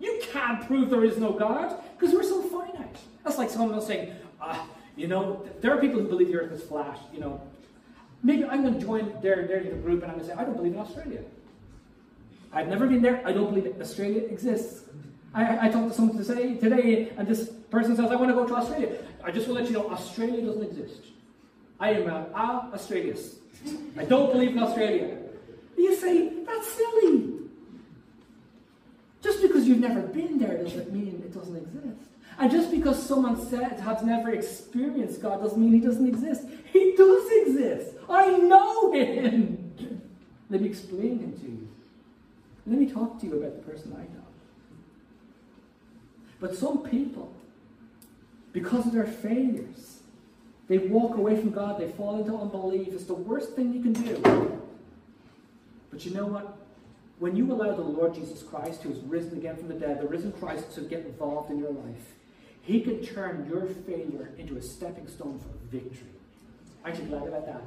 You 0.00 0.20
can't 0.32 0.66
prove 0.66 0.90
there 0.90 1.04
is 1.04 1.18
no 1.18 1.32
God 1.32 1.80
because 1.96 2.12
we're 2.12 2.24
so 2.24 2.42
finite. 2.42 2.96
That's 3.22 3.38
like 3.38 3.48
someone 3.48 3.74
else 3.74 3.86
saying, 3.86 4.12
ah, 4.40 4.66
you 4.96 5.06
know, 5.06 5.48
there 5.60 5.72
are 5.72 5.80
people 5.80 6.00
who 6.00 6.08
believe 6.08 6.26
the 6.32 6.36
earth 6.36 6.50
is 6.50 6.64
flat, 6.64 6.98
you 7.12 7.20
know. 7.20 7.40
Maybe 8.24 8.44
I'm 8.44 8.62
going 8.62 8.74
to 8.74 8.80
join 8.80 9.12
their, 9.22 9.46
their 9.46 9.62
group 9.76 10.02
and 10.02 10.10
I'm 10.10 10.18
going 10.18 10.28
to 10.28 10.34
say, 10.34 10.40
I 10.40 10.42
don't 10.42 10.56
believe 10.56 10.72
in 10.72 10.80
Australia. 10.80 11.20
I've 12.52 12.66
never 12.66 12.88
been 12.88 13.02
there. 13.02 13.22
I 13.24 13.30
don't 13.30 13.54
believe 13.54 13.80
Australia 13.80 14.22
exists. 14.22 14.82
I, 15.32 15.68
I 15.68 15.70
talked 15.70 15.90
to 15.90 15.94
someone 15.94 16.16
to 16.16 16.24
say 16.24 16.54
today, 16.54 17.12
and 17.16 17.28
this 17.28 17.50
person 17.70 17.94
says, 17.94 18.10
I 18.10 18.16
want 18.16 18.30
to 18.30 18.34
go 18.34 18.48
to 18.48 18.54
Australia. 18.56 18.98
I 19.22 19.30
just 19.30 19.46
want 19.46 19.58
to 19.58 19.64
let 19.64 19.70
you 19.70 19.78
know, 19.78 19.90
Australia 19.90 20.44
doesn't 20.44 20.62
exist. 20.64 21.02
I 21.78 21.92
am 21.92 22.08
a, 22.08 22.26
a 22.34 22.76
Australius. 22.76 23.36
I 23.96 24.04
don't 24.04 24.32
believe 24.32 24.50
in 24.50 24.58
Australia. 24.58 25.18
You 25.76 25.94
say, 25.96 26.32
that's 26.44 26.68
silly. 26.68 27.32
Just 29.22 29.42
because 29.42 29.66
you've 29.66 29.80
never 29.80 30.02
been 30.02 30.38
there 30.38 30.62
doesn't 30.62 30.92
mean 30.92 31.22
it 31.24 31.34
doesn't 31.34 31.56
exist. 31.56 32.10
And 32.38 32.50
just 32.50 32.70
because 32.70 33.02
someone 33.02 33.44
said 33.48 33.80
has 33.80 34.02
never 34.02 34.30
experienced 34.30 35.22
God 35.22 35.42
doesn't 35.42 35.58
mean 35.60 35.72
he 35.72 35.80
doesn't 35.80 36.06
exist. 36.06 36.42
He 36.72 36.94
does 36.96 37.30
exist. 37.42 37.94
I 38.08 38.36
know 38.36 38.92
him. 38.92 39.72
Let 40.50 40.60
me 40.60 40.68
explain 40.68 41.18
him 41.18 41.32
to 41.32 41.46
you. 41.46 41.68
Let 42.66 42.78
me 42.78 42.86
talk 42.90 43.20
to 43.20 43.26
you 43.26 43.42
about 43.42 43.56
the 43.56 43.70
person 43.70 43.92
I 43.94 44.02
know. 44.02 44.24
But 46.40 46.54
some 46.56 46.82
people, 46.82 47.32
because 48.52 48.86
of 48.86 48.92
their 48.92 49.06
failures, 49.06 50.00
they 50.68 50.78
walk 50.78 51.16
away 51.16 51.40
from 51.40 51.50
God, 51.50 51.80
they 51.80 51.88
fall 51.92 52.18
into 52.18 52.36
unbelief. 52.36 52.88
It's 52.88 53.04
the 53.04 53.14
worst 53.14 53.52
thing 53.52 53.72
you 53.72 53.82
can 53.82 53.92
do. 53.92 54.62
But 55.96 56.04
you 56.04 56.12
know 56.12 56.26
what? 56.26 56.58
When 57.20 57.36
you 57.36 57.50
allow 57.50 57.74
the 57.74 57.80
Lord 57.80 58.14
Jesus 58.14 58.42
Christ, 58.42 58.82
who 58.82 58.92
is 58.92 58.98
risen 58.98 59.38
again 59.38 59.56
from 59.56 59.68
the 59.68 59.74
dead, 59.74 59.98
the 59.98 60.06
risen 60.06 60.30
Christ, 60.32 60.74
to 60.74 60.82
get 60.82 61.06
involved 61.06 61.50
in 61.50 61.58
your 61.58 61.70
life, 61.70 62.12
he 62.60 62.82
can 62.82 63.02
turn 63.02 63.46
your 63.48 63.64
failure 63.64 64.30
into 64.36 64.58
a 64.58 64.60
stepping 64.60 65.08
stone 65.08 65.40
for 65.40 65.74
victory. 65.74 66.10
Aren't 66.84 66.98
you 66.98 67.04
glad 67.04 67.26
about 67.28 67.46
that? 67.46 67.62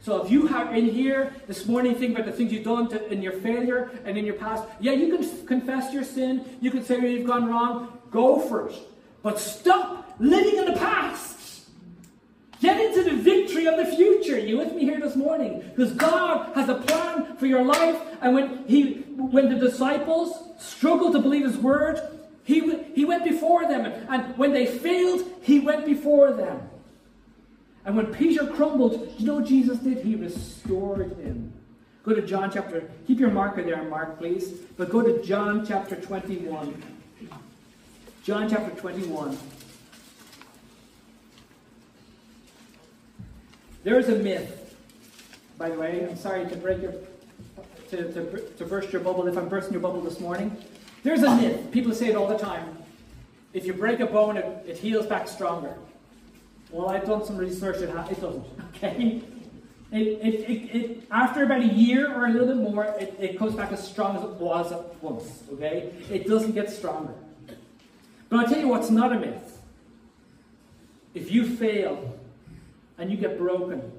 So 0.00 0.24
if 0.24 0.30
you 0.30 0.46
have 0.46 0.74
in 0.74 0.86
here 0.86 1.34
this 1.46 1.66
morning 1.66 1.94
think 1.94 2.14
about 2.14 2.24
the 2.24 2.32
things 2.32 2.54
you've 2.54 2.64
done 2.64 2.88
to, 2.88 3.12
in 3.12 3.20
your 3.20 3.34
failure 3.34 3.90
and 4.06 4.16
in 4.16 4.24
your 4.24 4.36
past, 4.36 4.64
yeah, 4.80 4.92
you 4.92 5.14
can 5.14 5.46
confess 5.46 5.92
your 5.92 6.04
sin. 6.04 6.42
You 6.62 6.70
can 6.70 6.82
say 6.82 6.96
where 6.98 7.10
you've 7.10 7.26
gone 7.26 7.50
wrong. 7.50 7.98
Go 8.10 8.40
for 8.40 8.70
it. 8.70 8.74
But 9.22 9.38
stop 9.38 10.16
living 10.18 10.56
in 10.56 10.64
the 10.72 10.80
past. 10.80 11.39
Victory 13.60 13.80
of 13.80 13.90
the 13.90 13.96
future. 13.96 14.38
You 14.38 14.58
with 14.58 14.74
me 14.74 14.84
here 14.84 15.00
this 15.00 15.16
morning? 15.16 15.62
Because 15.74 15.92
God 15.92 16.54
has 16.54 16.68
a 16.68 16.76
plan 16.76 17.36
for 17.36 17.46
your 17.46 17.64
life. 17.64 18.00
And 18.20 18.34
when 18.34 18.66
he, 18.66 19.02
when 19.16 19.48
the 19.48 19.58
disciples 19.58 20.42
struggled 20.58 21.12
to 21.12 21.20
believe 21.20 21.44
His 21.44 21.56
word, 21.56 22.00
he, 22.44 22.84
he 22.94 23.04
went 23.04 23.24
before 23.24 23.66
them. 23.66 23.86
And 24.08 24.36
when 24.36 24.52
they 24.52 24.66
failed, 24.66 25.24
He 25.42 25.60
went 25.60 25.84
before 25.84 26.32
them. 26.32 26.68
And 27.84 27.96
when 27.96 28.06
Peter 28.12 28.46
crumbled, 28.46 29.14
you 29.18 29.26
know 29.26 29.36
what 29.36 29.46
Jesus 29.46 29.78
did? 29.78 30.04
He 30.04 30.14
restored 30.14 31.16
him. 31.18 31.52
Go 32.02 32.14
to 32.14 32.20
John 32.22 32.50
chapter, 32.52 32.90
keep 33.06 33.18
your 33.18 33.30
marker 33.30 33.62
there, 33.62 33.82
Mark, 33.84 34.18
please. 34.18 34.52
But 34.76 34.90
go 34.90 35.00
to 35.02 35.22
John 35.22 35.66
chapter 35.66 35.96
21. 35.96 36.82
John 38.22 38.50
chapter 38.50 38.78
21. 38.78 39.38
There 43.82 43.98
is 43.98 44.10
a 44.10 44.16
myth, 44.16 44.74
by 45.56 45.70
the 45.70 45.78
way. 45.78 46.06
I'm 46.08 46.16
sorry 46.16 46.46
to 46.46 46.56
break 46.56 46.82
your, 46.82 46.92
to, 47.90 48.12
to, 48.12 48.40
to 48.58 48.64
burst 48.66 48.92
your 48.92 49.00
bubble 49.00 49.26
if 49.26 49.38
I'm 49.38 49.48
bursting 49.48 49.72
your 49.72 49.80
bubble 49.80 50.02
this 50.02 50.20
morning. 50.20 50.54
There's 51.02 51.22
a 51.22 51.34
myth. 51.34 51.70
People 51.70 51.94
say 51.94 52.08
it 52.08 52.16
all 52.16 52.28
the 52.28 52.36
time. 52.36 52.76
If 53.54 53.64
you 53.64 53.72
break 53.72 54.00
a 54.00 54.06
bone, 54.06 54.36
it, 54.36 54.64
it 54.66 54.76
heals 54.76 55.06
back 55.06 55.28
stronger. 55.28 55.74
Well, 56.70 56.90
I've 56.90 57.06
done 57.06 57.24
some 57.24 57.38
research, 57.38 57.76
it, 57.76 57.88
it 57.88 58.20
doesn't, 58.20 58.44
okay? 58.76 59.22
It, 59.92 59.98
it, 59.98 60.34
it, 60.48 60.76
it, 60.76 61.02
after 61.10 61.42
about 61.42 61.62
a 61.62 61.66
year 61.66 62.14
or 62.14 62.26
a 62.26 62.30
little 62.30 62.48
bit 62.48 62.56
more, 62.58 62.84
it, 62.84 63.16
it 63.18 63.38
comes 63.38 63.54
back 63.54 63.72
as 63.72 63.84
strong 63.84 64.16
as 64.16 64.22
it 64.22 64.30
was 64.32 64.70
at 64.70 65.02
once, 65.02 65.42
okay? 65.54 65.92
It 66.10 66.28
doesn't 66.28 66.52
get 66.52 66.70
stronger. 66.70 67.14
But 68.28 68.40
I'll 68.40 68.46
tell 68.46 68.60
you 68.60 68.68
what's 68.68 68.90
not 68.90 69.10
a 69.12 69.18
myth. 69.18 69.58
If 71.14 71.32
you 71.32 71.44
fail 71.56 72.19
and 73.00 73.10
you 73.10 73.16
get 73.16 73.38
broken 73.38 73.90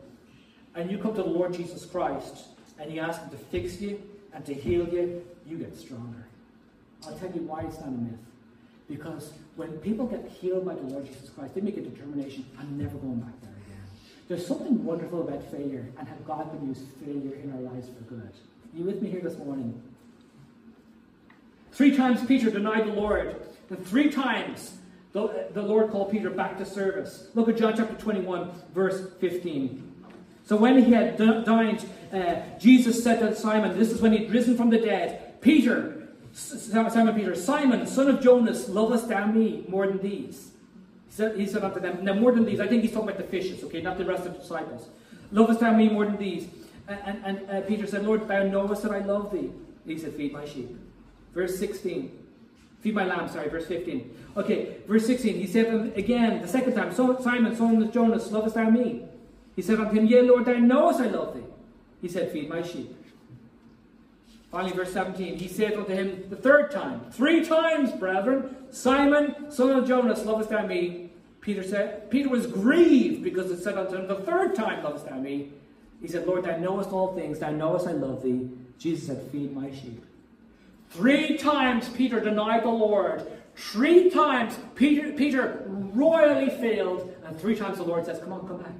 and 0.76 0.90
you 0.90 0.98
come 0.98 1.14
to 1.16 1.24
the 1.24 1.30
Lord 1.30 1.54
Jesus 1.54 1.86
Christ 1.86 2.46
and 2.80 2.94
you 2.94 3.02
ask 3.02 3.20
Him 3.22 3.32
to 3.32 3.38
fix 3.38 3.82
you 3.82 4.02
and 4.34 4.46
to 4.46 4.54
heal 4.54 4.88
you, 4.88 5.26
you 5.46 5.58
get 5.58 5.76
stronger. 5.76 6.26
I'll 7.06 7.18
tell 7.18 7.32
you 7.32 7.42
why 7.42 7.64
it's 7.64 7.80
not 7.80 7.90
a 7.90 7.92
myth. 7.92 8.20
Because 8.88 9.34
when 9.56 9.72
people 9.80 10.06
get 10.06 10.28
healed 10.28 10.66
by 10.66 10.76
the 10.76 10.84
Lord 10.84 11.06
Jesus 11.06 11.30
Christ, 11.30 11.56
they 11.56 11.62
make 11.62 11.78
a 11.78 11.82
determination, 11.82 12.46
I'm 12.60 12.78
never 12.78 12.96
going 12.98 13.20
back 13.20 13.42
there 13.42 13.52
again. 13.52 13.84
There's 14.28 14.46
something 14.46 14.84
wonderful 14.86 15.28
about 15.28 15.44
failure 15.52 15.88
and 15.98 16.08
how 16.08 16.16
God 16.26 16.52
can 16.52 16.68
use 16.68 16.84
failure 17.04 17.36
in 17.36 17.52
our 17.54 17.74
lives 17.74 17.88
for 17.88 18.04
good. 18.04 18.32
Are 18.32 18.78
you 18.78 18.84
with 18.84 19.02
me 19.02 19.10
here 19.10 19.22
this 19.22 19.38
morning? 19.38 19.82
Three 21.72 21.96
times 21.96 22.24
Peter 22.26 22.52
denied 22.52 22.86
the 22.86 22.94
Lord, 22.94 23.36
and 23.70 23.86
three 23.88 24.10
times 24.10 24.74
the, 25.14 25.48
the 25.54 25.62
Lord 25.62 25.92
called 25.92 26.12
Peter 26.12 26.30
back 26.30 26.58
to 26.58 26.66
service. 26.66 27.28
Look 27.34 27.50
at 27.50 27.58
John 27.58 27.74
chapter 27.76 27.96
21, 27.96 28.52
verse 28.74 29.12
15. 29.20 29.92
So 30.46 30.56
when 30.56 30.82
he 30.82 30.92
had 30.92 31.18
dined, 31.18 31.86
uh, 32.12 32.42
Jesus 32.60 33.04
said 33.04 33.20
to 33.20 33.36
Simon, 33.36 33.78
this 33.78 33.92
is 33.92 34.02
when 34.02 34.14
he'd 34.14 34.32
risen 34.32 34.58
from 34.58 34.70
the 34.70 34.80
dead, 34.80 35.42
Peter, 35.42 36.10
Simon 36.34 37.16
Peter, 37.16 37.36
Simon, 37.36 37.86
son 37.88 38.10
of 38.10 38.22
Jonas, 38.22 38.70
lovest 38.70 39.10
thou 39.10 39.28
me 39.28 39.66
more 39.68 39.88
than 39.88 40.02
these? 40.02 40.52
He 41.08 41.14
said, 41.14 41.38
he 41.38 41.46
said 41.46 41.64
unto 41.64 41.80
them, 41.80 42.04
now 42.04 42.14
more 42.14 42.32
than 42.32 42.46
these, 42.46 42.60
I 42.60 42.68
think 42.68 42.82
he's 42.82 42.92
talking 42.92 43.10
about 43.10 43.22
the 43.22 43.28
fishes, 43.28 43.64
okay, 43.66 43.82
not 43.82 43.98
the 43.98 44.06
rest 44.06 44.26
of 44.26 44.34
the 44.34 44.40
disciples. 44.40 44.88
Lovest 45.32 45.60
thou 45.60 45.76
me 45.76 45.90
more 45.90 46.06
than 46.06 46.18
these? 46.18 46.48
And, 46.88 47.00
and, 47.06 47.38
and 47.38 47.50
uh, 47.50 47.68
Peter 47.68 47.86
said, 47.86 48.06
Lord, 48.06 48.28
thou 48.28 48.44
knowest 48.44 48.84
that 48.84 48.92
I 48.92 49.00
love 49.00 49.32
thee. 49.32 49.52
He 49.86 49.98
said, 49.98 50.14
feed 50.14 50.34
my 50.34 50.46
sheep. 50.46 50.76
Verse 51.34 51.58
16. 51.58 52.21
Feed 52.82 52.96
my 52.96 53.06
lamb, 53.06 53.30
sorry, 53.30 53.48
verse 53.50 53.68
15. 53.68 54.18
Okay, 54.38 54.78
verse 54.88 55.06
16. 55.06 55.36
He 55.36 55.48
said 55.48 55.94
again, 55.96 56.42
the 56.42 56.48
second 56.48 56.74
time, 56.74 56.92
so, 56.94 57.20
Simon, 57.22 57.56
son 57.56 57.82
of 57.82 57.94
Jonas, 57.94 58.32
lovest 58.32 58.56
thou 58.56 58.70
me? 58.70 59.04
He 59.56 59.62
said 59.62 59.80
unto 59.80 59.94
him, 59.94 60.08
Yea, 60.08 60.24
Lord, 60.24 60.46
thou 60.46 60.54
knowest 60.54 61.00
I 61.00 61.08
love 61.08 61.36
thee. 61.36 61.44
He 62.02 62.10
said, 62.10 62.32
Feed 62.32 62.50
my 62.50 62.64
sheep. 62.64 62.96
Finally, 64.52 64.74
verse 64.74 64.92
17, 64.92 65.38
he 65.38 65.48
said 65.48 65.74
unto 65.74 65.94
him 65.94 66.26
the 66.30 66.36
third 66.36 66.72
time, 66.72 67.10
three 67.12 67.46
times, 67.46 67.92
brethren, 67.92 68.54
Simon, 68.70 69.50
son 69.50 69.72
of 69.72 69.88
Jonas, 69.88 70.26
lovest 70.26 70.50
thou 70.50 70.66
me? 70.66 71.10
Peter 71.40 71.64
said, 71.64 72.10
Peter 72.12 72.28
was 72.28 72.48
grieved 72.48 73.24
because 73.24 73.50
it 73.50 73.64
said 73.64 73.78
unto 73.78 73.96
him 73.96 74.08
the 74.08 74.16
third 74.16 74.54
time, 74.54 74.84
lovest 74.84 75.06
thou 75.06 75.18
me? 75.18 75.54
He 76.02 76.08
said, 76.08 76.28
Lord, 76.28 76.44
thou 76.44 76.58
knowest 76.58 76.92
all 76.92 77.16
things, 77.16 77.40
thou 77.40 77.52
knowest 77.52 77.88
I 77.88 77.94
love 77.94 78.24
thee. 78.24 78.50
Jesus 78.78 79.08
said, 79.08 79.30
Feed 79.32 79.56
my 79.56 79.72
sheep. 79.72 80.04
Three 80.92 81.38
times 81.38 81.90
Peter 81.90 82.20
denied 82.20 82.64
the 82.64 82.70
Lord. 82.70 83.26
Three 83.56 84.10
times 84.10 84.58
Peter, 84.76 85.12
Peter 85.14 85.64
royally 85.68 86.50
failed. 86.50 87.14
And 87.26 87.40
three 87.40 87.56
times 87.56 87.78
the 87.78 87.84
Lord 87.84 88.06
says, 88.06 88.20
Come 88.20 88.34
on, 88.34 88.48
come 88.48 88.58
back. 88.58 88.74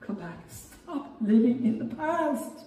Come 0.00 0.16
back. 0.16 0.38
Stop 0.48 1.16
living 1.20 1.64
in 1.64 1.78
the 1.78 1.94
past. 1.96 2.60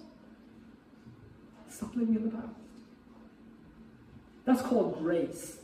Stop 1.70 1.96
living 1.96 2.16
in 2.16 2.24
the 2.26 2.36
past. 2.36 2.50
That's 4.46 4.62
called 4.62 5.00
grace. 5.00 5.58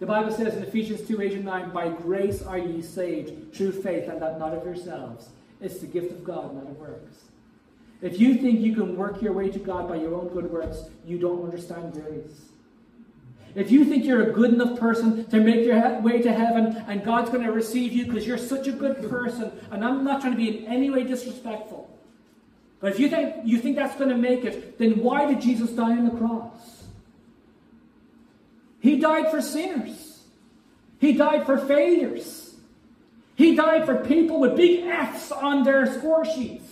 The 0.00 0.06
Bible 0.06 0.32
says 0.32 0.56
in 0.56 0.64
Ephesians 0.64 1.06
2 1.06 1.22
8 1.22 1.32
and 1.34 1.44
9, 1.44 1.70
By 1.70 1.88
grace 1.88 2.42
are 2.42 2.58
ye 2.58 2.82
saved 2.82 3.54
through 3.54 3.72
faith, 3.72 4.08
and 4.08 4.20
that 4.20 4.38
not 4.40 4.52
of 4.52 4.64
yourselves. 4.64 5.28
It's 5.60 5.78
the 5.78 5.86
gift 5.86 6.10
of 6.10 6.24
God, 6.24 6.54
not 6.54 6.64
of 6.64 6.76
works. 6.76 7.24
If 8.04 8.20
you 8.20 8.34
think 8.36 8.60
you 8.60 8.74
can 8.74 8.98
work 8.98 9.22
your 9.22 9.32
way 9.32 9.48
to 9.48 9.58
God 9.58 9.88
by 9.88 9.96
your 9.96 10.14
own 10.14 10.28
good 10.28 10.52
works, 10.52 10.76
you 11.06 11.18
don't 11.18 11.42
understand 11.42 11.94
grace. 11.94 12.50
If 13.54 13.70
you 13.70 13.86
think 13.86 14.04
you're 14.04 14.28
a 14.28 14.30
good 14.30 14.52
enough 14.52 14.78
person 14.78 15.24
to 15.30 15.40
make 15.40 15.64
your 15.64 16.00
way 16.00 16.20
to 16.20 16.30
heaven 16.30 16.84
and 16.86 17.02
God's 17.02 17.30
going 17.30 17.44
to 17.44 17.50
receive 17.50 17.94
you 17.94 18.04
because 18.04 18.26
you're 18.26 18.36
such 18.36 18.68
a 18.68 18.72
good 18.72 19.08
person, 19.08 19.50
and 19.70 19.82
I'm 19.82 20.04
not 20.04 20.20
trying 20.20 20.34
to 20.34 20.36
be 20.36 20.58
in 20.58 20.66
any 20.66 20.90
way 20.90 21.04
disrespectful, 21.04 21.88
but 22.78 22.92
if 22.92 23.00
you 23.00 23.08
think, 23.08 23.36
you 23.42 23.56
think 23.58 23.76
that's 23.76 23.96
going 23.96 24.10
to 24.10 24.18
make 24.18 24.44
it, 24.44 24.76
then 24.76 24.98
why 24.98 25.24
did 25.24 25.40
Jesus 25.40 25.70
die 25.70 25.92
on 25.92 26.04
the 26.04 26.10
cross? 26.10 26.84
He 28.80 28.98
died 28.98 29.30
for 29.30 29.40
sinners. 29.40 30.24
He 30.98 31.14
died 31.14 31.46
for 31.46 31.56
failures. 31.56 32.54
He 33.34 33.56
died 33.56 33.86
for 33.86 34.04
people 34.04 34.40
with 34.40 34.56
big 34.56 34.84
F's 34.84 35.32
on 35.32 35.62
their 35.62 35.86
score 35.98 36.26
sheets. 36.26 36.63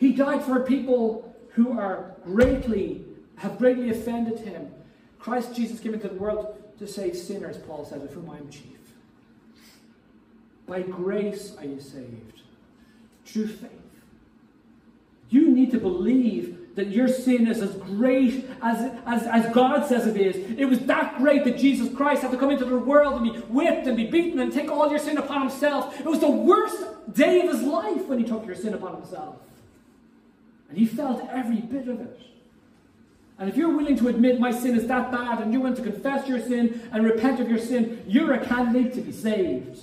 He 0.00 0.14
died 0.14 0.42
for 0.42 0.60
people 0.60 1.36
who 1.50 1.78
are 1.78 2.14
greatly, 2.24 3.04
have 3.36 3.58
greatly 3.58 3.90
offended 3.90 4.38
him. 4.38 4.72
Christ 5.18 5.54
Jesus 5.54 5.78
came 5.78 5.92
into 5.92 6.08
the 6.08 6.14
world 6.14 6.56
to 6.78 6.86
save 6.86 7.14
sinners, 7.14 7.58
Paul 7.58 7.84
says, 7.84 8.02
of 8.02 8.10
whom 8.14 8.30
I 8.30 8.38
am 8.38 8.48
chief. 8.48 8.78
By 10.66 10.80
grace 10.80 11.54
are 11.58 11.66
you 11.66 11.78
saved, 11.78 12.40
through 13.26 13.48
faith. 13.48 13.70
You 15.28 15.50
need 15.50 15.70
to 15.72 15.78
believe 15.78 16.74
that 16.76 16.88
your 16.88 17.06
sin 17.06 17.46
is 17.46 17.60
as 17.60 17.74
great 17.76 18.48
as, 18.62 18.98
as, 19.04 19.26
as 19.26 19.52
God 19.52 19.86
says 19.86 20.06
it 20.06 20.16
is. 20.16 20.58
It 20.58 20.64
was 20.64 20.78
that 20.86 21.18
great 21.18 21.44
that 21.44 21.58
Jesus 21.58 21.94
Christ 21.94 22.22
had 22.22 22.30
to 22.30 22.38
come 22.38 22.50
into 22.50 22.64
the 22.64 22.78
world 22.78 23.20
and 23.20 23.34
be 23.34 23.38
whipped 23.38 23.86
and 23.86 23.98
be 23.98 24.06
beaten 24.06 24.40
and 24.40 24.50
take 24.50 24.70
all 24.70 24.88
your 24.88 24.98
sin 24.98 25.18
upon 25.18 25.42
himself. 25.42 26.00
It 26.00 26.06
was 26.06 26.20
the 26.20 26.30
worst 26.30 26.82
day 27.12 27.42
of 27.42 27.50
his 27.50 27.62
life 27.62 28.06
when 28.06 28.18
he 28.18 28.24
took 28.24 28.46
your 28.46 28.54
sin 28.54 28.72
upon 28.72 28.94
himself. 28.94 29.36
And 30.70 30.78
he 30.78 30.86
felt 30.86 31.28
every 31.30 31.58
bit 31.58 31.88
of 31.88 32.00
it. 32.00 32.20
And 33.38 33.48
if 33.48 33.56
you're 33.56 33.76
willing 33.76 33.96
to 33.96 34.08
admit 34.08 34.38
my 34.38 34.52
sin 34.52 34.76
is 34.76 34.86
that 34.86 35.10
bad 35.10 35.40
and 35.40 35.52
you 35.52 35.60
want 35.60 35.76
to 35.76 35.82
confess 35.82 36.28
your 36.28 36.40
sin 36.40 36.88
and 36.92 37.04
repent 37.04 37.40
of 37.40 37.48
your 37.48 37.58
sin, 37.58 38.04
you're 38.06 38.32
a 38.32 38.44
candidate 38.44 38.94
to 38.94 39.00
be 39.00 39.12
saved. 39.12 39.82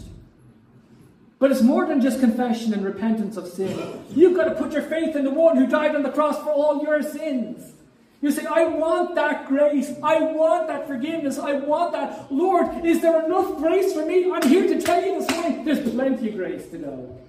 But 1.39 1.51
it's 1.51 1.61
more 1.61 1.85
than 1.85 1.99
just 1.99 2.19
confession 2.19 2.73
and 2.73 2.85
repentance 2.85 3.35
of 3.35 3.47
sin. 3.47 4.03
You've 4.15 4.35
got 4.35 4.45
to 4.45 4.55
put 4.55 4.71
your 4.71 4.83
faith 4.83 5.15
in 5.15 5.23
the 5.23 5.31
one 5.31 5.57
who 5.57 5.67
died 5.67 5.95
on 5.95 6.03
the 6.03 6.09
cross 6.09 6.41
for 6.41 6.49
all 6.49 6.81
your 6.81 7.03
sins. 7.03 7.73
You 8.21 8.31
say, 8.31 8.45
I 8.45 8.65
want 8.65 9.15
that 9.15 9.47
grace. 9.47 9.91
I 10.01 10.19
want 10.21 10.67
that 10.67 10.87
forgiveness. 10.87 11.37
I 11.37 11.53
want 11.53 11.91
that. 11.91 12.31
Lord, 12.31 12.85
is 12.85 13.01
there 13.01 13.25
enough 13.25 13.57
grace 13.57 13.93
for 13.93 14.05
me? 14.05 14.31
I'm 14.31 14.47
here 14.47 14.67
to 14.67 14.81
tell 14.81 15.03
you 15.03 15.19
this 15.19 15.29
morning 15.31 15.65
there's 15.65 15.89
plenty 15.91 16.29
of 16.29 16.35
grace 16.35 16.67
to 16.69 16.77
know. 16.79 17.19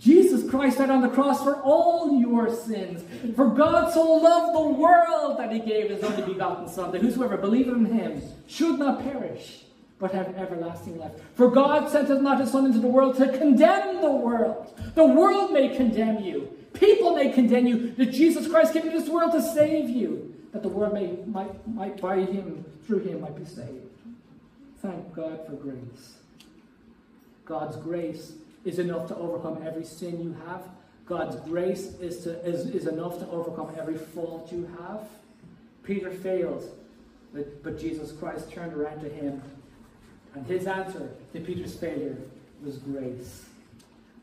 Jesus 0.00 0.48
Christ 0.48 0.78
died 0.78 0.88
on 0.88 1.02
the 1.02 1.10
cross 1.10 1.44
for 1.44 1.56
all 1.56 2.18
your 2.18 2.52
sins. 2.54 3.04
For 3.36 3.48
God 3.50 3.92
so 3.92 4.02
loved 4.14 4.56
the 4.56 4.80
world 4.80 5.38
that 5.38 5.52
he 5.52 5.58
gave 5.58 5.90
his 5.90 6.02
only 6.02 6.22
begotten 6.22 6.66
Son, 6.68 6.90
that 6.92 7.02
whosoever 7.02 7.36
believeth 7.36 7.74
in 7.74 7.84
him 7.84 8.22
should 8.46 8.78
not 8.78 9.02
perish, 9.02 9.64
but 9.98 10.12
have 10.12 10.34
everlasting 10.36 10.96
life. 10.98 11.12
For 11.34 11.50
God 11.50 11.90
sent 11.90 12.08
not 12.22 12.40
his 12.40 12.50
Son 12.50 12.64
into 12.64 12.78
the 12.78 12.86
world 12.86 13.16
to 13.18 13.36
condemn 13.36 14.00
the 14.00 14.10
world. 14.10 14.74
The 14.94 15.04
world 15.04 15.52
may 15.52 15.76
condemn 15.76 16.24
you. 16.24 16.48
People 16.72 17.14
may 17.14 17.30
condemn 17.30 17.66
you. 17.66 17.90
That 17.92 18.10
Jesus 18.10 18.48
Christ 18.48 18.72
came 18.72 18.86
into 18.86 18.98
this 18.98 19.08
world 19.08 19.32
to 19.32 19.42
save 19.42 19.90
you. 19.90 20.34
That 20.52 20.62
the 20.62 20.68
world 20.68 20.94
may 20.94 21.18
might, 21.26 21.68
might 21.68 22.00
by 22.00 22.20
him, 22.20 22.64
through 22.86 23.00
him, 23.00 23.20
might 23.20 23.36
be 23.36 23.44
saved. 23.44 23.86
Thank 24.80 25.14
God 25.14 25.44
for 25.46 25.52
grace. 25.52 26.14
God's 27.44 27.76
grace 27.76 28.32
is 28.64 28.78
enough 28.78 29.08
to 29.08 29.16
overcome 29.16 29.62
every 29.66 29.84
sin 29.84 30.22
you 30.22 30.36
have. 30.46 30.62
God's 31.06 31.36
grace 31.48 31.94
is, 32.00 32.24
to, 32.24 32.38
is, 32.46 32.66
is 32.66 32.86
enough 32.86 33.18
to 33.18 33.28
overcome 33.30 33.74
every 33.78 33.96
fault 33.96 34.52
you 34.52 34.68
have. 34.78 35.08
Peter 35.82 36.10
failed, 36.10 36.64
but, 37.32 37.62
but 37.62 37.78
Jesus 37.78 38.12
Christ 38.12 38.50
turned 38.52 38.74
around 38.74 39.00
to 39.00 39.08
him 39.08 39.42
and 40.34 40.46
his 40.46 40.66
answer 40.66 41.10
to 41.32 41.40
Peter's 41.40 41.74
failure 41.74 42.16
was 42.62 42.78
grace. 42.78 43.44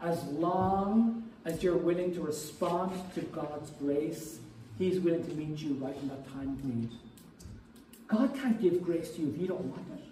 As 0.02 0.24
long 0.26 1.24
as 1.46 1.64
you're 1.64 1.78
willing 1.78 2.14
to 2.14 2.22
respond 2.22 2.92
to 3.16 3.22
God's 3.22 3.72
grace, 3.72 4.40
He's 4.78 5.00
willing 5.00 5.26
to 5.26 5.34
meet 5.34 5.58
you 5.58 5.74
right 5.76 5.96
in 6.02 6.08
that 6.10 6.32
time 6.32 6.50
of 6.50 6.66
need. 6.66 6.92
God 8.08 8.36
can't 8.36 8.62
give 8.62 8.84
grace 8.84 9.10
to 9.12 9.22
you 9.22 9.34
if 9.34 9.42
you 9.42 9.48
don't 9.48 9.66
want 9.66 9.88
it. 9.98 10.07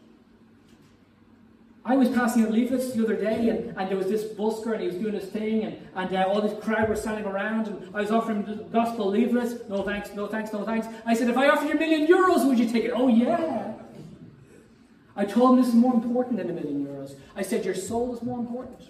I 1.87 1.95
was 1.95 2.09
passing 2.09 2.43
out 2.43 2.51
leaflets 2.51 2.93
the 2.93 3.03
other 3.03 3.15
day, 3.15 3.49
and, 3.49 3.77
and 3.77 3.89
there 3.89 3.95
was 3.95 4.07
this 4.07 4.23
busker, 4.23 4.73
and 4.73 4.81
he 4.81 4.87
was 4.87 4.95
doing 4.95 5.13
his 5.13 5.25
thing, 5.29 5.65
and, 5.65 5.77
and 5.95 6.15
uh, 6.15 6.23
all 6.27 6.41
this 6.41 6.57
crowd 6.63 6.89
were 6.89 6.95
standing 6.95 7.25
around, 7.25 7.67
and 7.67 7.95
I 7.95 8.01
was 8.01 8.09
offering 8.09 8.67
gospel 8.73 9.07
leaflets. 9.07 9.53
No 9.69 9.83
thanks, 9.83 10.11
no 10.15 10.25
thanks, 10.25 10.51
no 10.51 10.65
thanks. 10.65 10.87
I 11.05 11.13
said, 11.13 11.29
if 11.29 11.37
I 11.37 11.47
offered 11.47 11.67
you 11.67 11.75
a 11.75 11.77
million 11.77 12.07
euros, 12.07 12.47
would 12.47 12.57
you 12.57 12.67
take 12.67 12.85
it? 12.85 12.91
Oh, 12.95 13.07
yeah. 13.07 13.73
I 15.15 15.25
told 15.25 15.51
him 15.51 15.57
this 15.57 15.67
is 15.67 15.75
more 15.75 15.93
important 15.93 16.37
than 16.37 16.49
a 16.49 16.53
million 16.53 16.85
euros. 16.85 17.15
I 17.35 17.43
said, 17.43 17.63
Your 17.63 17.75
soul 17.75 18.15
is 18.15 18.21
more 18.21 18.39
important. 18.39 18.89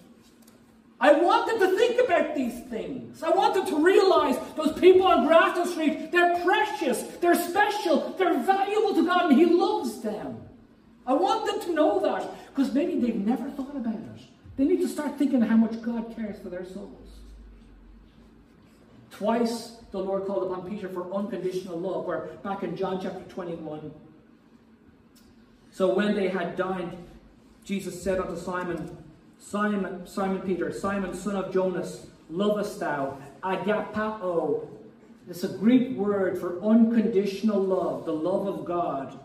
I 1.00 1.12
want 1.12 1.48
them 1.48 1.60
to 1.60 1.78
think 1.78 2.02
about 2.02 2.34
these 2.34 2.64
things. 2.70 3.22
I 3.22 3.30
want 3.30 3.54
them 3.54 3.68
to 3.68 3.84
realize 3.84 4.38
those 4.56 4.72
people 4.80 5.06
on 5.06 5.28
Grafton 5.28 5.68
Street, 5.68 6.12
they're 6.12 6.42
precious, 6.44 7.04
they're 7.20 7.36
special, 7.36 8.16
they're 8.18 8.40
valuable 8.40 8.96
to 8.96 9.06
God, 9.06 9.30
and 9.30 9.38
He 9.38 9.46
loves 9.46 10.02
them. 10.02 10.45
I 11.08 11.14
want 11.14 11.46
them 11.46 11.62
to 11.62 11.74
know 11.74 12.00
that 12.00 12.30
because 12.54 12.74
maybe 12.74 13.00
they've 13.00 13.16
never 13.16 13.50
thought 13.52 13.76
about 13.76 13.96
it. 13.96 14.22
They 14.58 14.66
need 14.66 14.82
to 14.82 14.88
start 14.88 15.18
thinking 15.18 15.42
how 15.42 15.58
much 15.58 15.82
God 15.82 16.16
cares 16.16 16.40
for 16.40 16.50
their 16.50 16.66
souls. 16.66 17.20
Twice 19.12 19.78
the 19.92 20.00
Lord 20.00 20.26
called 20.26 20.52
upon 20.52 20.70
Peter 20.70 20.90
for 20.90 21.14
unconditional 21.14 21.80
love, 21.80 22.06
or 22.06 22.30
back 22.44 22.64
in 22.64 22.76
John 22.76 23.00
chapter 23.02 23.22
21, 23.30 23.92
so 25.72 25.94
when 25.94 26.16
they 26.16 26.30
had 26.30 26.56
dined, 26.56 26.96
Jesus 27.66 28.02
said 28.02 28.20
unto 28.20 28.38
Simon, 28.38 28.98
Simon, 29.38 30.08
Simon 30.08 30.42
Peter, 30.42 30.72
Simon, 30.72 31.14
son 31.14 31.36
of 31.36 31.52
Jonas, 31.52 32.08
lovest 32.30 32.80
thou 32.80 33.18
agapao? 33.44 34.68
It's 35.30 35.44
a 35.44 35.50
Greek 35.50 35.98
word 35.98 36.38
for 36.38 36.62
unconditional 36.64 37.60
love, 37.60 38.06
the 38.06 38.14
love 38.14 38.48
of 38.48 38.64
God. 38.64 39.20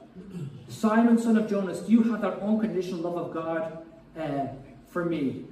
Simon, 0.71 1.19
son 1.19 1.37
of 1.37 1.51
Jonas, 1.51 1.81
do 1.81 1.93
you 1.93 2.05
have 2.05 2.23
that 2.23 2.41
unconditional 2.41 3.01
love 3.01 3.17
of 3.17 3.35
God 3.35 3.85
uh, 4.17 4.47
for 4.89 5.05
me? 5.05 5.45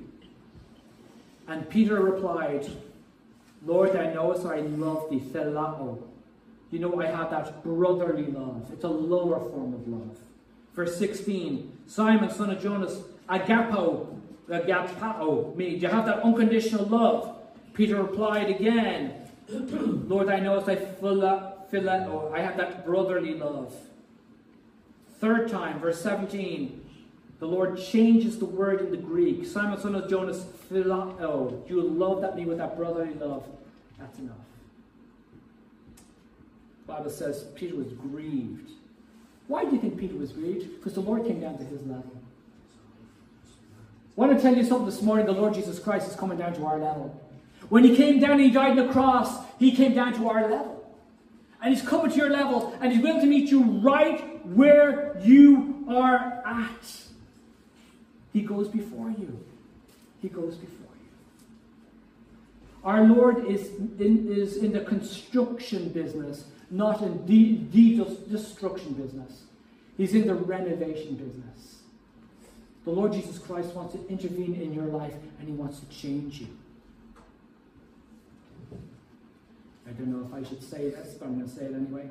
And 1.48 1.68
Peter 1.68 2.00
replied, 2.00 2.70
Lord, 3.66 3.92
thou 3.94 4.12
knowest 4.14 4.46
I 4.46 4.60
love 4.60 5.10
thee, 5.10 5.20
phileo. 5.20 6.00
You 6.70 6.78
know 6.78 7.00
I 7.00 7.06
have 7.06 7.30
that 7.30 7.64
brotherly 7.64 8.26
love. 8.26 8.70
It's 8.72 8.84
a 8.84 8.88
lower 8.88 9.40
form 9.50 9.74
of 9.74 9.88
love. 9.88 10.18
Verse 10.74 10.96
16 10.96 11.72
Simon, 11.86 12.30
son 12.30 12.50
of 12.50 12.62
Jonas, 12.62 13.00
agapo, 13.28 14.14
agapao, 14.48 15.56
me. 15.56 15.70
Do 15.70 15.78
you 15.78 15.88
have 15.88 16.06
that 16.06 16.22
unconditional 16.22 16.84
love? 16.84 17.34
Peter 17.72 18.00
replied 18.02 18.50
again, 18.50 19.14
Lord, 19.48 20.28
I 20.28 20.38
know 20.38 20.60
as 20.60 20.68
I 20.68 20.76
phileo, 20.76 22.32
I 22.32 22.40
have 22.40 22.56
that 22.58 22.84
brotherly 22.86 23.34
love. 23.34 23.74
Third 25.20 25.50
time, 25.50 25.80
verse 25.80 26.00
17, 26.00 26.84
the 27.40 27.46
Lord 27.46 27.78
changes 27.78 28.38
the 28.38 28.44
word 28.44 28.80
in 28.80 28.90
the 28.90 28.96
Greek. 28.96 29.46
Simon, 29.46 29.80
son 29.80 29.94
of 29.94 30.08
Jonas, 30.08 30.44
phileo. 30.70 31.68
You 31.68 31.82
love 31.82 32.20
that 32.20 32.36
me 32.36 32.44
with 32.44 32.58
that 32.58 32.76
brotherly 32.76 33.14
love? 33.14 33.46
That's 33.98 34.18
enough. 34.18 34.36
The 36.86 36.92
Bible 36.92 37.10
says 37.10 37.44
Peter 37.54 37.76
was 37.76 37.88
grieved 37.88 38.70
why 39.48 39.64
do 39.64 39.74
you 39.74 39.80
think 39.80 39.98
Peter 39.98 40.14
was 40.14 40.30
grieved? 40.30 40.76
Because 40.76 40.92
the 40.92 41.00
Lord 41.00 41.24
came 41.26 41.40
down 41.40 41.56
to 41.58 41.64
his 41.64 41.80
level. 41.80 42.12
I 44.16 44.20
want 44.20 44.36
to 44.36 44.42
tell 44.42 44.54
you 44.54 44.62
something 44.62 44.86
this 44.86 45.00
morning. 45.00 45.26
The 45.26 45.32
Lord 45.32 45.54
Jesus 45.54 45.78
Christ 45.78 46.08
is 46.08 46.16
coming 46.16 46.36
down 46.36 46.52
to 46.54 46.66
our 46.66 46.78
level. 46.78 47.18
When 47.70 47.82
he 47.82 47.96
came 47.96 48.20
down 48.20 48.32
and 48.32 48.40
he 48.40 48.50
died 48.50 48.78
on 48.78 48.86
the 48.86 48.92
cross, 48.92 49.44
he 49.58 49.72
came 49.72 49.94
down 49.94 50.12
to 50.14 50.28
our 50.28 50.48
level. 50.48 50.74
And 51.62 51.74
he's 51.74 51.86
coming 51.86 52.10
to 52.10 52.16
your 52.16 52.30
level 52.30 52.76
and 52.80 52.92
he's 52.92 53.02
willing 53.02 53.20
to 53.22 53.26
meet 53.26 53.50
you 53.50 53.62
right 53.62 54.37
where 54.54 55.16
you 55.22 55.84
are 55.88 56.42
at. 56.44 57.02
He 58.32 58.42
goes 58.42 58.68
before 58.68 59.10
you. 59.10 59.44
He 60.20 60.28
goes 60.28 60.56
before 60.56 60.76
you. 60.94 61.08
Our 62.84 63.04
Lord 63.04 63.46
is 63.46 63.68
in, 63.98 64.28
is 64.30 64.56
in 64.56 64.72
the 64.72 64.80
construction 64.80 65.88
business 65.90 66.44
not 66.70 67.02
in 67.02 67.26
the, 67.26 68.04
destruction 68.30 68.92
business. 68.94 69.44
He's 69.96 70.14
in 70.14 70.26
the 70.26 70.34
renovation 70.34 71.14
business. 71.14 71.78
The 72.84 72.90
Lord 72.90 73.12
Jesus 73.12 73.38
Christ 73.38 73.74
wants 73.74 73.94
to 73.94 74.08
intervene 74.08 74.54
in 74.54 74.72
your 74.72 74.86
life 74.86 75.14
and 75.38 75.48
he 75.48 75.54
wants 75.54 75.80
to 75.80 75.86
change 75.86 76.40
you. 76.40 76.48
I 79.86 79.92
don't 79.92 80.08
know 80.08 80.26
if 80.26 80.34
I 80.34 80.48
should 80.48 80.62
say 80.62 80.90
this, 80.90 81.14
but 81.14 81.26
I'm 81.26 81.36
going 81.36 81.48
to 81.48 81.54
say 81.54 81.64
it 81.64 81.74
anyway. 81.74 82.08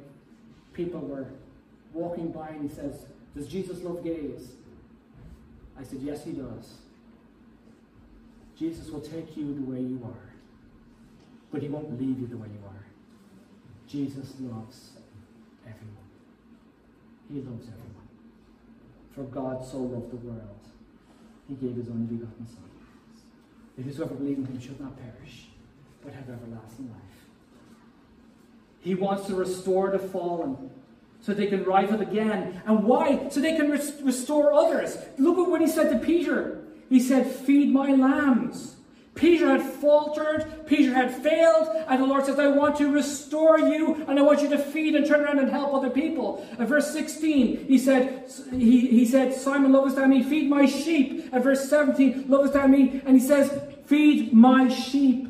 People 0.73 0.99
were 0.99 1.27
walking 1.93 2.31
by 2.31 2.49
and 2.49 2.69
he 2.69 2.75
says, 2.75 3.05
Does 3.35 3.47
Jesus 3.47 3.81
love 3.81 4.03
gays? 4.03 4.51
I 5.79 5.83
said, 5.83 5.99
Yes, 6.01 6.23
he 6.23 6.31
does. 6.31 6.77
Jesus 8.57 8.89
will 8.89 9.01
take 9.01 9.37
you 9.37 9.53
the 9.53 9.61
way 9.61 9.79
you 9.79 10.01
are, 10.03 10.33
but 11.51 11.61
he 11.61 11.67
won't 11.67 11.99
leave 11.99 12.19
you 12.19 12.27
the 12.27 12.37
way 12.37 12.47
you 12.47 12.67
are. 12.67 12.85
Jesus 13.87 14.33
loves 14.39 14.91
everyone. 15.63 16.07
He 17.31 17.35
loves 17.35 17.67
everyone. 17.67 18.07
For 19.11 19.23
God 19.23 19.65
so 19.65 19.77
loved 19.77 20.11
the 20.11 20.17
world, 20.17 20.59
he 21.47 21.55
gave 21.55 21.75
his 21.75 21.87
only 21.87 22.05
begotten 22.05 22.47
Son. 22.47 22.63
That 23.75 23.83
whosoever 23.83 24.15
believes 24.15 24.39
in 24.39 24.45
him 24.47 24.59
should 24.59 24.81
not 24.81 24.97
perish, 24.97 25.47
but 26.03 26.13
have 26.13 26.29
everlasting 26.29 26.89
life. 26.89 27.07
He 28.79 28.95
wants 28.95 29.27
to 29.27 29.35
restore 29.35 29.91
the 29.91 29.99
fallen 29.99 30.69
so 31.27 31.33
they 31.33 31.47
can 31.47 31.65
rise 31.65 31.91
up 31.91 31.99
again. 31.99 32.61
And 32.65 32.85
why? 32.85 33.27
So 33.27 33.41
they 33.41 33.57
can 33.57 33.69
res- 33.69 34.01
restore 34.01 34.53
others. 34.53 34.97
Look 35.17 35.37
at 35.37 35.51
what 35.51 35.59
he 35.59 35.67
said 35.67 35.91
to 35.91 35.99
Peter. 35.99 36.63
He 36.87 37.01
said, 37.01 37.29
Feed 37.29 37.69
my 37.69 37.91
lambs. 37.91 38.77
Peter 39.13 39.49
had 39.49 39.61
faltered, 39.61 40.65
Peter 40.67 40.93
had 40.93 41.13
failed, 41.13 41.67
and 41.89 42.01
the 42.01 42.05
Lord 42.05 42.25
says, 42.25 42.39
I 42.39 42.47
want 42.47 42.77
to 42.77 42.89
restore 42.89 43.59
you, 43.59 44.05
and 44.07 44.17
I 44.17 44.21
want 44.21 44.41
you 44.41 44.47
to 44.49 44.57
feed 44.57 44.95
and 44.95 45.05
turn 45.05 45.21
around 45.21 45.39
and 45.39 45.49
help 45.49 45.73
other 45.73 45.89
people. 45.89 46.47
At 46.59 46.69
verse 46.69 46.93
16, 46.93 47.65
he 47.65 47.77
said, 47.77 48.31
he, 48.51 48.87
he 48.87 49.05
said, 49.05 49.33
Simon, 49.33 49.73
lovest 49.73 49.97
thou 49.97 50.05
me? 50.05 50.23
Feed 50.23 50.49
my 50.49 50.65
sheep. 50.65 51.27
At 51.33 51.43
verse 51.43 51.67
17, 51.67 52.29
lovest 52.29 52.53
thou 52.53 52.67
me? 52.67 53.01
And 53.05 53.19
he 53.19 53.27
says, 53.27 53.51
Feed 53.87 54.31
my 54.31 54.69
sheep. 54.69 55.27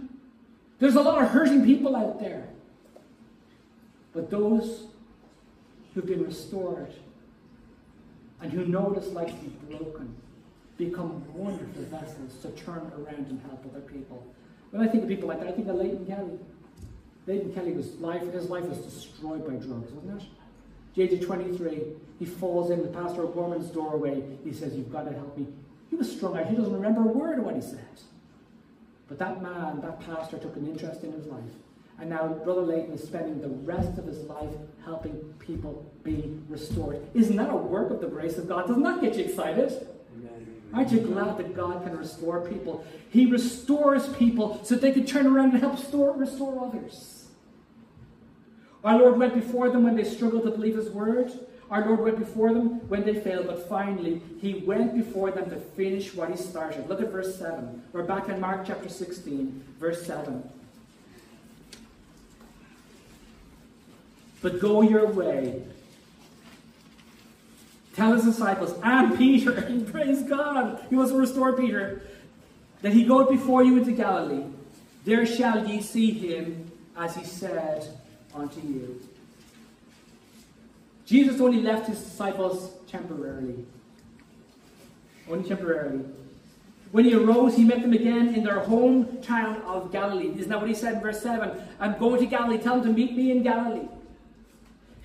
There's 0.78 0.96
a 0.96 1.02
lot 1.02 1.24
of 1.24 1.30
hurting 1.30 1.66
people 1.66 1.96
out 1.96 2.20
there. 2.20 2.50
But 4.14 4.30
those 4.30 4.88
who've 5.98 6.06
been 6.06 6.24
restored 6.24 6.94
and 8.40 8.54
who 8.54 8.68
know 8.68 8.82
what 8.82 8.98
it's 9.00 9.08
like 9.08 9.30
to 9.30 9.34
be 9.34 9.76
broken 9.76 10.16
become 10.78 11.24
wonderful 11.34 11.82
vessels 11.86 12.38
to 12.40 12.52
turn 12.52 12.92
around 12.96 13.26
and 13.26 13.42
help 13.42 13.66
other 13.66 13.82
people. 13.82 14.24
When 14.70 14.88
I 14.88 14.92
think 14.92 15.04
of 15.06 15.10
people 15.10 15.28
like 15.28 15.40
that, 15.40 15.48
I 15.48 15.54
think 15.54 15.68
of 15.68 15.76
Leighton 15.76 16.06
Kelly. 16.06 16.38
Leighton 17.26 17.52
Kelly 17.52 17.72
was 17.72 17.96
life, 17.96 18.32
his 18.32 18.48
life 18.48 18.66
was 18.66 18.78
destroyed 18.78 19.44
by 19.44 19.54
drugs, 19.54 19.92
wasn't 19.92 20.22
it? 20.22 20.28
The 20.94 21.02
age 21.02 21.14
of 21.14 21.26
23, 21.26 21.82
he 22.20 22.26
falls 22.26 22.70
in 22.70 22.84
the 22.84 22.90
Pastor 22.90 23.24
O'Gorman's 23.24 23.72
doorway. 23.72 24.24
He 24.44 24.54
says, 24.54 24.76
You've 24.76 24.92
got 24.92 25.06
to 25.06 25.14
help 25.14 25.36
me. 25.36 25.48
He 25.90 25.96
was 25.96 26.16
strung 26.16 26.38
out. 26.38 26.46
He 26.46 26.56
doesn't 26.56 26.74
remember 26.74 27.02
a 27.02 27.12
word 27.12 27.40
of 27.40 27.46
what 27.46 27.56
he 27.56 27.62
said. 27.62 27.80
But 29.08 29.18
that 29.18 29.42
man, 29.42 29.82
that 29.82 30.00
pastor, 30.06 30.38
took 30.38 30.56
an 30.58 30.68
interest 30.68 31.04
in 31.04 31.12
his 31.14 31.26
life. 31.26 31.42
And 32.00 32.10
now 32.10 32.28
Brother 32.28 32.62
Leighton 32.62 32.94
is 32.94 33.04
spending 33.04 33.42
the 33.42 33.50
rest 33.50 33.98
of 33.98 34.06
his 34.06 34.20
life 34.20 34.54
helping 34.86 35.14
people 35.40 35.92
be 36.04 36.38
restored. 36.48 37.02
Isn't 37.14 37.36
that 37.38 37.50
a 37.50 37.56
work 37.56 37.90
of 37.90 38.02
the 38.02 38.08
grace 38.08 38.38
of 38.38 38.48
God? 38.48 38.68
Doesn't 38.68 38.84
that 38.84 39.02
get 39.02 39.16
you 39.16 39.26
excited? 39.26 39.88
Aren't 40.74 40.92
you 40.92 41.00
glad 41.00 41.38
that 41.38 41.56
God 41.56 41.84
can 41.84 41.98
restore 41.98 42.42
people? 42.42 42.86
He 43.10 43.26
restores 43.26 44.10
people 44.10 44.60
so 44.64 44.76
they 44.76 44.92
can 44.92 45.06
turn 45.06 45.26
around 45.26 45.52
and 45.52 45.60
help 45.60 45.74
restore, 45.74 46.12
restore 46.14 46.66
others. 46.66 47.26
Our 48.84 49.00
Lord 49.00 49.18
went 49.18 49.34
before 49.34 49.70
them 49.70 49.84
when 49.84 49.96
they 49.96 50.04
struggled 50.04 50.44
to 50.44 50.52
believe 50.52 50.76
His 50.76 50.90
word. 50.90 51.32
Our 51.72 51.86
Lord 51.86 52.00
went 52.00 52.20
before 52.20 52.54
them 52.54 52.88
when 52.90 53.04
they 53.04 53.16
failed, 53.16 53.48
but 53.48 53.68
finally, 53.68 54.22
He 54.40 54.56
went 54.56 54.96
before 54.96 55.32
them 55.32 55.50
to 55.50 55.56
finish 55.56 56.14
what 56.14 56.30
He 56.30 56.38
started. 56.38 56.88
Look 56.88 57.02
at 57.02 57.12
verse 57.12 57.38
7. 57.38 57.84
We're 57.92 58.04
back 58.04 58.30
in 58.30 58.40
Mark 58.40 58.66
chapter 58.68 58.90
16, 58.90 59.64
verse 59.80 60.06
7. 60.06 60.48
But 64.42 64.60
go 64.60 64.82
your 64.82 65.08
way. 65.08 65.64
Tell 67.96 68.14
his 68.14 68.26
disciples 68.26 68.76
and 68.84 69.18
Peter, 69.18 69.52
and 69.58 69.92
praise 69.92 70.22
God, 70.24 70.86
he 70.90 70.96
wants 70.96 71.12
to 71.12 71.18
restore 71.18 71.54
Peter, 71.54 72.02
that 72.82 72.94
he 72.94 73.04
goeth 73.04 73.30
before 73.30 73.64
you 73.64 73.78
into 73.78 73.92
Galilee. 73.92 74.44
There 75.04 75.26
shall 75.26 75.68
ye 75.68 75.82
see 75.82 76.12
him 76.12 76.72
as 76.96 77.16
he 77.16 77.24
said 77.24 77.88
unto 78.36 78.62
you. 78.62 79.02
Jesus 81.06 81.40
only 81.42 81.62
left 81.62 81.88
his 81.88 82.00
disciples 82.00 82.74
temporarily. 82.88 83.66
Only 85.30 85.48
temporarily. 85.48 86.04
When 86.92 87.06
he 87.06 87.14
arose, 87.16 87.56
he 87.56 87.64
met 87.64 87.82
them 87.82 87.94
again 87.94 88.36
in 88.36 88.44
their 88.44 88.60
hometown 88.60 89.64
of 89.64 89.92
Galilee. 89.92 90.34
Isn't 90.38 90.50
that 90.50 90.60
what 90.60 90.70
he 90.70 90.76
said 90.76 90.96
in 90.96 91.02
verse 91.02 91.22
7? 91.22 91.52
I'm 91.80 91.98
going 91.98 92.20
to 92.20 92.26
Galilee. 92.26 92.58
Tell 92.58 92.80
them 92.80 92.94
to 92.94 92.94
meet 92.94 93.16
me 93.16 93.32
in 93.32 93.44
Galilee. 93.44 93.88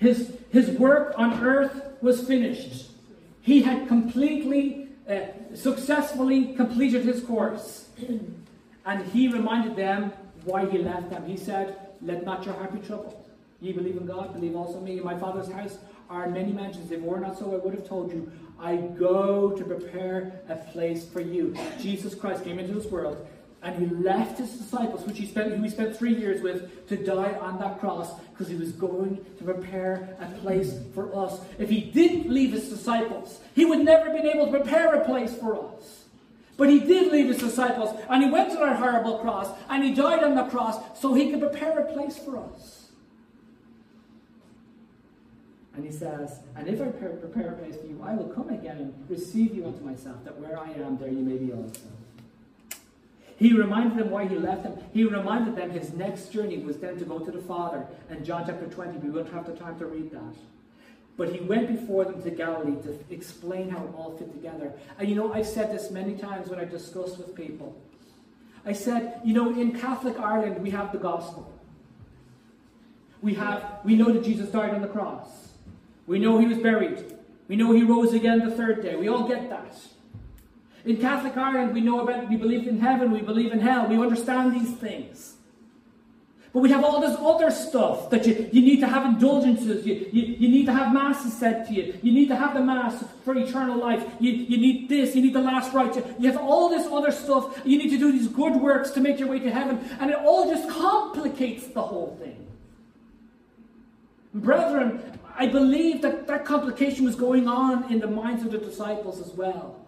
His, 0.03 0.33
his 0.51 0.69
work 0.71 1.13
on 1.17 1.41
earth 1.41 1.81
was 2.01 2.27
finished. 2.27 2.91
He 3.39 3.61
had 3.61 3.87
completely, 3.87 4.89
uh, 5.09 5.55
successfully 5.55 6.55
completed 6.55 7.05
his 7.05 7.23
course. 7.23 7.87
and 8.85 9.05
he 9.13 9.29
reminded 9.29 9.77
them 9.77 10.11
why 10.43 10.65
he 10.65 10.79
left 10.79 11.09
them. 11.09 11.25
He 11.25 11.37
said, 11.37 11.77
Let 12.01 12.25
not 12.25 12.45
your 12.45 12.53
heart 12.55 12.73
be 12.73 12.85
troubled. 12.85 13.15
Ye 13.61 13.71
believe 13.71 13.95
in 13.95 14.05
God, 14.05 14.33
believe 14.33 14.57
also 14.57 14.81
me. 14.81 14.97
In 14.97 15.05
my 15.05 15.17
Father's 15.17 15.49
house 15.49 15.77
are 16.09 16.27
many 16.29 16.51
mansions. 16.51 16.91
If 16.91 16.99
it 16.99 17.01
were 17.01 17.21
not 17.21 17.39
so, 17.39 17.53
I 17.53 17.59
would 17.63 17.73
have 17.73 17.87
told 17.87 18.11
you. 18.11 18.29
I 18.59 18.75
go 18.75 19.51
to 19.51 19.63
prepare 19.63 20.41
a 20.49 20.57
place 20.57 21.07
for 21.07 21.21
you. 21.21 21.55
Jesus 21.79 22.13
Christ 22.13 22.43
came 22.43 22.59
into 22.59 22.73
this 22.73 22.87
world 22.87 23.25
and 23.63 23.79
he 23.79 23.95
left 23.95 24.37
his 24.37 24.51
disciples, 24.51 25.05
which 25.07 25.17
he 25.17 25.25
spent, 25.25 25.53
who 25.53 25.63
he 25.63 25.69
spent 25.69 25.95
three 25.95 26.13
years 26.13 26.41
with, 26.41 26.87
to 26.89 26.97
die 26.97 27.33
on 27.39 27.57
that 27.59 27.79
cross 27.79 28.19
because 28.31 28.49
he 28.49 28.55
was 28.55 28.73
going 28.73 29.25
to 29.37 29.43
prepare 29.43 30.17
a 30.19 30.25
place 30.41 30.77
for 30.93 31.15
us. 31.15 31.39
If 31.57 31.69
he 31.69 31.79
didn't 31.79 32.29
leave 32.29 32.51
his 32.51 32.67
disciples, 32.67 33.39
he 33.55 33.63
would 33.63 33.79
never 33.79 34.05
have 34.05 34.15
been 34.15 34.27
able 34.27 34.47
to 34.47 34.51
prepare 34.51 34.93
a 34.93 35.05
place 35.05 35.33
for 35.33 35.55
us. 35.55 36.03
But 36.57 36.69
he 36.69 36.79
did 36.81 37.11
leave 37.11 37.27
his 37.27 37.39
disciples, 37.39 37.97
and 38.09 38.21
he 38.21 38.29
went 38.29 38.51
to 38.51 38.57
that 38.57 38.75
horrible 38.75 39.19
cross, 39.19 39.49
and 39.69 39.83
he 39.83 39.93
died 39.93 40.23
on 40.23 40.35
the 40.35 40.43
cross 40.45 40.99
so 40.99 41.13
he 41.13 41.31
could 41.31 41.39
prepare 41.39 41.79
a 41.79 41.93
place 41.93 42.17
for 42.17 42.37
us. 42.37 42.89
And 45.75 45.85
he 45.85 45.91
says, 45.91 46.39
And 46.55 46.67
if 46.67 46.81
I 46.81 46.85
prepare 46.85 47.49
a 47.49 47.53
place 47.53 47.77
for 47.77 47.87
you, 47.87 47.99
I 48.03 48.13
will 48.13 48.27
come 48.27 48.49
again 48.49 48.77
and 48.77 49.09
receive 49.09 49.55
you 49.55 49.65
unto 49.65 49.83
myself, 49.83 50.23
that 50.25 50.37
where 50.39 50.59
I 50.59 50.69
am, 50.73 50.97
there 50.97 51.09
you 51.09 51.23
may 51.23 51.37
be 51.37 51.51
also. 51.51 51.79
He 53.37 53.53
reminded 53.53 53.97
them 53.97 54.09
why 54.09 54.27
he 54.27 54.37
left 54.37 54.63
them. 54.63 54.77
He 54.93 55.03
reminded 55.03 55.55
them 55.55 55.71
his 55.71 55.93
next 55.93 56.29
journey 56.29 56.59
was 56.59 56.77
then 56.77 56.97
to 56.99 57.05
go 57.05 57.19
to 57.19 57.31
the 57.31 57.41
Father. 57.41 57.85
And 58.09 58.25
John 58.25 58.45
chapter 58.45 58.67
20, 58.67 58.99
we 58.99 59.09
won't 59.09 59.31
have 59.31 59.45
the 59.45 59.53
time 59.53 59.77
to 59.79 59.85
read 59.85 60.11
that. 60.11 60.35
But 61.15 61.33
he 61.33 61.41
went 61.41 61.67
before 61.67 62.05
them 62.05 62.21
to 62.23 62.31
Galilee 62.31 62.81
to 62.83 62.99
explain 63.09 63.69
how 63.69 63.83
it 63.83 63.93
all 63.95 64.17
fit 64.17 64.31
together. 64.33 64.73
And 64.97 65.07
you 65.07 65.15
know, 65.15 65.33
I've 65.33 65.47
said 65.47 65.71
this 65.71 65.91
many 65.91 66.15
times 66.15 66.49
when 66.49 66.59
I 66.59 66.65
discussed 66.65 67.17
with 67.17 67.35
people. 67.35 67.75
I 68.65 68.73
said, 68.73 69.19
you 69.23 69.33
know, 69.33 69.49
in 69.49 69.77
Catholic 69.79 70.17
Ireland, 70.19 70.61
we 70.61 70.71
have 70.71 70.91
the 70.91 70.97
gospel. 70.97 71.51
We 73.21 73.35
have, 73.35 73.79
we 73.83 73.95
know 73.95 74.11
that 74.11 74.23
Jesus 74.23 74.49
died 74.49 74.73
on 74.73 74.81
the 74.81 74.87
cross. 74.87 75.27
We 76.07 76.19
know 76.19 76.39
he 76.39 76.47
was 76.47 76.57
buried. 76.57 77.17
We 77.47 77.55
know 77.55 77.71
he 77.71 77.83
rose 77.83 78.13
again 78.13 78.39
the 78.39 78.55
third 78.55 78.81
day. 78.81 78.95
We 78.95 79.07
all 79.07 79.27
get 79.27 79.49
that. 79.49 79.75
In 80.85 80.97
Catholic 80.97 81.37
Ireland, 81.37 81.73
we 81.73 81.81
know 81.81 82.01
about, 82.01 82.29
we 82.29 82.35
believe 82.35 82.67
in 82.67 82.79
heaven, 82.79 83.11
we 83.11 83.21
believe 83.21 83.53
in 83.53 83.59
hell, 83.59 83.87
we 83.87 83.97
understand 83.97 84.53
these 84.53 84.75
things. 84.75 85.35
But 86.51 86.59
we 86.59 86.69
have 86.71 86.83
all 86.83 86.99
this 86.99 87.17
other 87.19 87.49
stuff 87.49 88.09
that 88.09 88.27
you, 88.27 88.49
you 88.51 88.61
need 88.61 88.79
to 88.81 88.87
have 88.87 89.05
indulgences, 89.05 89.87
you, 89.87 90.07
you, 90.11 90.21
you 90.21 90.49
need 90.49 90.65
to 90.65 90.73
have 90.73 90.93
masses 90.93 91.33
said 91.33 91.65
to 91.67 91.73
you, 91.73 91.97
you 92.03 92.11
need 92.11 92.27
to 92.27 92.35
have 92.35 92.53
the 92.53 92.59
mass 92.59 93.03
for 93.23 93.35
eternal 93.35 93.77
life, 93.77 94.05
you, 94.19 94.31
you 94.31 94.57
need 94.57 94.89
this, 94.89 95.15
you 95.15 95.21
need 95.21 95.33
the 95.33 95.41
last 95.41 95.73
rite, 95.73 95.95
you 96.19 96.31
have 96.31 96.39
all 96.39 96.69
this 96.69 96.85
other 96.87 97.11
stuff, 97.11 97.61
you 97.65 97.77
need 97.77 97.89
to 97.89 97.97
do 97.97 98.11
these 98.11 98.27
good 98.27 98.55
works 98.55 98.91
to 98.91 98.99
make 98.99 99.19
your 99.19 99.29
way 99.29 99.39
to 99.39 99.49
heaven, 99.49 99.79
and 99.99 100.11
it 100.11 100.17
all 100.17 100.49
just 100.53 100.69
complicates 100.69 101.67
the 101.67 101.81
whole 101.81 102.17
thing. 102.21 102.45
Brethren, 104.33 105.01
I 105.35 105.47
believe 105.47 106.01
that 106.01 106.27
that 106.27 106.43
complication 106.45 107.05
was 107.05 107.15
going 107.15 107.47
on 107.47 107.91
in 107.91 107.99
the 107.99 108.07
minds 108.07 108.43
of 108.43 108.51
the 108.51 108.57
disciples 108.57 109.25
as 109.25 109.33
well 109.33 109.83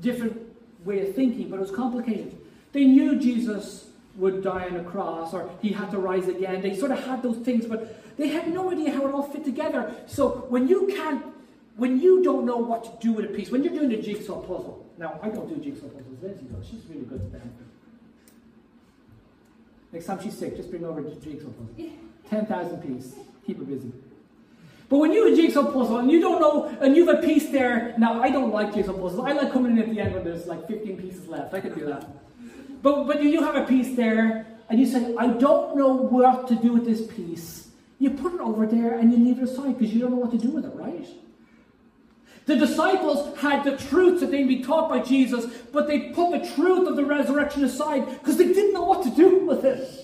different 0.00 0.40
way 0.84 1.06
of 1.06 1.14
thinking, 1.14 1.48
but 1.48 1.56
it 1.56 1.60
was 1.60 1.70
complicated. 1.70 2.36
They 2.72 2.84
knew 2.84 3.18
Jesus 3.18 3.86
would 4.16 4.42
die 4.42 4.68
on 4.68 4.76
a 4.76 4.84
cross 4.84 5.32
or 5.32 5.50
he 5.60 5.72
had 5.72 5.90
to 5.90 5.98
rise 5.98 6.28
again. 6.28 6.60
They 6.60 6.76
sort 6.76 6.90
of 6.90 7.04
had 7.04 7.22
those 7.22 7.38
things, 7.38 7.66
but 7.66 8.16
they 8.16 8.28
had 8.28 8.52
no 8.52 8.70
idea 8.70 8.92
how 8.92 9.06
it 9.06 9.14
all 9.14 9.22
fit 9.22 9.44
together. 9.44 9.94
So 10.06 10.46
when 10.48 10.68
you 10.68 10.86
can't, 10.88 11.24
when 11.76 12.00
you 12.00 12.22
don't 12.22 12.44
know 12.44 12.58
what 12.58 12.84
to 12.84 13.06
do 13.06 13.12
with 13.12 13.26
a 13.26 13.28
piece, 13.28 13.50
when 13.50 13.64
you're 13.64 13.72
doing 13.72 13.92
a 13.92 14.02
jigsaw 14.02 14.40
puzzle, 14.40 14.86
now 14.98 15.18
I 15.22 15.28
don't 15.28 15.48
do 15.48 15.56
jigsaw 15.56 15.88
puzzles, 15.88 16.22
Lindsay 16.22 16.44
does. 16.44 16.66
She's 16.66 16.84
really 16.88 17.04
good 17.06 17.20
at 17.20 17.32
them. 17.32 17.54
Next 19.92 20.06
time 20.06 20.22
she's 20.22 20.36
sick, 20.36 20.56
just 20.56 20.70
bring 20.70 20.84
over 20.84 21.00
a 21.00 21.10
jigsaw 21.14 21.48
puzzle. 21.48 21.92
10,000 22.28 22.78
piece. 22.82 23.14
Keep 23.46 23.58
her 23.58 23.64
busy. 23.64 23.92
But 24.92 24.98
when 24.98 25.12
you 25.14 25.24
have 25.24 25.32
a 25.32 25.36
jigsaw 25.36 25.64
puzzle 25.72 26.00
and 26.00 26.10
you 26.10 26.20
don't 26.20 26.38
know, 26.38 26.66
and 26.82 26.94
you 26.94 27.06
have 27.06 27.18
a 27.20 27.26
piece 27.26 27.48
there, 27.48 27.94
now 27.96 28.22
I 28.22 28.28
don't 28.28 28.52
like 28.52 28.74
jigsaw 28.74 28.92
puzzles. 28.92 29.20
I 29.20 29.32
like 29.32 29.50
coming 29.50 29.72
in 29.72 29.78
at 29.78 29.88
the 29.88 29.98
end 29.98 30.12
when 30.12 30.22
there's 30.22 30.46
like 30.46 30.68
15 30.68 30.98
pieces 30.98 31.26
left. 31.28 31.54
I 31.54 31.62
could 31.62 31.74
do 31.74 31.86
that. 31.86 32.06
But, 32.82 33.06
but 33.06 33.22
you 33.22 33.42
have 33.42 33.56
a 33.56 33.64
piece 33.64 33.96
there, 33.96 34.46
and 34.68 34.78
you 34.78 34.84
say, 34.84 35.14
I 35.16 35.28
don't 35.28 35.78
know 35.78 35.94
what 35.94 36.46
to 36.48 36.56
do 36.56 36.74
with 36.74 36.84
this 36.84 37.06
piece. 37.06 37.68
You 38.00 38.10
put 38.10 38.34
it 38.34 38.40
over 38.40 38.66
there 38.66 38.98
and 38.98 39.10
you 39.10 39.16
leave 39.16 39.38
it 39.38 39.44
aside 39.44 39.78
because 39.78 39.94
you 39.94 40.00
don't 40.02 40.10
know 40.10 40.18
what 40.18 40.32
to 40.32 40.36
do 40.36 40.50
with 40.50 40.66
it, 40.66 40.74
right? 40.74 41.08
The 42.44 42.56
disciples 42.56 43.38
had 43.38 43.64
the 43.64 43.78
truth 43.78 44.20
that 44.20 44.30
they'd 44.30 44.46
be 44.46 44.62
taught 44.62 44.90
by 44.90 45.00
Jesus, 45.00 45.46
but 45.72 45.86
they 45.86 46.10
put 46.10 46.32
the 46.32 46.46
truth 46.54 46.86
of 46.86 46.96
the 46.96 47.04
resurrection 47.06 47.64
aside 47.64 48.06
because 48.18 48.36
they 48.36 48.48
didn't 48.48 48.74
know 48.74 48.84
what 48.84 49.04
to 49.04 49.10
do 49.10 49.46
with 49.46 49.64
it. 49.64 50.01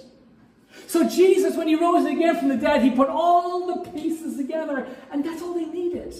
So 0.88 1.06
Jesus, 1.06 1.54
when 1.54 1.68
he 1.68 1.74
rose 1.74 2.06
again 2.06 2.34
from 2.38 2.48
the 2.48 2.56
dead, 2.56 2.82
he 2.82 2.90
put 2.90 3.10
all 3.10 3.66
the 3.66 3.90
pieces 3.90 4.38
together, 4.38 4.88
and 5.12 5.22
that's 5.22 5.42
all 5.42 5.52
they 5.52 5.66
needed. 5.66 6.14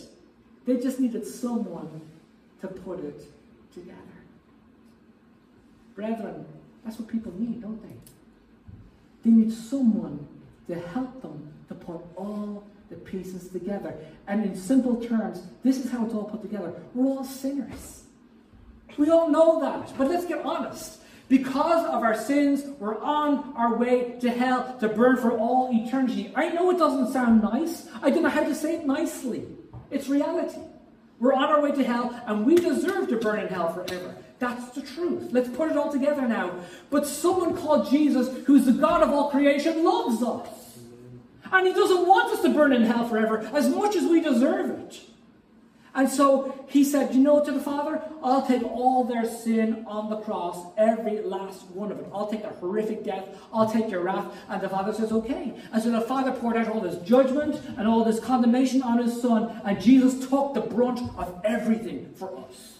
They 0.66 0.76
just 0.76 1.00
needed 1.00 1.26
someone 1.26 2.02
to 2.60 2.68
put 2.68 3.02
it 3.02 3.22
together. 3.72 3.96
Brethren, 5.94 6.44
that's 6.84 6.98
what 6.98 7.08
people 7.08 7.32
need, 7.38 7.62
don't 7.62 7.82
they? 7.82 7.96
They 9.24 9.34
need 9.34 9.54
someone 9.54 10.28
to 10.66 10.74
help 10.74 11.22
them 11.22 11.50
to 11.68 11.74
put 11.74 12.02
all 12.14 12.66
the 12.90 12.96
pieces 12.96 13.48
together. 13.48 13.94
And 14.26 14.44
in 14.44 14.54
simple 14.54 14.96
terms, 14.96 15.44
this 15.64 15.82
is 15.82 15.90
how 15.90 16.04
it's 16.04 16.12
all 16.12 16.24
put 16.24 16.42
together. 16.42 16.74
We're 16.94 17.06
all 17.06 17.24
sinners. 17.24 18.02
We 18.98 19.08
all 19.08 19.30
know 19.30 19.60
that. 19.60 19.96
But 19.96 20.08
let's 20.08 20.26
get 20.26 20.44
honest. 20.44 21.00
Because 21.28 21.84
of 21.86 22.02
our 22.02 22.16
sins, 22.16 22.64
we're 22.78 22.98
on 22.98 23.52
our 23.54 23.76
way 23.76 24.16
to 24.20 24.30
hell 24.30 24.76
to 24.80 24.88
burn 24.88 25.18
for 25.18 25.32
all 25.32 25.70
eternity. 25.70 26.32
I 26.34 26.48
know 26.48 26.70
it 26.70 26.78
doesn't 26.78 27.12
sound 27.12 27.42
nice. 27.42 27.86
I 28.02 28.08
don't 28.08 28.22
know 28.22 28.30
how 28.30 28.44
to 28.44 28.54
say 28.54 28.76
it 28.76 28.86
nicely. 28.86 29.46
It's 29.90 30.08
reality. 30.08 30.58
We're 31.20 31.34
on 31.34 31.50
our 31.50 31.60
way 31.60 31.72
to 31.72 31.84
hell, 31.84 32.18
and 32.26 32.46
we 32.46 32.54
deserve 32.54 33.08
to 33.08 33.16
burn 33.16 33.40
in 33.40 33.48
hell 33.48 33.72
forever. 33.72 34.16
That's 34.38 34.70
the 34.70 34.82
truth. 34.82 35.30
Let's 35.32 35.48
put 35.48 35.70
it 35.70 35.76
all 35.76 35.92
together 35.92 36.26
now. 36.26 36.60
But 36.90 37.06
someone 37.06 37.56
called 37.56 37.90
Jesus, 37.90 38.46
who's 38.46 38.64
the 38.64 38.72
God 38.72 39.02
of 39.02 39.10
all 39.10 39.30
creation, 39.30 39.84
loves 39.84 40.22
us. 40.22 40.48
And 41.50 41.66
he 41.66 41.72
doesn't 41.72 42.06
want 42.06 42.32
us 42.32 42.42
to 42.42 42.50
burn 42.50 42.72
in 42.72 42.82
hell 42.82 43.08
forever 43.08 43.40
as 43.52 43.68
much 43.68 43.96
as 43.96 44.04
we 44.04 44.20
deserve 44.20 44.70
it. 44.70 45.00
And 45.94 46.08
so 46.08 46.66
he 46.68 46.84
said, 46.84 47.14
You 47.14 47.20
know, 47.20 47.44
to 47.44 47.50
the 47.50 47.60
Father, 47.60 48.02
I'll 48.22 48.46
take 48.46 48.62
all 48.62 49.04
their 49.04 49.24
sin 49.24 49.84
on 49.86 50.10
the 50.10 50.18
cross, 50.18 50.66
every 50.76 51.20
last 51.20 51.66
one 51.70 51.90
of 51.90 51.98
it. 51.98 52.06
I'll 52.12 52.28
take 52.28 52.42
their 52.42 52.52
horrific 52.52 53.04
death, 53.04 53.26
I'll 53.52 53.70
take 53.70 53.90
your 53.90 54.02
wrath. 54.02 54.32
And 54.48 54.60
the 54.60 54.68
Father 54.68 54.92
says, 54.92 55.12
Okay. 55.12 55.54
And 55.72 55.82
so 55.82 55.90
the 55.90 56.00
Father 56.00 56.32
poured 56.32 56.56
out 56.56 56.68
all 56.68 56.80
this 56.80 56.98
judgment 57.06 57.60
and 57.76 57.88
all 57.88 58.04
this 58.04 58.20
condemnation 58.20 58.82
on 58.82 58.98
his 58.98 59.20
Son, 59.20 59.60
and 59.64 59.80
Jesus 59.80 60.28
took 60.28 60.54
the 60.54 60.60
brunt 60.60 61.00
of 61.16 61.40
everything 61.44 62.12
for 62.16 62.36
us. 62.38 62.78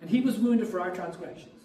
And 0.00 0.10
he 0.10 0.20
was 0.20 0.38
wounded 0.38 0.68
for 0.68 0.80
our 0.80 0.94
transgressions, 0.94 1.64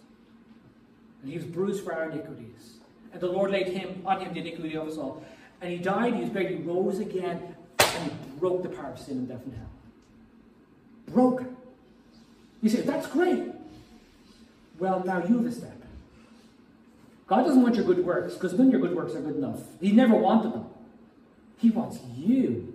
and 1.21 1.32
he 1.32 1.38
was 1.38 1.45
bruised 1.45 1.84
for 1.84 1.93
our 1.93 2.09
iniquities. 2.09 2.77
And 3.13 3.21
the 3.21 3.27
Lord 3.27 3.51
laid 3.51 3.67
him 3.67 4.01
on 4.05 4.21
him 4.21 4.34
the 4.34 4.39
iniquity 4.39 4.75
of 4.75 4.88
us 4.88 4.97
all. 4.97 5.23
And 5.59 5.71
he 5.71 5.77
died, 5.77 6.15
he 6.15 6.21
was 6.21 6.29
buried, 6.29 6.57
he 6.57 6.63
rose 6.63 6.99
again, 6.99 7.55
and 7.79 8.11
he 8.11 8.39
broke 8.39 8.63
the 8.63 8.69
power 8.69 8.91
of 8.91 8.99
sin 8.99 9.17
and 9.17 9.27
death 9.27 9.43
and 9.45 9.53
hell. 9.53 9.69
Broken. 11.14 11.55
You 12.62 12.70
say, 12.70 12.82
that's 12.82 13.07
great. 13.07 13.43
Well, 14.80 15.03
now 15.05 15.26
you 15.26 15.38
have 15.38 15.45
a 15.45 15.51
step. 15.51 15.82
God 17.28 17.43
doesn't 17.43 17.62
want 17.62 17.76
your 17.76 17.86
good 17.86 18.05
works, 18.05 18.34
because 18.34 18.53
none 18.53 18.68
of 18.68 18.74
your 18.74 18.82
good 18.82 18.95
works 18.95 19.16
are 19.16 19.22
good 19.22 19.38
enough. 19.38 19.59
He 19.80 19.91
never 19.91 20.16
wanted 20.16 20.53
them. 20.53 20.66
He 21.57 21.70
wants 21.70 21.99
you. 22.16 22.74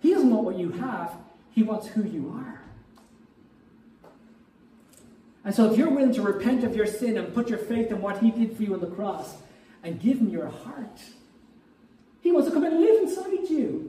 He 0.00 0.12
doesn't 0.12 0.30
want 0.30 0.44
what 0.44 0.58
you 0.58 0.70
have, 0.72 1.12
he 1.52 1.62
wants 1.62 1.88
who 1.88 2.04
you 2.04 2.32
are. 2.36 2.60
And 5.44 5.54
so, 5.54 5.70
if 5.70 5.78
you're 5.78 5.88
willing 5.88 6.12
to 6.14 6.22
repent 6.22 6.64
of 6.64 6.76
your 6.76 6.86
sin 6.86 7.16
and 7.16 7.32
put 7.32 7.48
your 7.48 7.58
faith 7.58 7.90
in 7.90 8.02
what 8.02 8.18
he 8.18 8.30
did 8.30 8.56
for 8.56 8.62
you 8.62 8.74
on 8.74 8.80
the 8.80 8.86
cross, 8.86 9.36
and 9.82 10.00
give 10.00 10.18
him 10.18 10.28
your 10.28 10.48
heart. 10.48 11.00
He 12.20 12.32
wants 12.32 12.48
to 12.48 12.54
come 12.54 12.64
and 12.64 12.80
live 12.80 13.02
inside 13.02 13.48
you. 13.48 13.87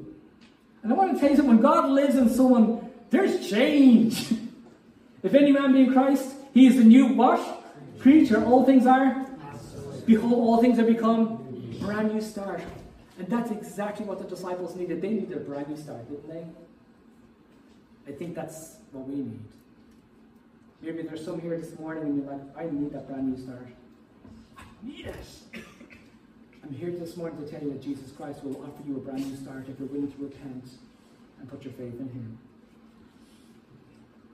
And 0.83 0.91
I 0.91 0.95
want 0.95 1.13
to 1.13 1.19
tell 1.19 1.29
you 1.29 1.35
something 1.35 1.55
when 1.55 1.61
God 1.61 1.89
lives 1.89 2.15
in 2.15 2.29
someone, 2.29 2.89
there's 3.09 3.49
change. 3.49 4.31
if 5.23 5.33
any 5.33 5.51
man 5.51 5.73
be 5.73 5.81
in 5.81 5.93
Christ, 5.93 6.35
he 6.53 6.67
is 6.67 6.77
the 6.77 6.83
new 6.83 7.13
what? 7.13 7.63
Creature. 7.99 8.45
All 8.45 8.65
things 8.65 8.85
are. 8.85 9.25
Behold, 10.05 10.33
all 10.33 10.61
things 10.61 10.79
are 10.79 10.83
become 10.83 11.77
brand 11.79 12.13
new 12.13 12.21
start. 12.21 12.61
And 13.17 13.27
that's 13.27 13.51
exactly 13.51 14.05
what 14.05 14.19
the 14.19 14.23
disciples 14.23 14.75
needed. 14.75 15.01
They 15.01 15.09
needed 15.09 15.33
a 15.33 15.41
brand 15.41 15.67
new 15.67 15.77
start, 15.77 16.09
didn't 16.09 16.29
they? 16.29 16.45
I 18.07 18.15
think 18.15 18.33
that's 18.33 18.77
what 18.91 19.07
we 19.07 19.15
need. 19.15 19.39
Maybe 20.81 21.03
there's 21.03 21.25
some 21.25 21.41
here 21.41 21.59
this 21.59 21.77
morning 21.77 22.03
and 22.03 22.23
you're 22.23 22.31
like, 22.31 22.41
I 22.57 22.63
need 22.71 22.93
that 22.93 23.07
brand 23.07 23.29
new 23.29 23.43
start. 23.43 23.67
I 24.57 24.63
need 24.81 25.07
it. 25.07 25.63
I'm 26.63 26.73
here 26.73 26.91
this 26.91 27.17
morning 27.17 27.43
to 27.43 27.51
tell 27.51 27.61
you 27.61 27.71
that 27.71 27.81
Jesus 27.81 28.11
Christ 28.11 28.43
will 28.43 28.61
offer 28.63 28.83
you 28.87 28.97
a 28.97 28.99
brand 28.99 29.25
new 29.25 29.37
start 29.37 29.65
if 29.69 29.79
you're 29.79 29.87
willing 29.87 30.11
to 30.11 30.23
repent 30.23 30.65
and 31.39 31.49
put 31.49 31.63
your 31.63 31.73
faith 31.73 31.99
in 31.99 32.09
Him. 32.09 32.37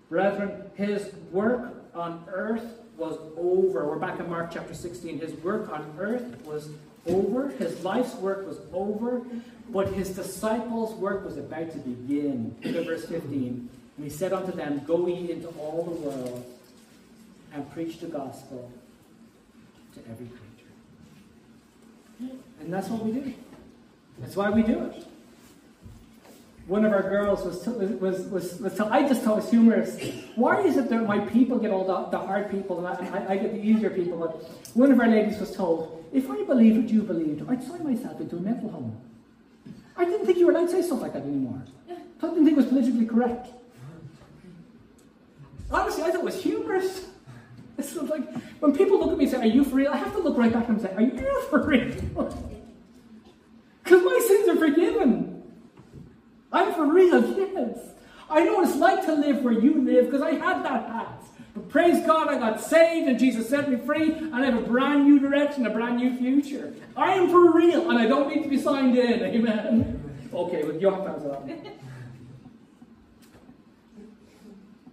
Brethren, 0.10 0.64
His 0.76 1.14
work 1.32 1.74
on 1.94 2.24
earth 2.28 2.66
was 2.98 3.18
over. 3.38 3.86
We're 3.88 3.98
back 3.98 4.20
in 4.20 4.30
Mark 4.30 4.52
chapter 4.52 4.74
16. 4.74 5.20
His 5.20 5.34
work 5.44 5.72
on 5.72 5.94
earth 6.00 6.46
was 6.46 6.70
over. 7.08 7.50
His 7.50 7.84
life's 7.84 8.16
work 8.16 8.46
was 8.48 8.60
over. 8.74 9.22
But 9.70 9.94
his 9.94 10.10
disciples' 10.10 10.94
work 10.96 11.26
was 11.26 11.38
about 11.38 11.72
to 11.72 11.78
begin. 11.80 12.56
Look 12.64 12.76
at 12.76 12.86
verse 12.86 13.06
15. 13.06 13.70
And 13.98 14.04
he 14.04 14.10
said 14.10 14.32
unto 14.32 14.52
them, 14.52 14.84
Go 14.86 15.08
ye 15.08 15.32
into 15.32 15.48
all 15.60 15.84
the 15.84 16.08
world 16.08 16.46
and 17.54 17.72
preach 17.72 18.00
the 18.00 18.08
gospel 18.08 18.72
to 19.94 20.00
every 20.12 20.28
creature. 20.28 20.55
And 22.20 22.74
that's 22.74 22.88
what 22.90 23.04
we 23.04 23.12
do. 23.12 23.34
That's 24.20 24.36
why 24.36 24.50
we 24.50 24.64
do 24.64 24.86
it. 24.86 25.06
One 26.68 26.84
of 26.84 26.94
our 26.94 27.04
girls 27.04 27.46
was, 27.46 27.68
was, 27.68 28.22
was, 28.26 28.60
was, 28.60 28.80
I 28.80 29.08
just 29.08 29.22
thought 29.22 29.34
it 29.34 29.42
was 29.44 29.50
humorous. 29.52 30.00
Why 30.36 30.62
is 30.62 30.78
it 30.78 30.90
that 30.90 31.06
my 31.06 31.20
people 31.20 31.60
get 31.60 31.70
all 31.70 31.86
the, 31.86 32.18
the 32.18 32.26
hard 32.26 32.50
people 32.50 32.84
and 32.84 32.88
I, 32.88 33.34
I, 33.34 33.38
get 33.38 33.54
the 33.54 33.62
easier 33.62 33.92
people? 33.92 34.18
But 34.18 34.44
one 34.76 34.92
of 34.92 35.00
our 35.00 35.08
ladies 35.08 35.40
was 35.40 35.56
told, 35.56 36.04
if 36.12 36.28
I 36.30 36.44
believed 36.44 36.78
what 36.78 36.90
you 36.90 37.04
believed, 37.04 37.48
I'd 37.48 37.62
sign 37.62 37.84
myself 37.84 38.20
into 38.20 38.38
a 38.38 38.40
mental 38.40 38.72
home. 38.72 39.00
I 39.96 40.06
didn't 40.06 40.26
think 40.26 40.40
you 40.40 40.48
were 40.48 40.54
allowed 40.54 40.66
to 40.66 40.72
say 40.72 40.82
stuff 40.82 41.02
like 41.02 41.14
that 41.14 41.22
anymore. 41.22 41.62
I 41.90 42.30
didn't 42.30 42.46
think 42.46 42.58
it 42.58 42.58
was 42.58 42.66
politically 42.66 43.06
correct. 43.06 43.50
Honestly, 45.70 46.04
I 46.04 46.08
thought 46.08 46.16
it 46.16 46.24
was 46.24 46.42
humorous. 46.42 47.06
It's 47.78 47.96
like 47.96 48.32
when 48.60 48.76
people 48.76 49.00
look 49.00 49.12
at 49.12 49.18
me 49.18 49.26
and 49.26 49.34
say, 49.34 49.40
Are 49.40 49.46
you 49.46 49.64
for 49.64 49.76
real? 49.76 49.92
I 49.92 49.98
have 49.98 50.14
to 50.14 50.20
look 50.20 50.38
right 50.38 50.52
back 50.52 50.70
and 50.70 50.82
say, 50.82 50.94
Are 50.94 51.02
you 51.02 51.42
for 51.50 51.66
real? 51.66 51.94
Because 53.84 54.04
my 54.04 54.26
sins 54.28 54.50
are 54.50 54.56
forgiven. 54.56 55.44
I'm 56.52 56.74
for 56.74 56.86
real, 56.86 57.38
yes. 57.38 57.78
I 58.30 58.44
know 58.44 58.56
what 58.56 58.70
it's 58.70 58.78
like 58.78 59.06
to 59.06 59.14
live 59.14 59.44
where 59.44 59.54
you 59.54 59.82
live 59.84 60.06
because 60.06 60.22
I 60.22 60.32
had 60.32 60.64
that 60.64 60.88
past. 60.88 61.28
But 61.54 61.70
praise 61.70 62.06
God, 62.06 62.28
I 62.28 62.40
got 62.40 62.62
saved 62.62 63.08
and 63.08 63.20
Jesus 63.20 63.50
set 63.50 63.70
me 63.70 63.78
free 63.78 64.14
and 64.14 64.36
I 64.36 64.46
have 64.46 64.58
a 64.58 64.62
brand 64.62 65.04
new 65.04 65.20
direction, 65.20 65.66
a 65.66 65.70
brand 65.70 65.98
new 65.98 66.18
future. 66.18 66.74
I 66.98 67.14
am 67.14 67.30
for 67.30 67.52
real 67.54 67.90
and 67.90 68.00
I 68.00 68.08
don't 68.08 68.30
need 68.34 68.44
to 68.44 68.50
be 68.50 68.58
signed 68.58 68.98
in. 68.98 69.22
Amen. 69.22 70.02
Okay, 70.34 70.64
well, 70.64 70.76
you 70.76 70.90
have 70.90 71.04
to 71.04 71.10
answer 71.10 71.28
that. 71.30 71.75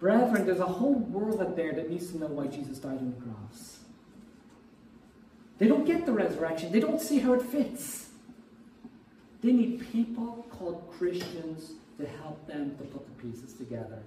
Brethren, 0.03 0.45
there's 0.45 0.59
a 0.59 0.67
whole 0.67 0.95
world 0.95 1.41
out 1.41 1.55
there 1.55 1.73
that 1.75 1.89
needs 1.89 2.11
to 2.11 2.19
know 2.19 2.27
why 2.27 2.49
Jesus 2.49 2.79
died 2.79 2.99
on 2.99 3.15
the 3.17 3.25
cross. 3.25 3.79
They 5.59 5.69
don't 5.69 5.85
get 5.85 6.07
the 6.07 6.13
resurrection, 6.13 6.73
they 6.73 6.81
don't 6.81 7.01
see 7.01 7.21
how 7.21 7.35
it 7.35 7.43
fits. 7.43 8.09
They 9.43 9.53
need 9.53 9.89
people 9.93 10.45
called 10.51 10.93
Christians 10.99 11.75
to 11.99 12.07
help 12.21 12.45
them 12.49 12.77
to 12.79 12.85
put 12.85 13.07
the 13.07 13.23
pieces 13.23 13.55
together. 13.55 14.03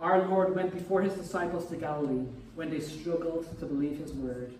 Our 0.00 0.28
Lord 0.28 0.54
went 0.54 0.72
before 0.72 1.02
his 1.02 1.14
disciples 1.14 1.66
to 1.70 1.76
Galilee 1.76 2.26
when 2.54 2.70
they 2.70 2.78
struggled 2.78 3.58
to 3.58 3.66
believe 3.66 3.98
his 3.98 4.12
word. 4.12 4.54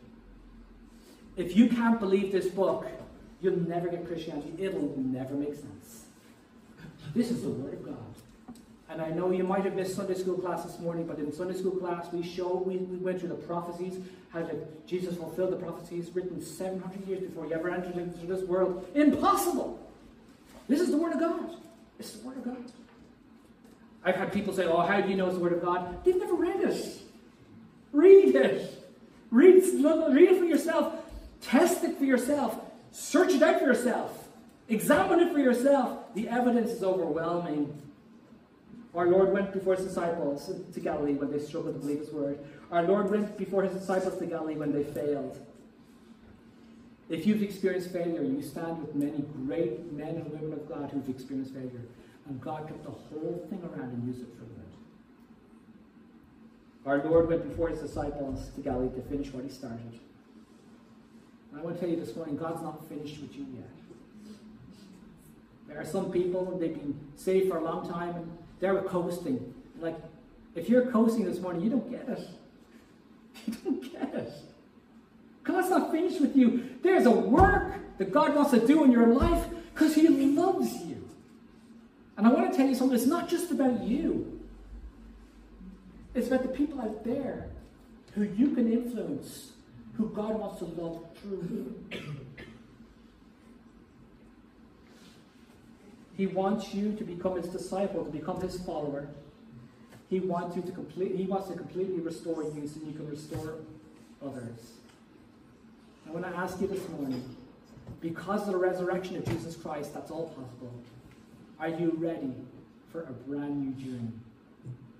If 1.36 1.56
you 1.56 1.68
can't 1.68 2.00
believe 2.00 2.32
this 2.32 2.48
book, 2.48 2.88
you'll 3.40 3.60
never 3.68 3.88
get 3.88 4.04
Christianity. 4.08 4.52
It'll 4.58 4.96
never 4.98 5.34
make 5.34 5.54
sense. 5.54 6.06
This 7.14 7.30
is 7.30 7.42
the 7.42 7.50
Word 7.50 7.74
of 7.74 7.84
God. 7.84 8.11
And 8.92 9.00
I 9.00 9.08
know 9.08 9.30
you 9.30 9.42
might 9.42 9.64
have 9.64 9.74
missed 9.74 9.96
Sunday 9.96 10.12
school 10.12 10.36
class 10.36 10.64
this 10.64 10.78
morning, 10.78 11.06
but 11.06 11.18
in 11.18 11.32
Sunday 11.32 11.58
school 11.58 11.72
class 11.72 12.12
we 12.12 12.22
showed, 12.22 12.66
we, 12.66 12.76
we 12.76 12.98
went 12.98 13.20
through 13.20 13.30
the 13.30 13.36
prophecies, 13.36 13.98
how 14.28 14.42
that 14.42 14.86
Jesus 14.86 15.16
fulfilled 15.16 15.52
the 15.52 15.56
prophecies 15.56 16.10
written 16.14 16.42
700 16.42 17.08
years 17.08 17.20
before 17.20 17.46
he 17.46 17.54
ever 17.54 17.70
entered 17.70 17.96
into 17.96 18.26
this 18.26 18.42
world. 18.44 18.86
Impossible! 18.94 19.80
This 20.68 20.80
is 20.80 20.90
the 20.90 20.98
Word 20.98 21.14
of 21.14 21.20
God. 21.20 21.56
It's 21.98 22.12
the 22.12 22.26
Word 22.28 22.36
of 22.36 22.44
God. 22.44 22.70
I've 24.04 24.16
had 24.16 24.30
people 24.30 24.52
say, 24.52 24.66
oh, 24.66 24.82
how 24.82 25.00
do 25.00 25.08
you 25.08 25.16
know 25.16 25.26
it's 25.26 25.36
the 25.36 25.42
Word 25.42 25.54
of 25.54 25.62
God? 25.62 26.04
They've 26.04 26.18
never 26.18 26.34
read 26.34 26.60
it. 26.60 27.00
Read 27.92 28.34
it. 28.34 28.84
Read, 29.30 29.54
read 29.54 30.30
it 30.30 30.38
for 30.38 30.44
yourself. 30.44 30.94
Test 31.40 31.82
it 31.82 31.96
for 31.96 32.04
yourself. 32.04 32.60
Search 32.90 33.32
it 33.32 33.42
out 33.42 33.58
for 33.58 33.64
yourself. 33.64 34.28
Examine 34.68 35.20
it 35.20 35.32
for 35.32 35.38
yourself. 35.38 36.14
The 36.14 36.28
evidence 36.28 36.72
is 36.72 36.82
overwhelming. 36.82 37.78
Our 38.94 39.08
Lord 39.08 39.32
went 39.32 39.52
before 39.52 39.74
his 39.74 39.86
disciples 39.86 40.50
to 40.72 40.80
Galilee 40.80 41.14
when 41.14 41.30
they 41.30 41.38
struggled 41.38 41.74
to 41.74 41.80
believe 41.80 42.00
his 42.00 42.10
word. 42.10 42.38
Our 42.70 42.82
Lord 42.82 43.10
went 43.10 43.38
before 43.38 43.62
his 43.62 43.72
disciples 43.72 44.18
to 44.18 44.26
Galilee 44.26 44.56
when 44.56 44.72
they 44.72 44.84
failed. 44.84 45.38
If 47.08 47.26
you've 47.26 47.42
experienced 47.42 47.90
failure, 47.90 48.22
you 48.22 48.42
stand 48.42 48.80
with 48.80 48.94
many 48.94 49.24
great 49.46 49.92
men 49.92 50.16
and 50.16 50.30
women 50.30 50.52
of 50.52 50.68
God 50.68 50.90
who've 50.90 51.08
experienced 51.08 51.54
failure. 51.54 51.86
And 52.28 52.40
God 52.40 52.68
took 52.68 52.82
the 52.84 52.90
whole 52.90 53.46
thing 53.50 53.62
around 53.62 53.92
and 53.92 54.06
used 54.06 54.20
it 54.20 54.28
for 54.38 54.44
good. 54.44 54.72
Our 56.84 57.10
Lord 57.10 57.28
went 57.28 57.48
before 57.48 57.68
his 57.68 57.80
disciples 57.80 58.50
to 58.54 58.60
Galilee 58.60 58.94
to 58.94 59.02
finish 59.08 59.32
what 59.32 59.44
he 59.44 59.50
started. 59.50 60.00
And 61.50 61.60
I 61.60 61.62
want 61.62 61.76
to 61.76 61.80
tell 61.80 61.90
you 61.90 62.02
this 62.02 62.14
morning, 62.14 62.36
God's 62.36 62.62
not 62.62 62.88
finished 62.88 63.20
with 63.20 63.34
you 63.36 63.46
yet. 63.54 63.70
There 65.68 65.80
are 65.80 65.84
some 65.84 66.10
people, 66.10 66.58
they've 66.58 66.74
been 66.74 66.98
saved 67.16 67.48
for 67.48 67.58
a 67.58 67.64
long 67.64 67.88
time, 67.88 68.38
and 68.62 68.76
they're 68.76 68.82
coasting. 68.82 69.54
Like, 69.80 69.96
if 70.54 70.68
you're 70.68 70.86
coasting 70.90 71.24
this 71.24 71.40
morning, 71.40 71.62
you 71.62 71.70
don't 71.70 71.90
get 71.90 72.08
it. 72.08 72.20
You 73.46 73.54
don't 73.64 73.92
get 73.92 74.14
it. 74.14 74.32
God's 75.42 75.70
not 75.70 75.90
finished 75.90 76.20
with 76.20 76.36
you. 76.36 76.68
There's 76.82 77.06
a 77.06 77.10
work 77.10 77.74
that 77.98 78.12
God 78.12 78.36
wants 78.36 78.52
to 78.52 78.64
do 78.64 78.84
in 78.84 78.92
your 78.92 79.08
life 79.08 79.46
because 79.74 79.94
He 79.94 80.06
loves 80.08 80.72
you. 80.84 81.08
And 82.16 82.26
I 82.26 82.30
want 82.30 82.50
to 82.52 82.56
tell 82.56 82.68
you 82.68 82.74
something, 82.74 82.96
it's 82.96 83.06
not 83.06 83.28
just 83.28 83.50
about 83.50 83.82
you. 83.82 84.40
It's 86.14 86.28
about 86.28 86.42
the 86.42 86.50
people 86.50 86.80
out 86.80 87.04
there 87.04 87.48
who 88.14 88.22
you 88.22 88.50
can 88.50 88.70
influence, 88.70 89.52
who 89.96 90.10
God 90.10 90.38
wants 90.38 90.58
to 90.58 90.66
love 90.66 91.04
through 91.20 91.48
you. 91.50 92.21
He 96.16 96.26
wants 96.26 96.74
you 96.74 96.92
to 96.96 97.04
become 97.04 97.36
his 97.36 97.46
disciple, 97.46 98.04
to 98.04 98.10
become 98.10 98.40
his 98.40 98.60
follower. 98.60 99.08
He 100.10 100.20
wants 100.20 100.56
you 100.56 100.62
to 100.62 100.72
complete. 100.72 101.14
He 101.14 101.24
wants 101.24 101.48
to 101.48 101.54
completely 101.54 102.00
restore 102.00 102.42
you 102.42 102.68
so 102.68 102.80
you 102.86 102.92
can 102.92 103.08
restore 103.08 103.54
others. 104.24 104.72
I 106.06 106.10
want 106.10 106.26
to 106.26 106.36
ask 106.36 106.60
you 106.60 106.66
this 106.66 106.86
morning, 106.90 107.36
because 108.00 108.42
of 108.42 108.52
the 108.52 108.58
resurrection 108.58 109.16
of 109.16 109.24
Jesus 109.24 109.56
Christ, 109.56 109.94
that's 109.94 110.10
all 110.10 110.28
possible. 110.28 110.72
Are 111.58 111.68
you 111.68 111.94
ready 111.96 112.34
for 112.90 113.02
a 113.02 113.12
brand 113.12 113.58
new 113.58 113.72
journey 113.82 114.12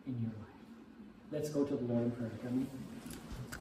in 0.06 0.20
your 0.20 0.30
life? 0.30 0.48
Let's 1.30 1.50
go 1.50 1.64
to 1.64 1.74
the 1.74 1.84
Lord 1.84 2.04
in 2.04 2.10
prayer, 2.12 2.30
can 2.40 2.60
we? 2.60 2.66